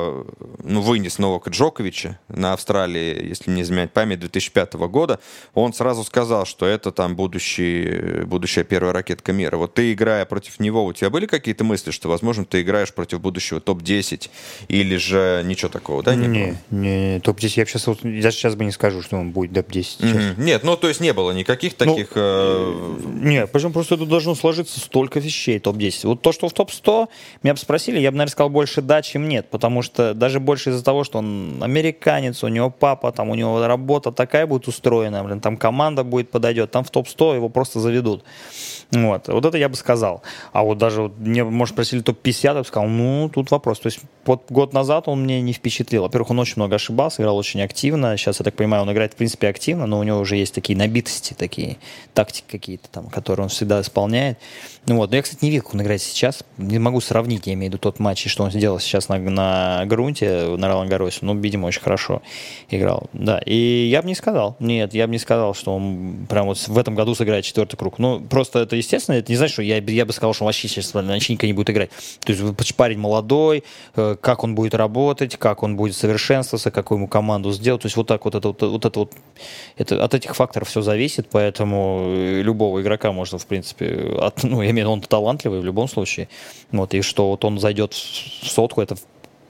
ну, 0.63 0.81
вынес 0.83 1.19
Новака 1.19 1.51
Джоковича 1.51 2.21
на 2.29 2.53
Австралии, 2.53 3.29
если 3.29 3.51
не 3.51 3.63
изменять 3.63 3.93
память, 3.93 4.21
2005 4.21 4.75
года, 4.75 5.19
он 5.53 5.73
сразу 5.73 6.05
сказал, 6.05 6.47
что 6.47 6.65
это 6.65 6.93
там 6.93 7.17
будущий, 7.17 8.23
будущая 8.25 8.63
первая 8.63 8.93
ракетка 8.93 9.33
мира. 9.33 9.57
Вот 9.57 9.75
ты, 9.75 9.93
играя 9.93 10.25
против 10.27 10.61
него, 10.61 10.76
у 10.85 10.93
тебя 10.93 11.11
были 11.11 11.27
какие-то 11.27 11.65
мысли, 11.65 11.91
что, 11.91 12.09
возможно, 12.09 12.45
ты 12.45 12.63
играешь 12.63 12.93
против 12.93 13.21
будущего 13.21 13.61
топ-10 13.61 14.31
или 14.69 14.97
же 14.97 15.43
ничего 15.45 15.69
такого, 15.69 16.03
да? 16.03 16.15
Не, 16.15 16.27
не, 16.27 16.57
не, 16.71 17.21
топ-10, 17.21 17.53
я 17.57 17.67
сейчас, 17.67 17.87
вот, 17.87 18.05
я 18.05 18.31
сейчас 18.31 18.55
бы 18.55 18.65
не 18.65 18.73
скажу, 18.73 19.03
что 19.03 19.17
он 19.17 19.31
будет 19.31 19.53
топ-10 19.55 19.83
сейчас. 19.83 20.13
было? 20.13 20.21
Мгм. 20.21 20.45
Нет, 20.45 20.65
ну 20.65 20.77
то 20.77 20.89
есть 20.89 21.01
не 21.01 21.13
было 21.13 21.31
никаких 21.33 21.75
таких... 21.75 22.09
э, 22.15 22.97
Не, 23.23 23.47
причем 23.47 23.73
просто 23.73 23.97
тут 23.97 24.09
должно 24.09 24.35
сложиться 24.35 24.81
столько 24.81 25.21
вещей, 25.21 25.59
топ-10. 25.59 26.07
Вот 26.07 26.23
то, 26.23 26.33
что 26.33 26.49
в 26.49 26.53
топ-100, 26.53 27.09
меня 27.43 27.55
бы 27.55 27.61
спросили, 27.61 27.99
я 27.99 28.11
бы, 28.11 28.17
наверное, 28.17 28.33
сказал 28.33 28.51
больше 28.51 28.83
да, 28.83 29.03
чем 29.03 29.29
нет, 29.29 29.49
потому 29.51 29.83
что 29.83 30.15
даже 30.15 30.41
больше 30.41 30.71
из-за 30.71 30.85
того, 30.85 31.05
что 31.05 31.19
он 31.19 31.63
американец, 31.63 32.43
у 32.45 32.49
него 32.49 32.71
папа, 32.71 33.13
там 33.13 33.31
у 33.31 33.35
него 33.35 33.67
работа 33.67 34.13
такая 34.13 34.47
будет 34.47 34.69
устроена, 34.69 35.23
блин, 35.25 35.41
там 35.41 35.57
команда 35.57 36.05
будет 36.05 36.31
подойдет, 36.31 36.71
там 36.71 36.85
в 36.85 36.91
топ-100 36.91 37.37
его 37.37 37.49
просто 37.49 37.81
заведут. 37.81 38.25
Вот, 38.93 39.29
вот 39.29 39.45
это 39.45 39.59
я 39.59 39.69
бы 39.69 39.75
сказал. 39.75 40.23
А 40.53 40.63
вот 40.67 40.79
даже 40.79 41.03
вот 41.03 41.19
мне, 41.19 41.45
может, 41.45 41.75
спросили 41.75 42.01
топ-50, 42.01 42.41
я 42.43 42.55
бы 42.55 42.65
сказал, 42.65 42.89
ну, 42.89 43.31
тут 43.33 43.51
вопрос. 43.51 43.81
То 43.81 43.87
есть 43.87 44.01
вот 44.25 44.45
год 44.51 44.73
назад 44.73 45.09
он 45.09 45.23
мне 45.23 45.41
не 45.41 45.53
впечатлил. 45.53 46.03
Во-первых, 46.03 46.31
он 46.31 46.39
очень 46.39 46.55
много 46.57 46.77
ошибался, 46.77 47.23
играл 47.23 47.37
очень 47.37 47.63
активно. 47.63 48.17
Сейчас, 48.17 48.41
я 48.41 48.45
так 48.45 48.55
понимаю, 48.55 48.83
он 48.83 48.93
играет, 48.93 49.15
в 49.15 49.17
принципе, 49.17 49.49
активно, 49.49 49.87
но 49.87 49.99
у 49.99 50.03
него 50.03 50.19
уже 50.19 50.37
есть 50.37 50.55
такие 50.55 50.79
набитости, 50.79 51.35
такие 51.35 51.77
тактики 52.15 52.45
какие-то 52.51 52.89
там, 52.91 53.07
которые 53.07 53.45
он 53.45 53.49
всегда 53.51 53.81
исполняет. 53.81 54.39
Ну 54.87 54.97
вот, 54.97 55.11
но 55.11 55.17
я, 55.17 55.23
кстати, 55.23 55.45
не 55.45 55.51
видел, 55.51 55.65
как 55.65 55.75
он 55.75 55.83
играет 55.83 56.01
сейчас. 56.01 56.45
Не 56.59 56.79
могу 56.79 57.01
сравнить, 57.01 57.47
я 57.47 57.55
имею 57.55 57.71
в 57.71 57.75
виду 57.75 57.79
тот 57.79 57.99
матч, 57.99 58.27
и 58.27 58.29
что 58.29 58.45
он 58.45 58.53
сделал 58.53 58.79
сейчас 58.79 59.09
на, 59.09 59.19
на 59.19 59.85
грунте, 59.87 60.57
на 60.57 60.69
Ролан 60.69 60.89
Гаросе. 60.89 61.19
Ну, 61.23 61.37
видимо, 61.37 61.67
очень 61.67 61.83
хорошо 61.83 62.23
играл. 62.71 63.11
Да, 63.13 63.39
и 63.45 63.89
я 63.91 64.03
бы 64.03 64.09
не 64.09 64.15
сказал, 64.15 64.57
нет, 64.61 64.95
я 64.95 65.07
бы 65.07 65.13
не 65.13 65.19
сказал, 65.19 65.55
что 65.55 65.75
он 65.75 66.27
прям 66.29 66.47
вот 66.47 66.59
в 66.59 66.79
этом 66.79 66.95
году 66.95 67.15
сыграет 67.15 67.45
четвертый 67.45 67.77
круг. 67.77 67.99
Ну, 67.99 68.21
просто 68.21 68.61
это 68.61 68.77
естественно, 68.77 69.17
это 69.17 69.33
не 69.33 69.37
значит, 69.37 69.55
что 69.55 69.63
я, 69.63 69.79
я 69.79 70.07
бы 70.07 70.13
сказал, 70.13 70.35
что 70.35 70.45
он 70.45 70.49
вообще 70.65 71.33
никогда 71.33 71.47
не 71.47 71.53
будет 71.53 71.71
играть. 71.71 71.91
То 72.25 72.33
есть 72.33 72.77
парень 72.77 72.99
молодой, 72.99 73.65
э, 73.95 74.17
как 74.21 74.45
он 74.45 74.55
будет 74.55 74.75
работать, 74.75 75.37
как 75.37 75.63
он 75.63 75.77
будет 75.77 75.97
совершенствоваться, 75.97 76.71
какую 76.71 76.99
ему 76.99 77.09
команду 77.09 77.53
сделать. 77.53 77.83
То 77.83 77.87
есть 77.87 77.97
вот 77.97 78.07
так 78.07 78.25
вот 78.25 78.35
это 78.35 78.49
вот 78.49 78.85
это 78.85 78.99
вот 78.99 79.13
это, 79.77 80.05
от 80.05 80.15
этих 80.15 80.35
факторов 80.35 80.69
все 80.69 80.83
зависит, 80.83 81.29
поэтому 81.31 82.05
э, 82.09 82.43
любого 82.43 82.81
игрока 82.81 83.13
можно, 83.13 83.39
в 83.39 83.47
принципе, 83.47 84.17
от, 84.21 84.43
ну, 84.45 84.63
я 84.63 84.71
имею 84.71 84.87
в 84.87 84.91
виду, 84.91 84.91
он 84.91 85.01
талантливый 85.01 85.61
в 85.61 85.65
любом 85.65 85.89
случае. 85.89 86.29
Вот, 86.73 86.95
и 86.95 87.03
что 87.03 87.31
вот 87.31 87.45
он 87.45 87.59
зайдет 87.59 87.93
в 87.93 88.49
сотку, 88.49 88.81
это 88.81 88.97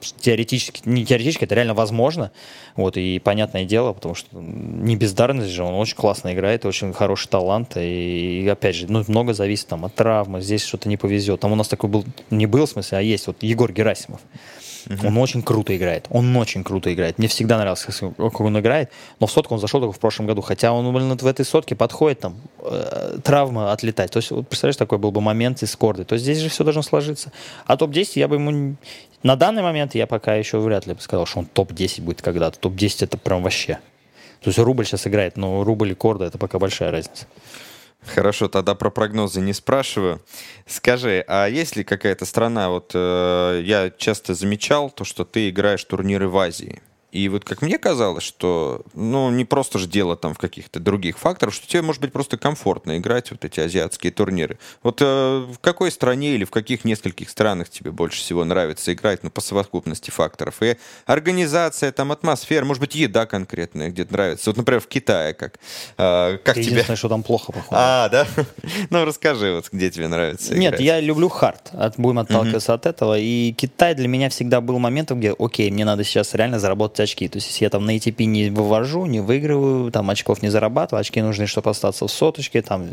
теоретически, 0.00 0.82
не 0.84 1.04
теоретически, 1.04 1.44
это 1.44 1.54
реально 1.54 1.74
возможно. 1.74 2.30
Вот, 2.76 2.96
и 2.96 3.18
понятное 3.18 3.64
дело, 3.64 3.92
потому 3.92 4.14
что 4.14 4.28
не 4.38 4.96
бездарность 4.96 5.50
же, 5.50 5.62
он 5.62 5.74
очень 5.74 5.96
классно 5.96 6.32
играет, 6.32 6.66
очень 6.66 6.92
хороший 6.92 7.28
талант. 7.28 7.76
И, 7.76 8.42
и 8.42 8.48
опять 8.48 8.76
же, 8.76 8.86
ну, 8.88 9.04
много 9.08 9.34
зависит 9.34 9.68
там 9.68 9.84
от 9.84 9.94
травмы, 9.94 10.40
здесь 10.40 10.64
что-то 10.64 10.88
не 10.88 10.96
повезет. 10.96 11.40
Там 11.40 11.52
у 11.52 11.56
нас 11.56 11.68
такой 11.68 11.90
был, 11.90 12.04
не 12.30 12.46
был 12.46 12.66
в 12.66 12.70
смысле, 12.70 12.98
а 12.98 13.00
есть 13.00 13.26
вот 13.26 13.42
Егор 13.42 13.72
Герасимов. 13.72 14.20
Он 15.02 15.18
очень 15.18 15.42
круто 15.42 15.76
играет. 15.76 16.06
Он 16.10 16.36
очень 16.36 16.62
круто 16.62 16.92
играет. 16.92 17.18
Мне 17.18 17.28
всегда 17.28 17.58
нравился, 17.58 17.92
как 18.16 18.40
он 18.40 18.58
играет. 18.58 18.90
Но 19.18 19.26
в 19.26 19.32
сотку 19.32 19.54
он 19.54 19.60
зашел 19.60 19.80
только 19.80 19.96
в 19.96 19.98
прошлом 19.98 20.26
году. 20.26 20.42
Хотя 20.42 20.72
он, 20.72 20.92
блин, 20.94 21.16
в 21.16 21.26
этой 21.26 21.44
сотке 21.44 21.74
подходит, 21.74 22.20
там, 22.20 22.36
э, 22.60 23.18
травма 23.22 23.72
отлетать. 23.72 24.12
То 24.12 24.18
есть, 24.18 24.30
вот, 24.30 24.48
представляешь, 24.48 24.76
такой 24.76 24.98
был 24.98 25.10
бы 25.10 25.20
момент 25.20 25.62
из 25.62 25.74
корды. 25.74 26.04
То 26.04 26.14
есть 26.14 26.24
здесь 26.24 26.38
же 26.38 26.48
все 26.48 26.62
должно 26.62 26.82
сложиться. 26.82 27.32
А 27.66 27.76
топ-10 27.76 28.12
я 28.14 28.28
бы 28.28 28.36
ему... 28.36 28.76
На 29.26 29.34
данный 29.34 29.64
момент 29.64 29.96
я 29.96 30.06
пока 30.06 30.36
еще 30.36 30.60
вряд 30.60 30.86
ли 30.86 30.94
бы 30.94 31.00
сказал, 31.00 31.26
что 31.26 31.40
он 31.40 31.46
топ-10 31.46 32.00
будет 32.00 32.22
когда-то. 32.22 32.60
Топ-10 32.60 33.06
это 33.06 33.18
прям 33.18 33.42
вообще. 33.42 33.80
То 34.40 34.50
есть 34.50 34.58
рубль 34.60 34.86
сейчас 34.86 35.08
играет, 35.08 35.36
но 35.36 35.64
рубль 35.64 35.90
и 35.90 35.94
корда 35.96 36.26
это 36.26 36.38
пока 36.38 36.60
большая 36.60 36.92
разница. 36.92 37.26
Хорошо, 38.14 38.46
тогда 38.46 38.76
про 38.76 38.88
прогнозы 38.88 39.40
не 39.40 39.52
спрашиваю. 39.52 40.22
Скажи, 40.64 41.24
а 41.26 41.48
есть 41.48 41.74
ли 41.74 41.82
какая-то 41.82 42.24
страна, 42.24 42.70
вот 42.70 42.92
э, 42.94 43.62
я 43.64 43.90
часто 43.90 44.32
замечал 44.32 44.90
то, 44.90 45.02
что 45.02 45.24
ты 45.24 45.48
играешь 45.48 45.82
турниры 45.82 46.28
в 46.28 46.38
Азии. 46.38 46.80
И 47.12 47.28
вот 47.28 47.44
как 47.44 47.62
мне 47.62 47.78
казалось, 47.78 48.24
что, 48.24 48.82
ну, 48.94 49.30
не 49.30 49.44
просто 49.44 49.78
же 49.78 49.86
дело 49.86 50.16
там 50.16 50.34
в 50.34 50.38
каких-то 50.38 50.80
других 50.80 51.18
факторах, 51.18 51.54
что 51.54 51.66
тебе 51.66 51.82
может 51.82 52.02
быть 52.02 52.12
просто 52.12 52.36
комфортно 52.36 52.98
играть 52.98 53.30
вот 53.30 53.44
эти 53.44 53.60
азиатские 53.60 54.12
турниры. 54.12 54.58
Вот 54.82 55.00
э, 55.00 55.04
в 55.04 55.58
какой 55.60 55.90
стране 55.90 56.34
или 56.34 56.44
в 56.44 56.50
каких 56.50 56.84
нескольких 56.84 57.30
странах 57.30 57.70
тебе 57.70 57.90
больше 57.92 58.18
всего 58.18 58.44
нравится 58.44 58.92
играть, 58.92 59.22
ну, 59.22 59.30
по 59.30 59.40
совокупности 59.40 60.10
факторов? 60.10 60.62
И 60.62 60.76
организация, 61.06 61.92
там, 61.92 62.12
атмосфера, 62.12 62.64
может 62.64 62.80
быть, 62.80 62.94
еда 62.94 63.24
конкретная 63.26 63.88
где-то 63.88 64.12
нравится. 64.12 64.50
Вот, 64.50 64.56
например, 64.56 64.80
в 64.80 64.88
Китае 64.88 65.32
как? 65.32 65.58
Э, 65.96 66.38
как 66.44 66.56
тебе? 66.56 66.66
Единственное, 66.66 66.96
что 66.96 67.08
там 67.08 67.22
плохо, 67.22 67.52
походу. 67.52 67.76
А, 67.78 68.08
да? 68.08 68.26
Ну, 68.90 69.04
расскажи, 69.04 69.52
вот 69.52 69.68
где 69.72 69.90
тебе 69.90 70.08
нравится 70.08 70.54
Нет, 70.54 70.74
играть. 70.74 70.80
я 70.80 71.00
люблю 71.00 71.28
хард. 71.28 71.70
От, 71.72 71.98
будем 71.98 72.18
отталкиваться 72.18 72.74
от 72.74 72.86
этого. 72.86 73.18
И 73.18 73.52
Китай 73.52 73.94
для 73.94 74.08
меня 74.08 74.28
всегда 74.28 74.60
был 74.60 74.78
моментом, 74.78 75.18
где, 75.18 75.34
окей, 75.38 75.70
мне 75.70 75.84
надо 75.84 76.04
сейчас 76.04 76.34
реально 76.34 76.58
заработать 76.58 76.95
очки. 77.00 77.28
То 77.28 77.36
есть, 77.36 77.48
если 77.48 77.64
я 77.64 77.70
там 77.70 77.84
на 77.84 77.96
ATP 77.96 78.24
не 78.24 78.50
вывожу, 78.50 79.06
не 79.06 79.20
выигрываю, 79.20 79.90
там 79.90 80.10
очков 80.10 80.42
не 80.42 80.48
зарабатываю, 80.48 81.00
очки 81.00 81.20
нужны, 81.22 81.46
чтобы 81.46 81.70
остаться 81.70 82.06
в 82.06 82.10
соточке, 82.10 82.62
там, 82.62 82.86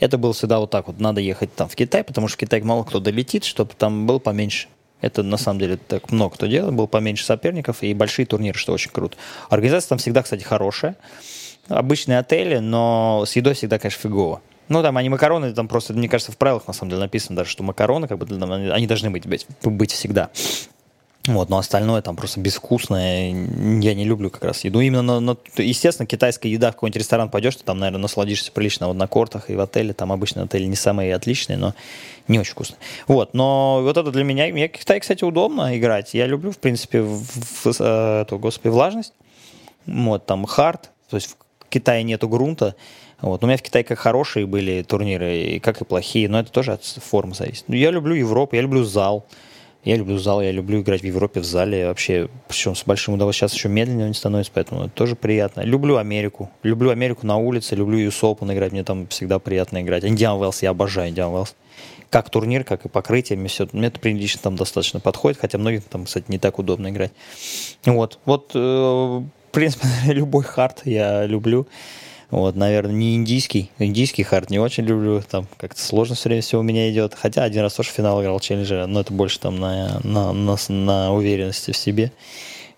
это 0.00 0.18
было 0.18 0.32
всегда 0.32 0.58
вот 0.58 0.70
так 0.70 0.86
вот. 0.86 1.00
Надо 1.00 1.20
ехать 1.20 1.54
там 1.54 1.68
в 1.68 1.74
Китай, 1.74 2.04
потому 2.04 2.28
что 2.28 2.36
в 2.36 2.40
Китай 2.40 2.60
мало 2.62 2.84
кто 2.84 3.00
долетит, 3.00 3.44
чтобы 3.44 3.72
там 3.76 4.06
был 4.06 4.20
поменьше. 4.20 4.68
Это 5.00 5.22
на 5.22 5.36
самом 5.36 5.58
деле 5.58 5.76
так 5.76 6.10
много 6.12 6.34
кто 6.34 6.46
делает, 6.46 6.74
было 6.74 6.86
поменьше 6.86 7.24
соперников 7.24 7.82
и 7.82 7.92
большие 7.92 8.24
турниры, 8.24 8.58
что 8.58 8.72
очень 8.72 8.90
круто. 8.90 9.16
Организация 9.50 9.90
там 9.90 9.98
всегда, 9.98 10.22
кстати, 10.22 10.42
хорошая. 10.42 10.96
Обычные 11.68 12.18
отели, 12.18 12.58
но 12.58 13.24
с 13.26 13.36
едой 13.36 13.54
всегда, 13.54 13.78
конечно, 13.78 14.00
фигово. 14.00 14.40
Ну, 14.68 14.82
там 14.82 14.96
они 14.96 15.10
макароны, 15.10 15.52
там 15.52 15.68
просто, 15.68 15.92
мне 15.92 16.08
кажется, 16.08 16.32
в 16.32 16.38
правилах 16.38 16.66
на 16.66 16.72
самом 16.72 16.90
деле 16.90 17.02
написано 17.02 17.36
даже, 17.36 17.50
что 17.50 17.62
макароны, 17.62 18.08
как 18.08 18.18
бы, 18.18 18.26
там, 18.26 18.50
они 18.50 18.68
они 18.68 18.86
должны 18.86 19.10
быть, 19.10 19.26
быть, 19.26 19.46
быть 19.62 19.92
всегда. 19.92 20.30
Вот, 21.26 21.48
но 21.48 21.56
остальное 21.56 22.02
там 22.02 22.16
просто 22.16 22.38
безвкусное. 22.40 23.28
Я 23.80 23.94
не 23.94 24.04
люблю 24.04 24.28
как 24.28 24.44
раз 24.44 24.62
еду. 24.64 24.80
Именно, 24.80 25.20
на, 25.20 25.20
на- 25.20 25.36
естественно, 25.56 26.06
китайская 26.06 26.50
еда, 26.50 26.70
в 26.70 26.74
какой-нибудь 26.74 26.98
ресторан 27.00 27.30
пойдешь, 27.30 27.56
ты 27.56 27.64
там, 27.64 27.78
наверное, 27.78 28.02
насладишься 28.02 28.52
прилично 28.52 28.88
вот 28.88 28.96
на 28.96 29.06
кортах 29.06 29.48
и 29.48 29.54
в 29.54 29.60
отеле. 29.60 29.94
Там 29.94 30.12
обычно 30.12 30.42
отели 30.42 30.66
не 30.66 30.76
самые 30.76 31.14
отличные, 31.14 31.56
но 31.56 31.74
не 32.28 32.38
очень 32.38 32.52
вкусные. 32.52 32.78
Вот, 33.08 33.32
но 33.32 33.80
вот 33.82 33.96
это 33.96 34.10
для 34.10 34.22
меня, 34.22 34.48
мне 34.48 34.68
в 34.68 34.72
Китае, 34.72 35.00
кстати, 35.00 35.24
удобно 35.24 35.76
играть. 35.78 36.12
Я 36.12 36.26
люблю, 36.26 36.50
в 36.50 36.58
принципе, 36.58 37.00
в, 37.00 37.22
в- 37.22 37.80
эту, 37.80 38.38
господи, 38.38 38.68
влажность. 38.70 39.14
Вот, 39.86 40.26
там 40.26 40.44
хард, 40.44 40.90
то 41.08 41.16
есть 41.16 41.28
в 41.60 41.68
Китае 41.70 42.02
нету 42.02 42.28
грунта. 42.28 42.74
Вот. 43.22 43.42
У 43.42 43.46
меня 43.46 43.56
в 43.56 43.62
Китае 43.62 43.82
как 43.84 43.98
хорошие 43.98 44.44
были 44.44 44.82
турниры, 44.82 45.38
и 45.38 45.58
как 45.58 45.80
и 45.80 45.84
плохие, 45.86 46.28
но 46.28 46.40
это 46.40 46.52
тоже 46.52 46.72
от 46.72 46.84
формы 46.84 47.34
зависит. 47.34 47.64
Ну, 47.68 47.74
Я 47.76 47.90
люблю 47.90 48.14
Европу, 48.14 48.56
я 48.56 48.60
люблю 48.62 48.84
зал. 48.84 49.24
Я 49.84 49.96
люблю 49.96 50.18
зал, 50.18 50.40
я 50.40 50.50
люблю 50.50 50.80
играть 50.80 51.02
в 51.02 51.04
Европе 51.04 51.40
в 51.40 51.44
зале 51.44 51.86
вообще, 51.88 52.28
причем 52.48 52.74
с 52.74 52.84
большим 52.84 53.14
удовольствием. 53.14 53.50
Сейчас 53.50 53.58
еще 53.58 53.68
медленнее 53.68 54.08
не 54.08 54.14
становится, 54.14 54.50
поэтому 54.54 54.84
это 54.84 54.90
тоже 54.90 55.14
приятно. 55.14 55.60
Люблю 55.60 55.98
Америку. 55.98 56.50
Люблю 56.62 56.90
Америку 56.90 57.26
на 57.26 57.36
улице, 57.36 57.76
люблю 57.76 57.98
US 57.98 58.20
Open 58.22 58.52
играть, 58.54 58.72
мне 58.72 58.82
там 58.82 59.06
всегда 59.08 59.38
приятно 59.38 59.82
играть. 59.82 60.04
Индиан 60.04 60.40
Велс, 60.40 60.62
я 60.62 60.70
обожаю 60.70 61.10
Индиан 61.10 61.32
Велс. 61.32 61.54
Как 62.08 62.30
турнир, 62.30 62.64
как 62.64 62.86
и 62.86 62.88
покрытие, 62.88 63.38
мне, 63.38 63.48
все, 63.48 63.68
мне 63.72 63.88
это 63.88 64.00
прилично 64.00 64.40
там 64.42 64.56
достаточно 64.56 65.00
подходит, 65.00 65.38
хотя 65.38 65.58
многим 65.58 65.82
там, 65.82 66.06
кстати, 66.06 66.26
не 66.28 66.38
так 66.38 66.58
удобно 66.58 66.88
играть. 66.88 67.12
Вот, 67.84 68.20
вот, 68.24 68.52
э, 68.54 68.58
в 68.58 69.28
принципе, 69.52 69.86
любой 70.06 70.44
хард 70.44 70.82
я 70.86 71.26
люблю. 71.26 71.66
Вот, 72.34 72.56
наверное, 72.56 72.94
не 72.94 73.14
индийский. 73.14 73.70
Индийский 73.78 74.24
хард 74.24 74.50
не 74.50 74.58
очень 74.58 74.82
люблю. 74.82 75.22
Там 75.22 75.46
как-то 75.56 75.80
сложно 75.80 76.16
все 76.16 76.28
время 76.28 76.42
все 76.42 76.58
у 76.58 76.62
меня 76.62 76.90
идет. 76.90 77.14
Хотя 77.14 77.44
один 77.44 77.62
раз 77.62 77.74
тоже 77.74 77.90
финал 77.90 78.20
играл 78.20 78.40
челленджера, 78.40 78.86
но 78.86 79.02
это 79.02 79.12
больше 79.12 79.38
там 79.38 79.54
на, 79.60 80.00
на, 80.02 80.32
на, 80.32 80.56
на 80.68 81.14
уверенности 81.14 81.70
в 81.70 81.76
себе. 81.76 82.10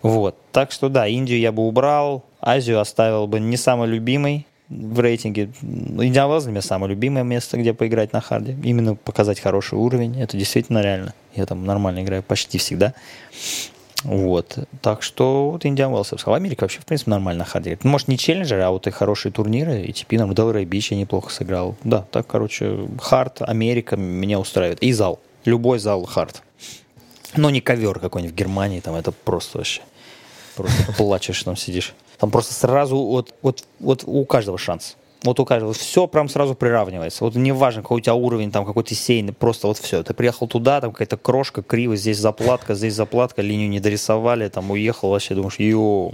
Вот. 0.03 0.35
Так 0.51 0.71
что 0.71 0.89
да, 0.89 1.07
Индию 1.07 1.39
я 1.39 1.51
бы 1.51 1.67
убрал, 1.67 2.23
Азию 2.39 2.79
оставил 2.79 3.25
бы 3.25 3.39
не 3.39 3.57
самый 3.57 3.87
любимый 3.87 4.45
в 4.69 4.99
рейтинге. 4.99 5.49
Индиан 5.63 6.29
Веллс 6.29 6.43
для 6.43 6.51
меня 6.51 6.61
самое 6.61 6.91
любимое 6.91 7.23
место, 7.23 7.57
где 7.57 7.73
поиграть 7.73 8.13
на 8.13 8.21
харде. 8.21 8.55
Именно 8.63 8.93
показать 8.93 9.39
хороший 9.39 9.79
уровень. 9.79 10.21
Это 10.21 10.37
действительно 10.37 10.81
реально. 10.83 11.15
Я 11.33 11.47
там 11.47 11.65
нормально 11.65 12.03
играю 12.03 12.21
почти 12.21 12.59
всегда. 12.59 12.93
Вот. 14.03 14.59
Так 14.81 15.01
что 15.01 15.51
вот 15.51 15.65
Индиан 15.65 15.91
Уэллс 15.91 16.11
я 16.11 16.15
бы 16.15 16.19
сказал. 16.19 16.35
Америка 16.35 16.63
вообще, 16.63 16.79
в 16.79 16.85
принципе, 16.85 17.11
нормально 17.11 17.45
играет. 17.55 17.83
Ну, 17.83 17.89
Может, 17.89 18.07
не 18.07 18.17
челленджеры, 18.17 18.61
а 18.61 18.69
вот 18.69 18.87
и 18.87 18.91
хорошие 18.91 19.31
турниры. 19.31 19.81
И 19.81 19.91
типа 19.91 20.15
нам 20.15 20.33
Делрей 20.33 20.65
Бич 20.65 20.91
я 20.91 20.97
неплохо 20.97 21.31
сыграл. 21.31 21.75
Да, 21.83 22.05
так, 22.11 22.27
короче, 22.27 22.87
хард, 22.99 23.41
Америка 23.41 23.97
меня 23.97 24.39
устраивает. 24.39 24.81
И 24.83 24.91
зал. 24.93 25.19
Любой 25.45 25.79
зал 25.79 26.05
хард. 26.05 26.43
Но 27.35 27.49
не 27.49 27.61
ковер 27.61 27.99
какой-нибудь 27.99 28.33
в 28.33 28.37
Германии, 28.37 28.79
там 28.79 28.95
это 28.95 29.11
просто 29.11 29.57
вообще. 29.57 29.81
Просто 30.55 30.93
плачешь, 30.93 31.43
там 31.43 31.55
сидишь. 31.55 31.93
Там 32.17 32.31
просто 32.31 32.53
сразу 32.53 32.97
вот, 32.97 33.33
вот, 33.41 33.63
вот 33.79 34.03
у 34.05 34.25
каждого 34.25 34.57
шанс. 34.57 34.95
Вот 35.23 35.39
у 35.39 35.45
каждого. 35.45 35.73
Все 35.73 36.07
прям 36.07 36.29
сразу 36.29 36.53
приравнивается. 36.53 37.23
Вот 37.23 37.35
неважно, 37.35 37.81
какой 37.81 37.97
у 37.97 37.99
тебя 38.01 38.13
уровень, 38.13 38.51
там 38.51 38.65
какой 38.65 38.83
ты 38.83 38.95
сеяный, 38.95 39.33
просто 39.33 39.67
вот 39.67 39.77
все. 39.77 40.03
Ты 40.03 40.13
приехал 40.13 40.47
туда, 40.47 40.79
там 40.79 40.91
какая-то 40.91 41.17
крошка, 41.17 41.63
криво, 41.63 41.95
здесь 41.95 42.17
заплатка, 42.19 42.75
здесь 42.75 42.93
заплатка, 42.93 43.41
линию 43.41 43.69
не 43.69 43.79
дорисовали, 43.79 44.47
там 44.47 44.69
уехал, 44.71 45.09
вообще 45.09 45.35
думаешь, 45.35 45.59
ё 45.59 46.11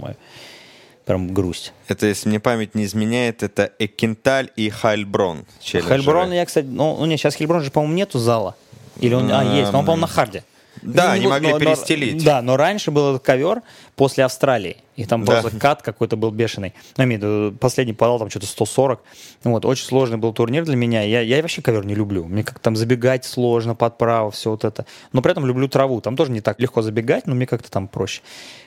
Прям 1.04 1.34
грусть. 1.34 1.74
Это, 1.86 2.06
если 2.06 2.30
мне 2.30 2.40
память 2.40 2.74
не 2.74 2.84
изменяет, 2.84 3.42
это 3.42 3.70
Экенталь 3.78 4.50
и 4.56 4.70
Хайльброн. 4.70 5.44
челленджеры. 5.60 5.98
Хельброн, 5.98 6.32
я, 6.32 6.46
кстати, 6.46 6.66
ну, 6.66 6.94
у 6.94 7.04
меня 7.04 7.18
сейчас 7.18 7.34
Хельброн 7.34 7.62
же, 7.62 7.70
по-моему, 7.70 7.94
нету 7.94 8.18
зала. 8.18 8.56
Или 9.00 9.12
он, 9.12 9.30
а, 9.30 9.44
есть, 9.54 9.70
но 9.70 9.80
он, 9.80 9.84
по-моему, 9.84 10.06
на 10.06 10.06
харде. 10.06 10.44
Да, 10.82 11.06
Ну, 11.06 11.10
они 11.12 11.24
вот, 11.26 11.30
могли 11.30 11.48
но- 11.48 11.54
но- 11.54 11.60
перестелить. 11.60 12.24
да, 12.24 12.42
но 12.42 12.56
раньше 12.56 12.90
был 12.90 13.10
этот 13.14 13.24
ковер 13.24 13.62
после 13.96 14.24
Австралии. 14.24 14.78
И 14.96 15.04
там 15.04 15.24
Да. 15.24 15.40
просто 15.40 15.58
кат 15.58 15.82
какой-то 15.82 16.16
был 16.16 16.30
бешеный. 16.30 16.72
Ну, 16.96 17.04
имею 17.04 17.52
последний 17.58 17.94
подал 17.94 18.18
там 18.18 18.30
что-то 18.30 18.46
140. 18.46 19.02
Вот, 19.42 19.64
очень 19.64 19.84
сложный 19.86 20.18
был 20.18 20.32
турнир 20.32 20.64
для 20.64 20.76
меня. 20.76 21.02
Я, 21.02 21.20
я 21.20 21.40
вообще 21.42 21.62
ковер 21.62 21.84
не 21.84 21.94
люблю. 21.94 22.24
Мне 22.24 22.44
как 22.44 22.58
там 22.60 22.76
забегать 22.76 23.24
сложно, 23.24 23.74
подправа, 23.74 24.30
все 24.30 24.50
вот 24.50 24.64
это. 24.64 24.86
Но 25.12 25.20
при 25.22 25.32
этом 25.32 25.46
люблю 25.46 25.68
траву. 25.68 26.00
Там 26.00 26.16
тоже 26.16 26.30
не 26.30 26.40
так 26.40 26.60
легко 26.60 26.82
забегать, 26.82 27.26
но 27.26 27.34
мне 27.34 27.46
как-то 27.46 27.70
там 27.70 27.88
проще. 27.88 28.22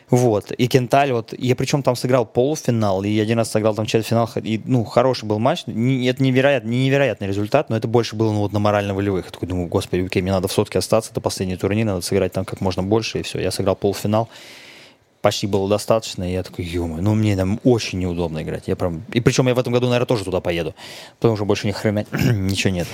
Вот. 0.09 0.51
И 0.51 0.67
Кенталь, 0.67 1.11
вот, 1.11 1.33
я 1.37 1.55
причем 1.55 1.83
там 1.83 1.95
сыграл 1.95 2.25
полуфинал, 2.25 3.03
и 3.03 3.19
один 3.19 3.39
раз 3.39 3.51
сыграл 3.51 3.75
там 3.75 3.85
четвертьфинал, 3.85 4.29
и, 4.35 4.61
ну, 4.63 4.85
хороший 4.85 5.25
был 5.25 5.37
матч. 5.39 5.63
Не- 5.65 6.07
это 6.07 6.23
невероятно, 6.23 6.69
не 6.69 6.85
невероятный 6.85 7.27
результат, 7.27 7.69
но 7.69 7.75
это 7.75 7.87
больше 7.87 8.15
было, 8.15 8.31
ну, 8.31 8.39
вот 8.39 8.53
на 8.53 8.59
морально-волевых. 8.59 9.25
Я 9.25 9.31
такой 9.31 9.49
думаю, 9.49 9.67
господи, 9.67 10.05
окей, 10.05 10.21
мне 10.21 10.31
надо 10.31 10.47
в 10.47 10.51
сотке 10.53 10.79
остаться, 10.79 11.11
это 11.11 11.19
последний 11.19 11.57
турнир, 11.57 11.85
надо 11.85 12.01
сыграть 12.01 12.31
там 12.31 12.45
как 12.45 12.61
можно 12.61 12.83
больше, 12.83 13.19
и 13.19 13.23
все. 13.23 13.39
Я 13.39 13.51
сыграл 13.51 13.75
полуфинал, 13.75 14.29
почти 15.21 15.45
было 15.45 15.67
достаточно, 15.67 16.23
и 16.23 16.33
я 16.33 16.43
такой, 16.43 16.63
ё 16.63 16.87
ну, 16.87 17.13
мне 17.13 17.35
там 17.35 17.59
очень 17.65 17.99
неудобно 17.99 18.43
играть. 18.43 18.63
Я 18.67 18.77
прям... 18.77 19.03
И 19.11 19.19
причем 19.19 19.49
я 19.49 19.55
в 19.55 19.59
этом 19.59 19.73
году, 19.73 19.87
наверное, 19.87 20.07
тоже 20.07 20.23
туда 20.23 20.39
поеду, 20.39 20.73
потому 21.19 21.35
что 21.35 21.43
больше 21.43 21.67
ни 21.67 21.71
хрена 21.71 22.05
ничего 22.13 22.71
нет. 22.71 22.87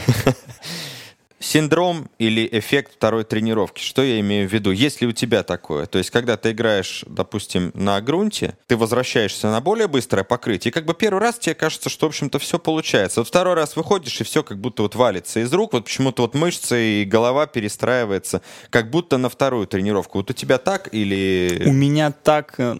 Синдром 1.43 2.09
или 2.19 2.47
эффект 2.51 2.93
второй 2.93 3.25
тренировки. 3.25 3.81
Что 3.81 4.01
я 4.01 4.19
имею 4.21 4.47
в 4.47 4.53
виду? 4.53 4.71
Есть 4.71 5.01
ли 5.01 5.07
у 5.07 5.11
тебя 5.11 5.43
такое? 5.43 5.85
То 5.87 5.97
есть, 5.97 6.09
когда 6.09 6.37
ты 6.37 6.51
играешь, 6.51 7.03
допустим, 7.05 7.71
на 7.73 7.99
грунте, 7.99 8.57
ты 8.67 8.77
возвращаешься 8.77 9.51
на 9.51 9.59
более 9.59 9.87
быстрое 9.89 10.23
покрытие, 10.23 10.71
и 10.71 10.73
как 10.73 10.85
бы 10.85 10.93
первый 10.93 11.19
раз 11.19 11.37
тебе 11.37 11.53
кажется, 11.53 11.89
что, 11.89 12.05
в 12.05 12.09
общем-то, 12.09 12.39
все 12.39 12.59
получается. 12.59 13.19
Вот 13.19 13.27
второй 13.27 13.55
раз 13.55 13.75
выходишь, 13.75 14.21
и 14.21 14.23
все 14.23 14.41
как 14.41 14.57
будто 14.57 14.83
вот 14.83 14.95
валится 14.95 15.41
из 15.41 15.51
рук, 15.51 15.73
вот 15.73 15.83
почему-то 15.83 16.21
вот 16.21 16.33
мышцы 16.33 17.01
и 17.01 17.05
голова 17.05 17.45
перестраивается, 17.45 18.41
как 18.69 18.89
будто 18.89 19.17
на 19.17 19.27
вторую 19.27 19.67
тренировку. 19.67 20.19
Вот 20.19 20.29
у 20.29 20.33
тебя 20.33 20.57
так 20.57 20.87
У 20.93 20.95
или... 20.95 21.63
меня 21.65 22.11
так 22.11 22.55
э, 22.57 22.77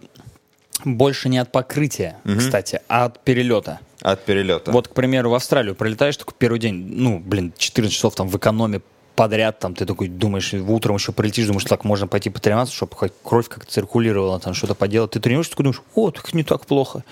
больше 0.84 1.28
не 1.28 1.36
от 1.36 1.52
покрытия, 1.52 2.16
кстати, 2.38 2.80
а 2.88 3.04
от 3.04 3.22
перелета. 3.22 3.80
От 4.04 4.22
перелета. 4.26 4.70
Вот, 4.70 4.88
к 4.88 4.92
примеру, 4.92 5.30
в 5.30 5.34
Австралию 5.34 5.74
прилетаешь 5.74 6.18
такой 6.18 6.34
первый 6.36 6.58
день, 6.58 6.74
ну, 6.74 7.18
блин, 7.18 7.54
14 7.56 7.90
часов 7.90 8.14
там 8.14 8.28
в 8.28 8.36
экономе 8.36 8.82
подряд, 9.16 9.60
там 9.60 9.74
ты 9.74 9.86
такой 9.86 10.08
думаешь, 10.08 10.52
утром 10.52 10.96
еще 10.96 11.12
прилетишь, 11.12 11.46
думаешь, 11.46 11.64
так 11.64 11.84
можно 11.84 12.06
пойти 12.06 12.28
потренироваться, 12.28 12.74
чтобы 12.74 12.94
хоть 12.94 13.12
кровь 13.22 13.48
как-то 13.48 13.72
циркулировала, 13.72 14.38
там 14.40 14.52
что-то 14.52 14.74
поделать. 14.74 15.12
Ты 15.12 15.20
тренируешься, 15.20 15.52
такой 15.52 15.64
думаешь, 15.64 15.82
о, 15.94 16.10
так 16.10 16.34
не 16.34 16.44
так 16.44 16.66
плохо. 16.66 17.02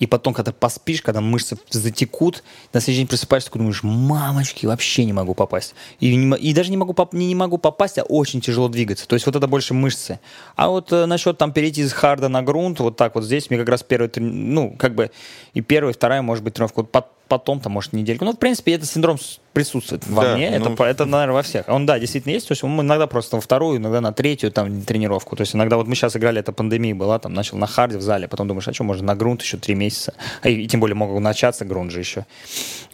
И 0.00 0.06
потом, 0.06 0.34
когда 0.34 0.52
поспишь, 0.52 1.02
когда 1.02 1.20
мышцы 1.20 1.56
затекут, 1.70 2.42
на 2.72 2.80
следующий 2.80 3.00
день 3.02 3.08
просыпаешься, 3.08 3.48
такой 3.48 3.60
думаешь, 3.60 3.82
мамочки, 3.82 4.66
вообще 4.66 5.04
не 5.04 5.12
могу 5.12 5.34
попасть. 5.34 5.74
И, 6.00 6.14
не 6.14 6.36
и 6.36 6.52
даже 6.52 6.70
не 6.70 6.76
могу, 6.76 6.94
поп- 6.94 7.12
не, 7.12 7.26
не 7.26 7.34
могу 7.34 7.58
попасть, 7.58 7.98
а 7.98 8.02
очень 8.02 8.40
тяжело 8.40 8.68
двигаться. 8.68 9.06
То 9.06 9.14
есть 9.14 9.26
вот 9.26 9.36
это 9.36 9.46
больше 9.46 9.74
мышцы. 9.74 10.20
А 10.56 10.68
вот 10.68 10.92
э, 10.92 11.06
насчет 11.06 11.38
там 11.38 11.52
перейти 11.52 11.82
из 11.82 11.92
харда 11.92 12.28
на 12.28 12.42
грунт, 12.42 12.80
вот 12.80 12.96
так 12.96 13.14
вот 13.14 13.24
здесь, 13.24 13.50
мне 13.50 13.58
как 13.58 13.68
раз 13.68 13.82
первый, 13.82 14.10
ну, 14.16 14.74
как 14.78 14.94
бы 14.94 15.10
и 15.52 15.60
первая, 15.60 15.92
и 15.92 15.96
вторая, 15.96 16.22
может 16.22 16.42
быть, 16.44 16.54
тренировка. 16.54 16.80
Вот 16.80 16.90
под- 16.90 17.06
потом-то, 17.28 17.68
может, 17.68 17.92
недельку. 17.92 18.24
Ну, 18.24 18.32
в 18.32 18.38
принципе, 18.38 18.74
этот 18.74 18.88
синдром 18.88 19.18
присутствует 19.52 20.04
во 20.08 20.22
Да, 20.24 20.34
мне. 20.36 20.58
ну- 20.58 20.72
Это, 20.72 20.84
это, 20.84 21.04
наверное, 21.04 21.34
во 21.34 21.42
всех. 21.42 21.68
Он, 21.68 21.86
да, 21.86 21.98
действительно 22.00 22.32
есть. 22.32 22.48
То 22.48 22.52
есть 22.52 22.62
мы 22.64 22.82
иногда 22.82 23.06
просто 23.06 23.36
на 23.36 23.40
вторую, 23.40 23.78
иногда 23.78 24.00
на 24.00 24.12
третью 24.12 24.50
там 24.50 24.82
тренировку. 24.82 25.36
То 25.36 25.42
есть 25.42 25.54
иногда 25.54 25.76
вот 25.76 25.86
мы 25.86 25.94
сейчас 25.94 26.16
играли, 26.16 26.40
это 26.40 26.52
пандемия 26.52 26.94
была, 26.94 27.18
там 27.20 27.32
начал 27.34 27.56
на 27.56 27.66
харде 27.68 27.98
в 27.98 28.02
зале, 28.02 28.26
потом 28.26 28.48
думаешь, 28.48 28.66
а 28.66 28.72
что, 28.72 28.82
можно 28.84 29.06
на 29.06 29.14
грунт 29.14 29.42
еще 29.42 29.56
три 29.56 29.74
месяца. 29.76 30.14
А 30.42 30.48
И, 30.48 30.62
и 30.62 30.66
тем 30.66 30.80
более 30.80 30.96
могут 30.96 31.20
начаться 31.22 31.64
грунт 31.64 31.92
же 31.92 32.00
еще. 32.00 32.26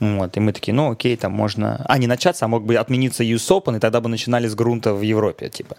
Вот. 0.01 0.37
И 0.37 0.41
мы 0.41 0.53
такие, 0.53 0.75
ну 0.75 0.91
окей, 0.91 1.17
там 1.17 1.33
можно... 1.33 1.83
А, 1.89 1.97
не 1.99 2.07
начаться, 2.07 2.45
а 2.45 2.49
мог 2.49 2.65
бы 2.65 2.77
отмениться 2.77 3.25
US 3.25 3.49
Open, 3.51 3.77
и 3.79 3.81
тогда 3.81 4.01
бы 4.03 4.09
начинали 4.11 4.47
с 4.47 4.55
грунта 4.55 4.93
в 4.93 5.01
Европе, 5.01 5.49
типа. 5.49 5.77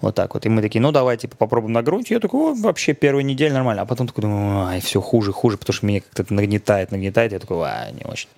Вот 0.00 0.16
так 0.16 0.34
вот. 0.34 0.44
И 0.46 0.48
мы 0.48 0.62
такие, 0.62 0.80
ну 0.80 0.90
давай, 0.90 1.16
типа, 1.16 1.36
попробуем 1.36 1.72
на 1.72 1.82
грунте. 1.82 2.14
Я 2.14 2.20
такой, 2.20 2.54
вообще 2.60 2.92
первая 2.92 3.22
неделя 3.22 3.54
нормально. 3.54 3.82
А 3.82 3.86
потом 3.86 4.08
такой 4.08 4.22
думаю, 4.22 4.66
ай, 4.66 4.80
все 4.80 5.00
хуже, 5.00 5.32
хуже, 5.32 5.58
потому 5.58 5.74
что 5.74 5.86
меня 5.86 6.00
как-то 6.12 6.34
нагнетает, 6.34 6.90
нагнетает. 6.90 7.32
Я 7.32 7.38
такой, 7.38 7.58
а, 7.68 7.88
не 7.94 8.04
очень. 8.04 8.28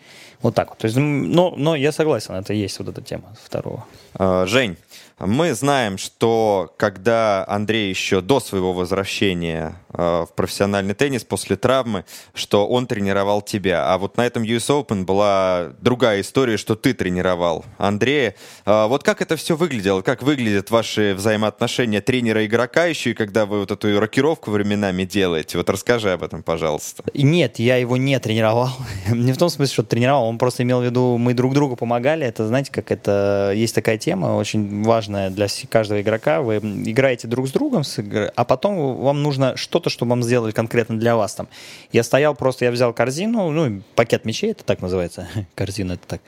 Вот 0.42 0.54
так 0.54 0.70
вот. 0.70 0.78
То 0.78 0.86
есть, 0.86 0.96
но, 0.96 1.54
но 1.56 1.74
я 1.76 1.92
согласен, 1.92 2.34
это 2.34 2.52
есть 2.52 2.78
вот 2.78 2.88
эта 2.88 3.02
тема 3.02 3.36
второго. 3.42 3.84
Э, 4.18 4.44
Жень, 4.46 4.76
мы 5.18 5.54
знаем, 5.54 5.96
что 5.96 6.74
когда 6.76 7.44
Андрей 7.48 7.88
еще 7.88 8.20
до 8.20 8.38
своего 8.38 8.74
возвращения 8.74 9.80
э, 9.94 10.26
в 10.28 10.34
профессиональный 10.34 10.94
теннис 10.94 11.24
после 11.24 11.56
травмы, 11.56 12.04
что 12.34 12.66
он 12.66 12.86
тренировал 12.86 13.40
тебя. 13.40 13.90
А 13.92 13.96
вот 13.96 14.18
на 14.18 14.26
этом 14.26 14.42
US 14.42 14.68
Open 14.68 15.04
была 15.04 15.72
другая 15.80 16.20
история, 16.20 16.58
что 16.58 16.74
ты 16.74 16.92
тренировал 16.92 17.64
Андрея. 17.78 18.34
Э, 18.66 18.86
Вот 18.86 19.04
как 19.04 19.22
это 19.22 19.36
все 19.36 19.56
выглядело? 19.56 20.02
Как 20.02 20.22
выглядят 20.22 20.70
ваши 20.70 21.14
взаимоотношения 21.14 22.02
тренера 22.02 22.42
и 22.42 22.46
игрока 22.46 22.84
еще, 22.84 23.12
и 23.12 23.14
когда 23.14 23.46
вы 23.46 23.60
вот 23.60 23.70
эту 23.70 23.98
рокировку 23.98 24.50
временами 24.50 25.04
делаете? 25.04 25.56
Вот 25.56 25.70
расскажи 25.70 26.12
об 26.12 26.24
этом, 26.24 26.42
пожалуйста. 26.42 27.02
Нет, 27.14 27.58
я 27.58 27.76
его 27.76 27.96
не 27.96 28.18
тренировал. 28.20 28.68
не 29.08 29.32
в 29.32 29.38
том 29.38 29.48
смысле, 29.48 29.72
что 29.72 29.82
тренировал, 29.82 30.25
он 30.28 30.38
просто 30.38 30.62
имел 30.62 30.80
в 30.80 30.84
виду, 30.84 31.16
мы 31.18 31.34
друг 31.34 31.54
другу 31.54 31.76
помогали. 31.76 32.26
Это, 32.26 32.46
знаете, 32.46 32.70
как 32.72 32.90
это... 32.90 33.52
Есть 33.54 33.74
такая 33.74 33.98
тема, 33.98 34.36
очень 34.36 34.82
важная 34.82 35.30
для 35.30 35.46
каждого 35.68 36.00
игрока. 36.00 36.42
Вы 36.42 36.56
играете 36.56 37.28
друг 37.28 37.48
с 37.48 37.52
другом, 37.52 37.84
с 37.84 37.98
игр- 37.98 38.32
а 38.34 38.44
потом 38.44 38.96
вам 38.96 39.22
нужно 39.22 39.56
что-то, 39.56 39.90
что 39.90 40.04
вам 40.06 40.22
сделали 40.22 40.52
конкретно 40.52 40.98
для 40.98 41.16
вас. 41.16 41.34
Там. 41.34 41.48
Я 41.92 42.02
стоял 42.02 42.34
просто, 42.34 42.64
я 42.64 42.70
взял 42.70 42.92
корзину, 42.92 43.50
ну, 43.50 43.82
пакет 43.94 44.24
мечей, 44.24 44.52
это 44.52 44.64
так 44.64 44.80
называется. 44.80 45.28
Корзина, 45.54 45.92
это 45.92 46.06
так. 46.06 46.20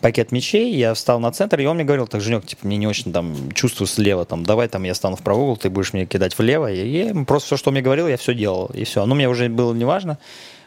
Пакет 0.00 0.32
мечей, 0.32 0.74
я 0.74 0.94
встал 0.94 1.20
на 1.20 1.32
центр, 1.32 1.60
и 1.60 1.66
он 1.66 1.76
мне 1.76 1.84
говорил, 1.84 2.06
так, 2.06 2.20
Женек, 2.20 2.46
типа, 2.46 2.66
мне 2.66 2.76
не 2.76 2.86
очень 2.86 3.12
там 3.12 3.52
чувствую 3.52 3.88
слева, 3.88 4.24
там, 4.24 4.44
давай 4.44 4.68
там 4.68 4.82
я 4.84 4.94
стану 4.94 5.16
в 5.16 5.22
правый 5.22 5.44
угол, 5.44 5.56
ты 5.56 5.70
будешь 5.70 5.92
мне 5.92 6.06
кидать 6.06 6.38
влево. 6.38 6.70
И 6.72 6.88
я 6.88 7.24
просто 7.24 7.46
все, 7.46 7.56
что 7.56 7.70
он 7.70 7.74
мне 7.74 7.82
говорил, 7.82 8.08
я 8.08 8.16
все 8.16 8.34
делал, 8.34 8.70
и 8.74 8.84
все. 8.84 9.04
Но 9.06 9.14
мне 9.14 9.28
уже 9.28 9.48
было 9.48 9.74
неважно. 9.74 10.18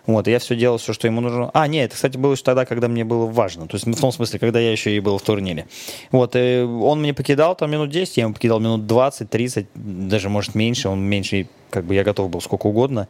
Вот, 0.08 0.28
и 0.28 0.32
я 0.32 0.40
все 0.40 0.56
делал, 0.56 0.78
все, 0.78 0.94
что 0.94 1.08
ему 1.08 1.22
нужно. 1.22 1.50
А, 1.54 1.68
нет, 1.68 1.86
это, 1.88 1.96
кстати, 1.96 2.18
было 2.18 2.34
еще 2.34 2.44
тогда, 2.44 2.66
когда 2.66 2.88
мне 2.88 3.04
было 3.04 3.26
важно. 3.26 3.68
То 3.68 3.76
есть, 3.76 3.88
в 3.88 4.00
том 4.00 4.12
смысле, 4.12 4.40
когда 4.40 4.60
я 4.60 4.72
еще 4.72 4.96
и 4.96 5.00
был 5.00 5.18
в 5.18 5.22
турнире. 5.24 5.66
Вот, 6.12 6.36
и 6.36 6.62
он 6.62 7.02
мне 7.02 7.14
покидал 7.14 7.56
там 7.56 7.72
минут 7.72 7.90
10, 7.90 8.18
я 8.18 8.24
ему 8.24 8.34
покидал 8.34 8.60
минут 8.60 8.86
20, 8.86 9.30
30, 9.30 9.68
даже, 9.74 10.30
может, 10.30 10.54
меньше. 10.56 10.90
Он 10.90 11.00
меньше, 11.00 11.48
как 11.72 11.86
бы 11.86 11.96
я 11.96 12.04
готов 12.04 12.30
был 12.30 12.42
сколько 12.42 12.68
угодно. 12.68 13.08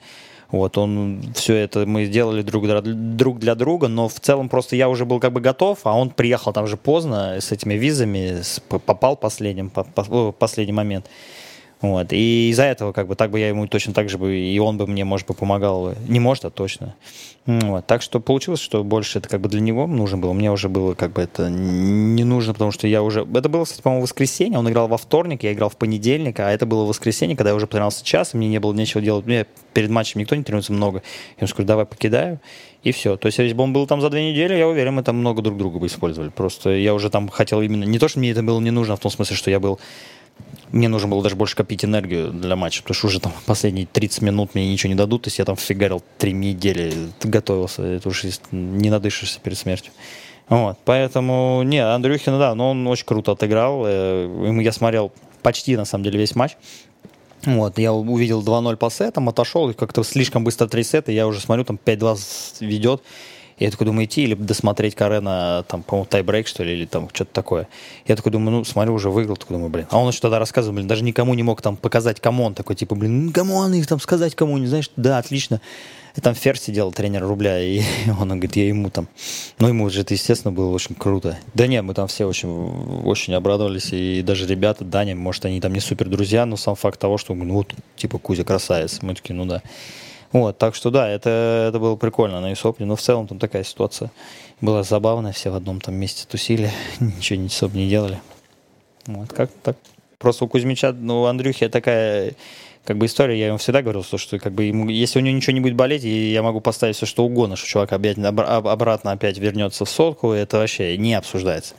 Вот, 0.51 0.77
он 0.77 1.23
все 1.35 1.55
это 1.55 1.85
мы 1.87 2.05
сделали 2.05 2.43
друг 2.43 2.65
для, 2.65 2.79
друг 2.81 3.39
для 3.39 3.55
друга, 3.55 3.87
но 3.87 4.07
в 4.07 4.19
целом 4.19 4.47
просто 4.47 4.75
я 4.75 4.87
уже 4.89 5.03
был 5.03 5.19
как 5.19 5.33
бы 5.33 5.41
готов, 5.41 5.79
а 5.83 5.93
он 5.97 6.11
приехал 6.11 6.53
там 6.53 6.67
же 6.67 6.77
поздно 6.77 7.37
с 7.41 7.51
этими 7.51 7.73
визами, 7.73 8.41
с- 8.43 8.59
попал 8.59 9.17
последним, 9.17 9.69
по- 9.71 9.83
по- 9.83 10.31
последний 10.31 10.71
момент. 10.73 11.07
Вот. 11.85 12.13
И 12.13 12.49
из-за 12.49 12.63
этого, 12.63 12.93
как 12.93 13.07
бы, 13.07 13.15
так 13.15 13.29
бы 13.29 13.39
я 13.39 13.49
ему 13.49 13.67
точно 13.67 13.93
так 13.93 14.09
же 14.09 14.17
бы, 14.17 14.35
и 14.35 14.57
он 14.57 14.77
бы 14.77 14.87
мне, 14.87 15.05
может 15.05 15.27
быть, 15.27 15.37
помогал. 15.37 15.93
Не 16.07 16.19
может, 16.19 16.45
а 16.45 16.49
точно. 16.49 16.95
Вот. 17.45 17.85
Так 17.85 18.01
что 18.01 18.19
получилось, 18.19 18.59
что 18.59 18.83
больше 18.83 19.19
это 19.19 19.29
как 19.29 19.39
бы 19.39 19.49
для 19.49 19.61
него 19.61 19.85
нужно 19.85 20.17
было. 20.17 20.33
Мне 20.33 20.51
уже 20.51 20.67
было 20.67 20.95
как 20.95 21.13
бы 21.13 21.21
это 21.21 21.47
не 21.47 22.23
нужно, 22.23 22.53
потому 22.53 22.71
что 22.71 22.87
я 22.87 23.03
уже... 23.03 23.21
Это 23.21 23.49
было, 23.49 23.65
кстати, 23.65 23.83
по-моему, 23.83 24.01
воскресенье. 24.01 24.57
Он 24.57 24.67
играл 24.67 24.87
во 24.87 24.97
вторник, 24.97 25.43
я 25.43 25.53
играл 25.53 25.69
в 25.69 25.77
понедельник, 25.77 26.39
а 26.39 26.51
это 26.51 26.65
было 26.65 26.85
воскресенье, 26.85 27.37
когда 27.37 27.51
я 27.51 27.55
уже 27.55 27.67
потренировался 27.67 28.03
час, 28.03 28.33
и 28.33 28.37
мне 28.37 28.47
не 28.47 28.59
было 28.59 28.73
нечего 28.73 28.99
делать. 28.99 29.27
Мне 29.27 29.45
перед 29.73 29.91
матчем 29.91 30.21
никто 30.21 30.35
не 30.35 30.41
тренируется 30.41 30.73
много. 30.73 31.03
Я 31.37 31.41
ему 31.41 31.47
скажу, 31.47 31.67
давай 31.67 31.85
покидаю, 31.85 32.39
и 32.81 32.91
все. 32.91 33.15
То 33.15 33.27
есть, 33.27 33.37
если 33.37 33.53
бы 33.53 33.63
он 33.63 33.73
был 33.73 33.85
там 33.85 34.01
за 34.01 34.09
две 34.09 34.31
недели, 34.31 34.55
я 34.55 34.67
уверен, 34.67 34.95
мы 34.95 35.03
там 35.03 35.17
много 35.17 35.43
друг 35.43 35.55
друга 35.59 35.77
бы 35.77 35.85
использовали. 35.85 36.29
Просто 36.29 36.71
я 36.71 36.95
уже 36.95 37.11
там 37.11 37.29
хотел 37.29 37.61
именно... 37.61 37.83
Не 37.83 37.99
то, 37.99 38.07
что 38.07 38.17
мне 38.17 38.31
это 38.31 38.41
было 38.41 38.59
не 38.59 38.71
нужно, 38.71 38.95
а 38.95 38.97
в 38.97 39.01
том 39.01 39.11
смысле, 39.11 39.35
что 39.35 39.51
я 39.51 39.59
был 39.59 39.79
мне 40.71 40.89
нужно 40.89 41.07
было 41.07 41.23
даже 41.23 41.35
больше 41.35 41.55
копить 41.55 41.85
энергию 41.85 42.31
для 42.31 42.55
матча, 42.55 42.81
потому 42.81 42.95
что 42.95 43.07
уже 43.07 43.19
там 43.19 43.31
последние 43.45 43.85
30 43.85 44.21
минут 44.21 44.55
мне 44.55 44.71
ничего 44.71 44.89
не 44.89 44.95
дадут, 44.95 45.23
то 45.23 45.27
есть 45.27 45.39
я 45.39 45.45
там 45.45 45.55
фигарил 45.55 46.03
три 46.17 46.33
недели, 46.33 46.93
готовился, 47.23 47.83
это 47.83 48.09
уже 48.09 48.29
не 48.51 48.89
надышишься 48.89 49.39
перед 49.39 49.57
смертью. 49.57 49.93
Вот, 50.49 50.77
поэтому, 50.85 51.63
не, 51.63 51.79
Андрюхин, 51.79 52.37
да, 52.37 52.53
но 52.55 52.71
он 52.71 52.85
очень 52.87 53.05
круто 53.05 53.31
отыграл, 53.31 53.83
э, 53.85 54.61
я 54.61 54.71
смотрел 54.71 55.11
почти, 55.41 55.75
на 55.77 55.85
самом 55.85 56.03
деле, 56.03 56.19
весь 56.19 56.35
матч, 56.35 56.57
вот, 57.45 57.79
я 57.79 57.93
увидел 57.93 58.43
2-0 58.43 58.75
по 58.75 58.89
сетам, 58.89 59.29
отошел, 59.29 59.69
и 59.69 59.73
как-то 59.73 60.03
слишком 60.03 60.43
быстро 60.43 60.67
три 60.67 60.83
сета, 60.83 61.11
я 61.11 61.25
уже 61.25 61.39
смотрю, 61.39 61.63
там 61.63 61.79
5-2 61.83 62.17
ведет, 62.59 63.01
я 63.57 63.71
такой 63.71 63.85
думаю, 63.85 64.05
идти 64.05 64.23
или 64.23 64.33
досмотреть 64.33 64.95
Карена, 64.95 65.63
там, 65.67 65.83
по-моему, 65.83 66.05
тайбрейк, 66.05 66.47
что 66.47 66.63
ли, 66.63 66.73
или 66.73 66.85
там 66.85 67.09
что-то 67.13 67.33
такое. 67.33 67.67
Я 68.05 68.15
такой 68.15 68.31
думаю, 68.31 68.57
ну, 68.57 68.63
смотрю, 68.65 68.93
уже 68.93 69.09
выиграл, 69.09 69.37
такой 69.37 69.55
думаю, 69.55 69.69
блин. 69.69 69.87
А 69.91 69.97
он 69.97 70.09
еще 70.09 70.19
тогда 70.19 70.39
рассказывал, 70.39 70.75
блин, 70.75 70.87
даже 70.87 71.03
никому 71.03 71.33
не 71.35 71.43
мог 71.43 71.61
там 71.61 71.77
показать, 71.77 72.19
кому 72.19 72.43
он 72.43 72.53
такой, 72.53 72.75
типа, 72.75 72.95
блин, 72.95 73.27
ну, 73.27 73.31
кому 73.31 73.55
он 73.55 73.73
их 73.73 73.87
там 73.87 73.99
сказать, 73.99 74.35
кому 74.35 74.57
не 74.57 74.67
знаешь, 74.67 74.91
да, 74.97 75.17
отлично. 75.17 75.61
И 76.17 76.21
там 76.21 76.33
Фер 76.33 76.57
сидел, 76.57 76.91
тренер 76.91 77.25
рубля, 77.25 77.61
и 77.61 77.81
он 78.19 78.27
говорит, 78.27 78.55
я 78.57 78.67
ему 78.67 78.89
там, 78.89 79.07
ну, 79.59 79.69
ему 79.69 79.89
же 79.89 80.01
это, 80.01 80.13
естественно, 80.13 80.51
было 80.51 80.71
очень 80.71 80.95
круто. 80.95 81.37
Да 81.53 81.67
нет, 81.67 81.83
мы 81.83 81.93
там 81.93 82.07
все 82.07 82.25
очень, 82.25 82.49
очень 83.03 83.33
обрадовались, 83.33 83.93
и 83.93 84.21
даже 84.21 84.47
ребята, 84.47 84.83
Даня, 84.83 85.15
может, 85.15 85.45
они 85.45 85.61
там 85.61 85.73
не 85.73 85.79
супер 85.79 86.09
друзья, 86.09 86.45
но 86.45 86.57
сам 86.57 86.75
факт 86.75 86.99
того, 86.99 87.17
что, 87.17 87.33
ну, 87.33 87.53
вот, 87.53 87.73
типа, 87.95 88.17
Кузя 88.17 88.43
красавец, 88.43 89.01
мы 89.01 89.15
такие, 89.15 89.33
ну, 89.33 89.45
да. 89.45 89.61
Вот, 90.35 90.57
так 90.57 90.75
что 90.75 90.89
да, 90.89 91.07
это, 91.07 91.69
это 91.69 91.79
было 91.79 91.95
прикольно 91.95 92.41
на 92.41 92.51
Исопне, 92.51 92.85
но 92.85 92.97
в 92.97 93.01
целом 93.01 93.25
там 93.25 93.39
такая 93.39 93.63
ситуация 93.63 94.11
была 94.59 94.83
забавная, 94.83 95.31
все 95.31 95.49
в 95.49 95.55
одном 95.55 95.79
там 95.79 95.95
месте 95.95 96.27
тусили, 96.29 96.71
ничего 96.99 97.39
не 97.39 97.47
особо 97.47 97.77
не 97.77 97.87
делали. 97.87 98.19
Вот, 99.05 99.31
как 99.31 99.49
так. 99.63 99.77
Просто 100.17 100.43
у 100.43 100.49
Кузьмича, 100.49 100.91
ну, 100.91 101.21
у 101.21 101.25
Андрюхи 101.27 101.69
такая 101.69 102.33
как 102.83 102.97
бы 102.97 103.05
история, 103.05 103.39
я 103.39 103.47
ему 103.47 103.59
всегда 103.59 103.81
говорил, 103.81 104.03
что, 104.03 104.17
что 104.17 104.37
как 104.37 104.51
бы 104.51 104.65
ему, 104.65 104.89
если 104.89 105.19
у 105.19 105.21
него 105.21 105.37
ничего 105.37 105.53
не 105.53 105.61
будет 105.61 105.75
болеть, 105.75 106.03
я 106.03 106.43
могу 106.43 106.59
поставить 106.59 106.97
все 106.97 107.05
что 107.05 107.23
угодно, 107.23 107.55
что 107.55 107.65
чувак 107.65 107.93
опять, 107.93 108.17
об- 108.17 108.67
обратно 108.67 109.13
опять 109.13 109.37
вернется 109.37 109.85
в 109.85 109.89
сотку, 109.89 110.33
это 110.33 110.57
вообще 110.57 110.97
не 110.97 111.13
обсуждается. 111.13 111.75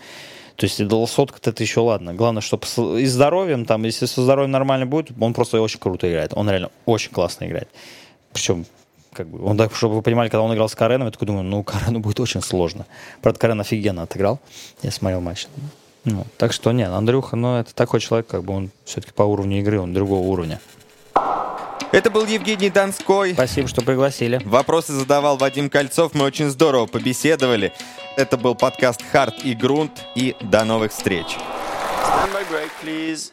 То 0.55 0.65
есть 0.65 0.83
до 0.83 1.07
сотка 1.07 1.41
это 1.45 1.63
еще 1.63 1.81
ладно. 1.81 2.15
Главное, 2.15 2.41
чтобы 2.41 2.65
с, 2.65 2.81
и 2.81 3.05
здоровьем, 3.05 3.67
там, 3.67 3.85
если 3.85 4.07
со 4.07 4.23
здоровьем 4.23 4.53
нормально 4.53 4.87
будет, 4.87 5.11
он 5.21 5.35
просто 5.35 5.61
очень 5.61 5.79
круто 5.79 6.11
играет. 6.11 6.33
Он 6.35 6.49
реально 6.49 6.71
очень 6.87 7.11
классно 7.11 7.45
играет. 7.45 7.69
Причем, 8.37 8.67
как 9.15 9.29
бы, 9.29 9.43
он 9.43 9.57
так, 9.57 9.75
чтобы 9.75 9.95
вы 9.95 10.03
понимали, 10.03 10.29
когда 10.29 10.43
он 10.43 10.53
играл 10.53 10.69
с 10.69 10.75
Кареном, 10.75 11.07
я 11.07 11.11
такой 11.11 11.27
думаю, 11.27 11.43
ну, 11.45 11.63
Карену 11.65 12.01
будет 12.01 12.21
очень 12.21 12.43
сложно. 12.43 12.85
Правда, 13.23 13.41
Карен 13.41 13.59
офигенно 13.59 14.03
отыграл. 14.03 14.41
Я 14.83 14.91
смотрел 14.91 15.23
матч. 15.23 15.47
Ну, 16.05 16.27
так 16.37 16.53
что, 16.53 16.71
нет, 16.73 16.91
Андрюха, 16.91 17.35
ну, 17.35 17.57
это 17.57 17.75
такой 17.75 18.01
человек, 18.01 18.27
как 18.27 18.45
бы 18.45 18.53
он 18.53 18.71
все-таки 18.85 19.15
по 19.15 19.23
уровню 19.23 19.59
игры, 19.61 19.81
он 19.81 19.95
другого 19.95 20.21
уровня. 20.21 20.61
Это 21.93 22.11
был 22.11 22.27
Евгений 22.27 22.69
Донской. 22.69 23.33
Спасибо, 23.33 23.69
что 23.69 23.81
пригласили. 23.81 24.39
Вопросы 24.45 24.93
задавал 24.93 25.39
Вадим 25.39 25.71
Кольцов. 25.71 26.13
Мы 26.13 26.27
очень 26.27 26.51
здорово 26.51 26.85
побеседовали. 26.85 27.73
Это 28.19 28.37
был 28.37 28.55
подкаст 28.55 29.01
«Харт 29.13 29.45
и 29.45 29.55
Грунт». 29.55 30.05
И 30.15 30.37
до 30.43 30.65
новых 30.65 30.93
встреч. 30.93 31.39
Stand 32.05 32.33
by 32.35 32.45
break, 32.51 32.71
please. 32.83 33.33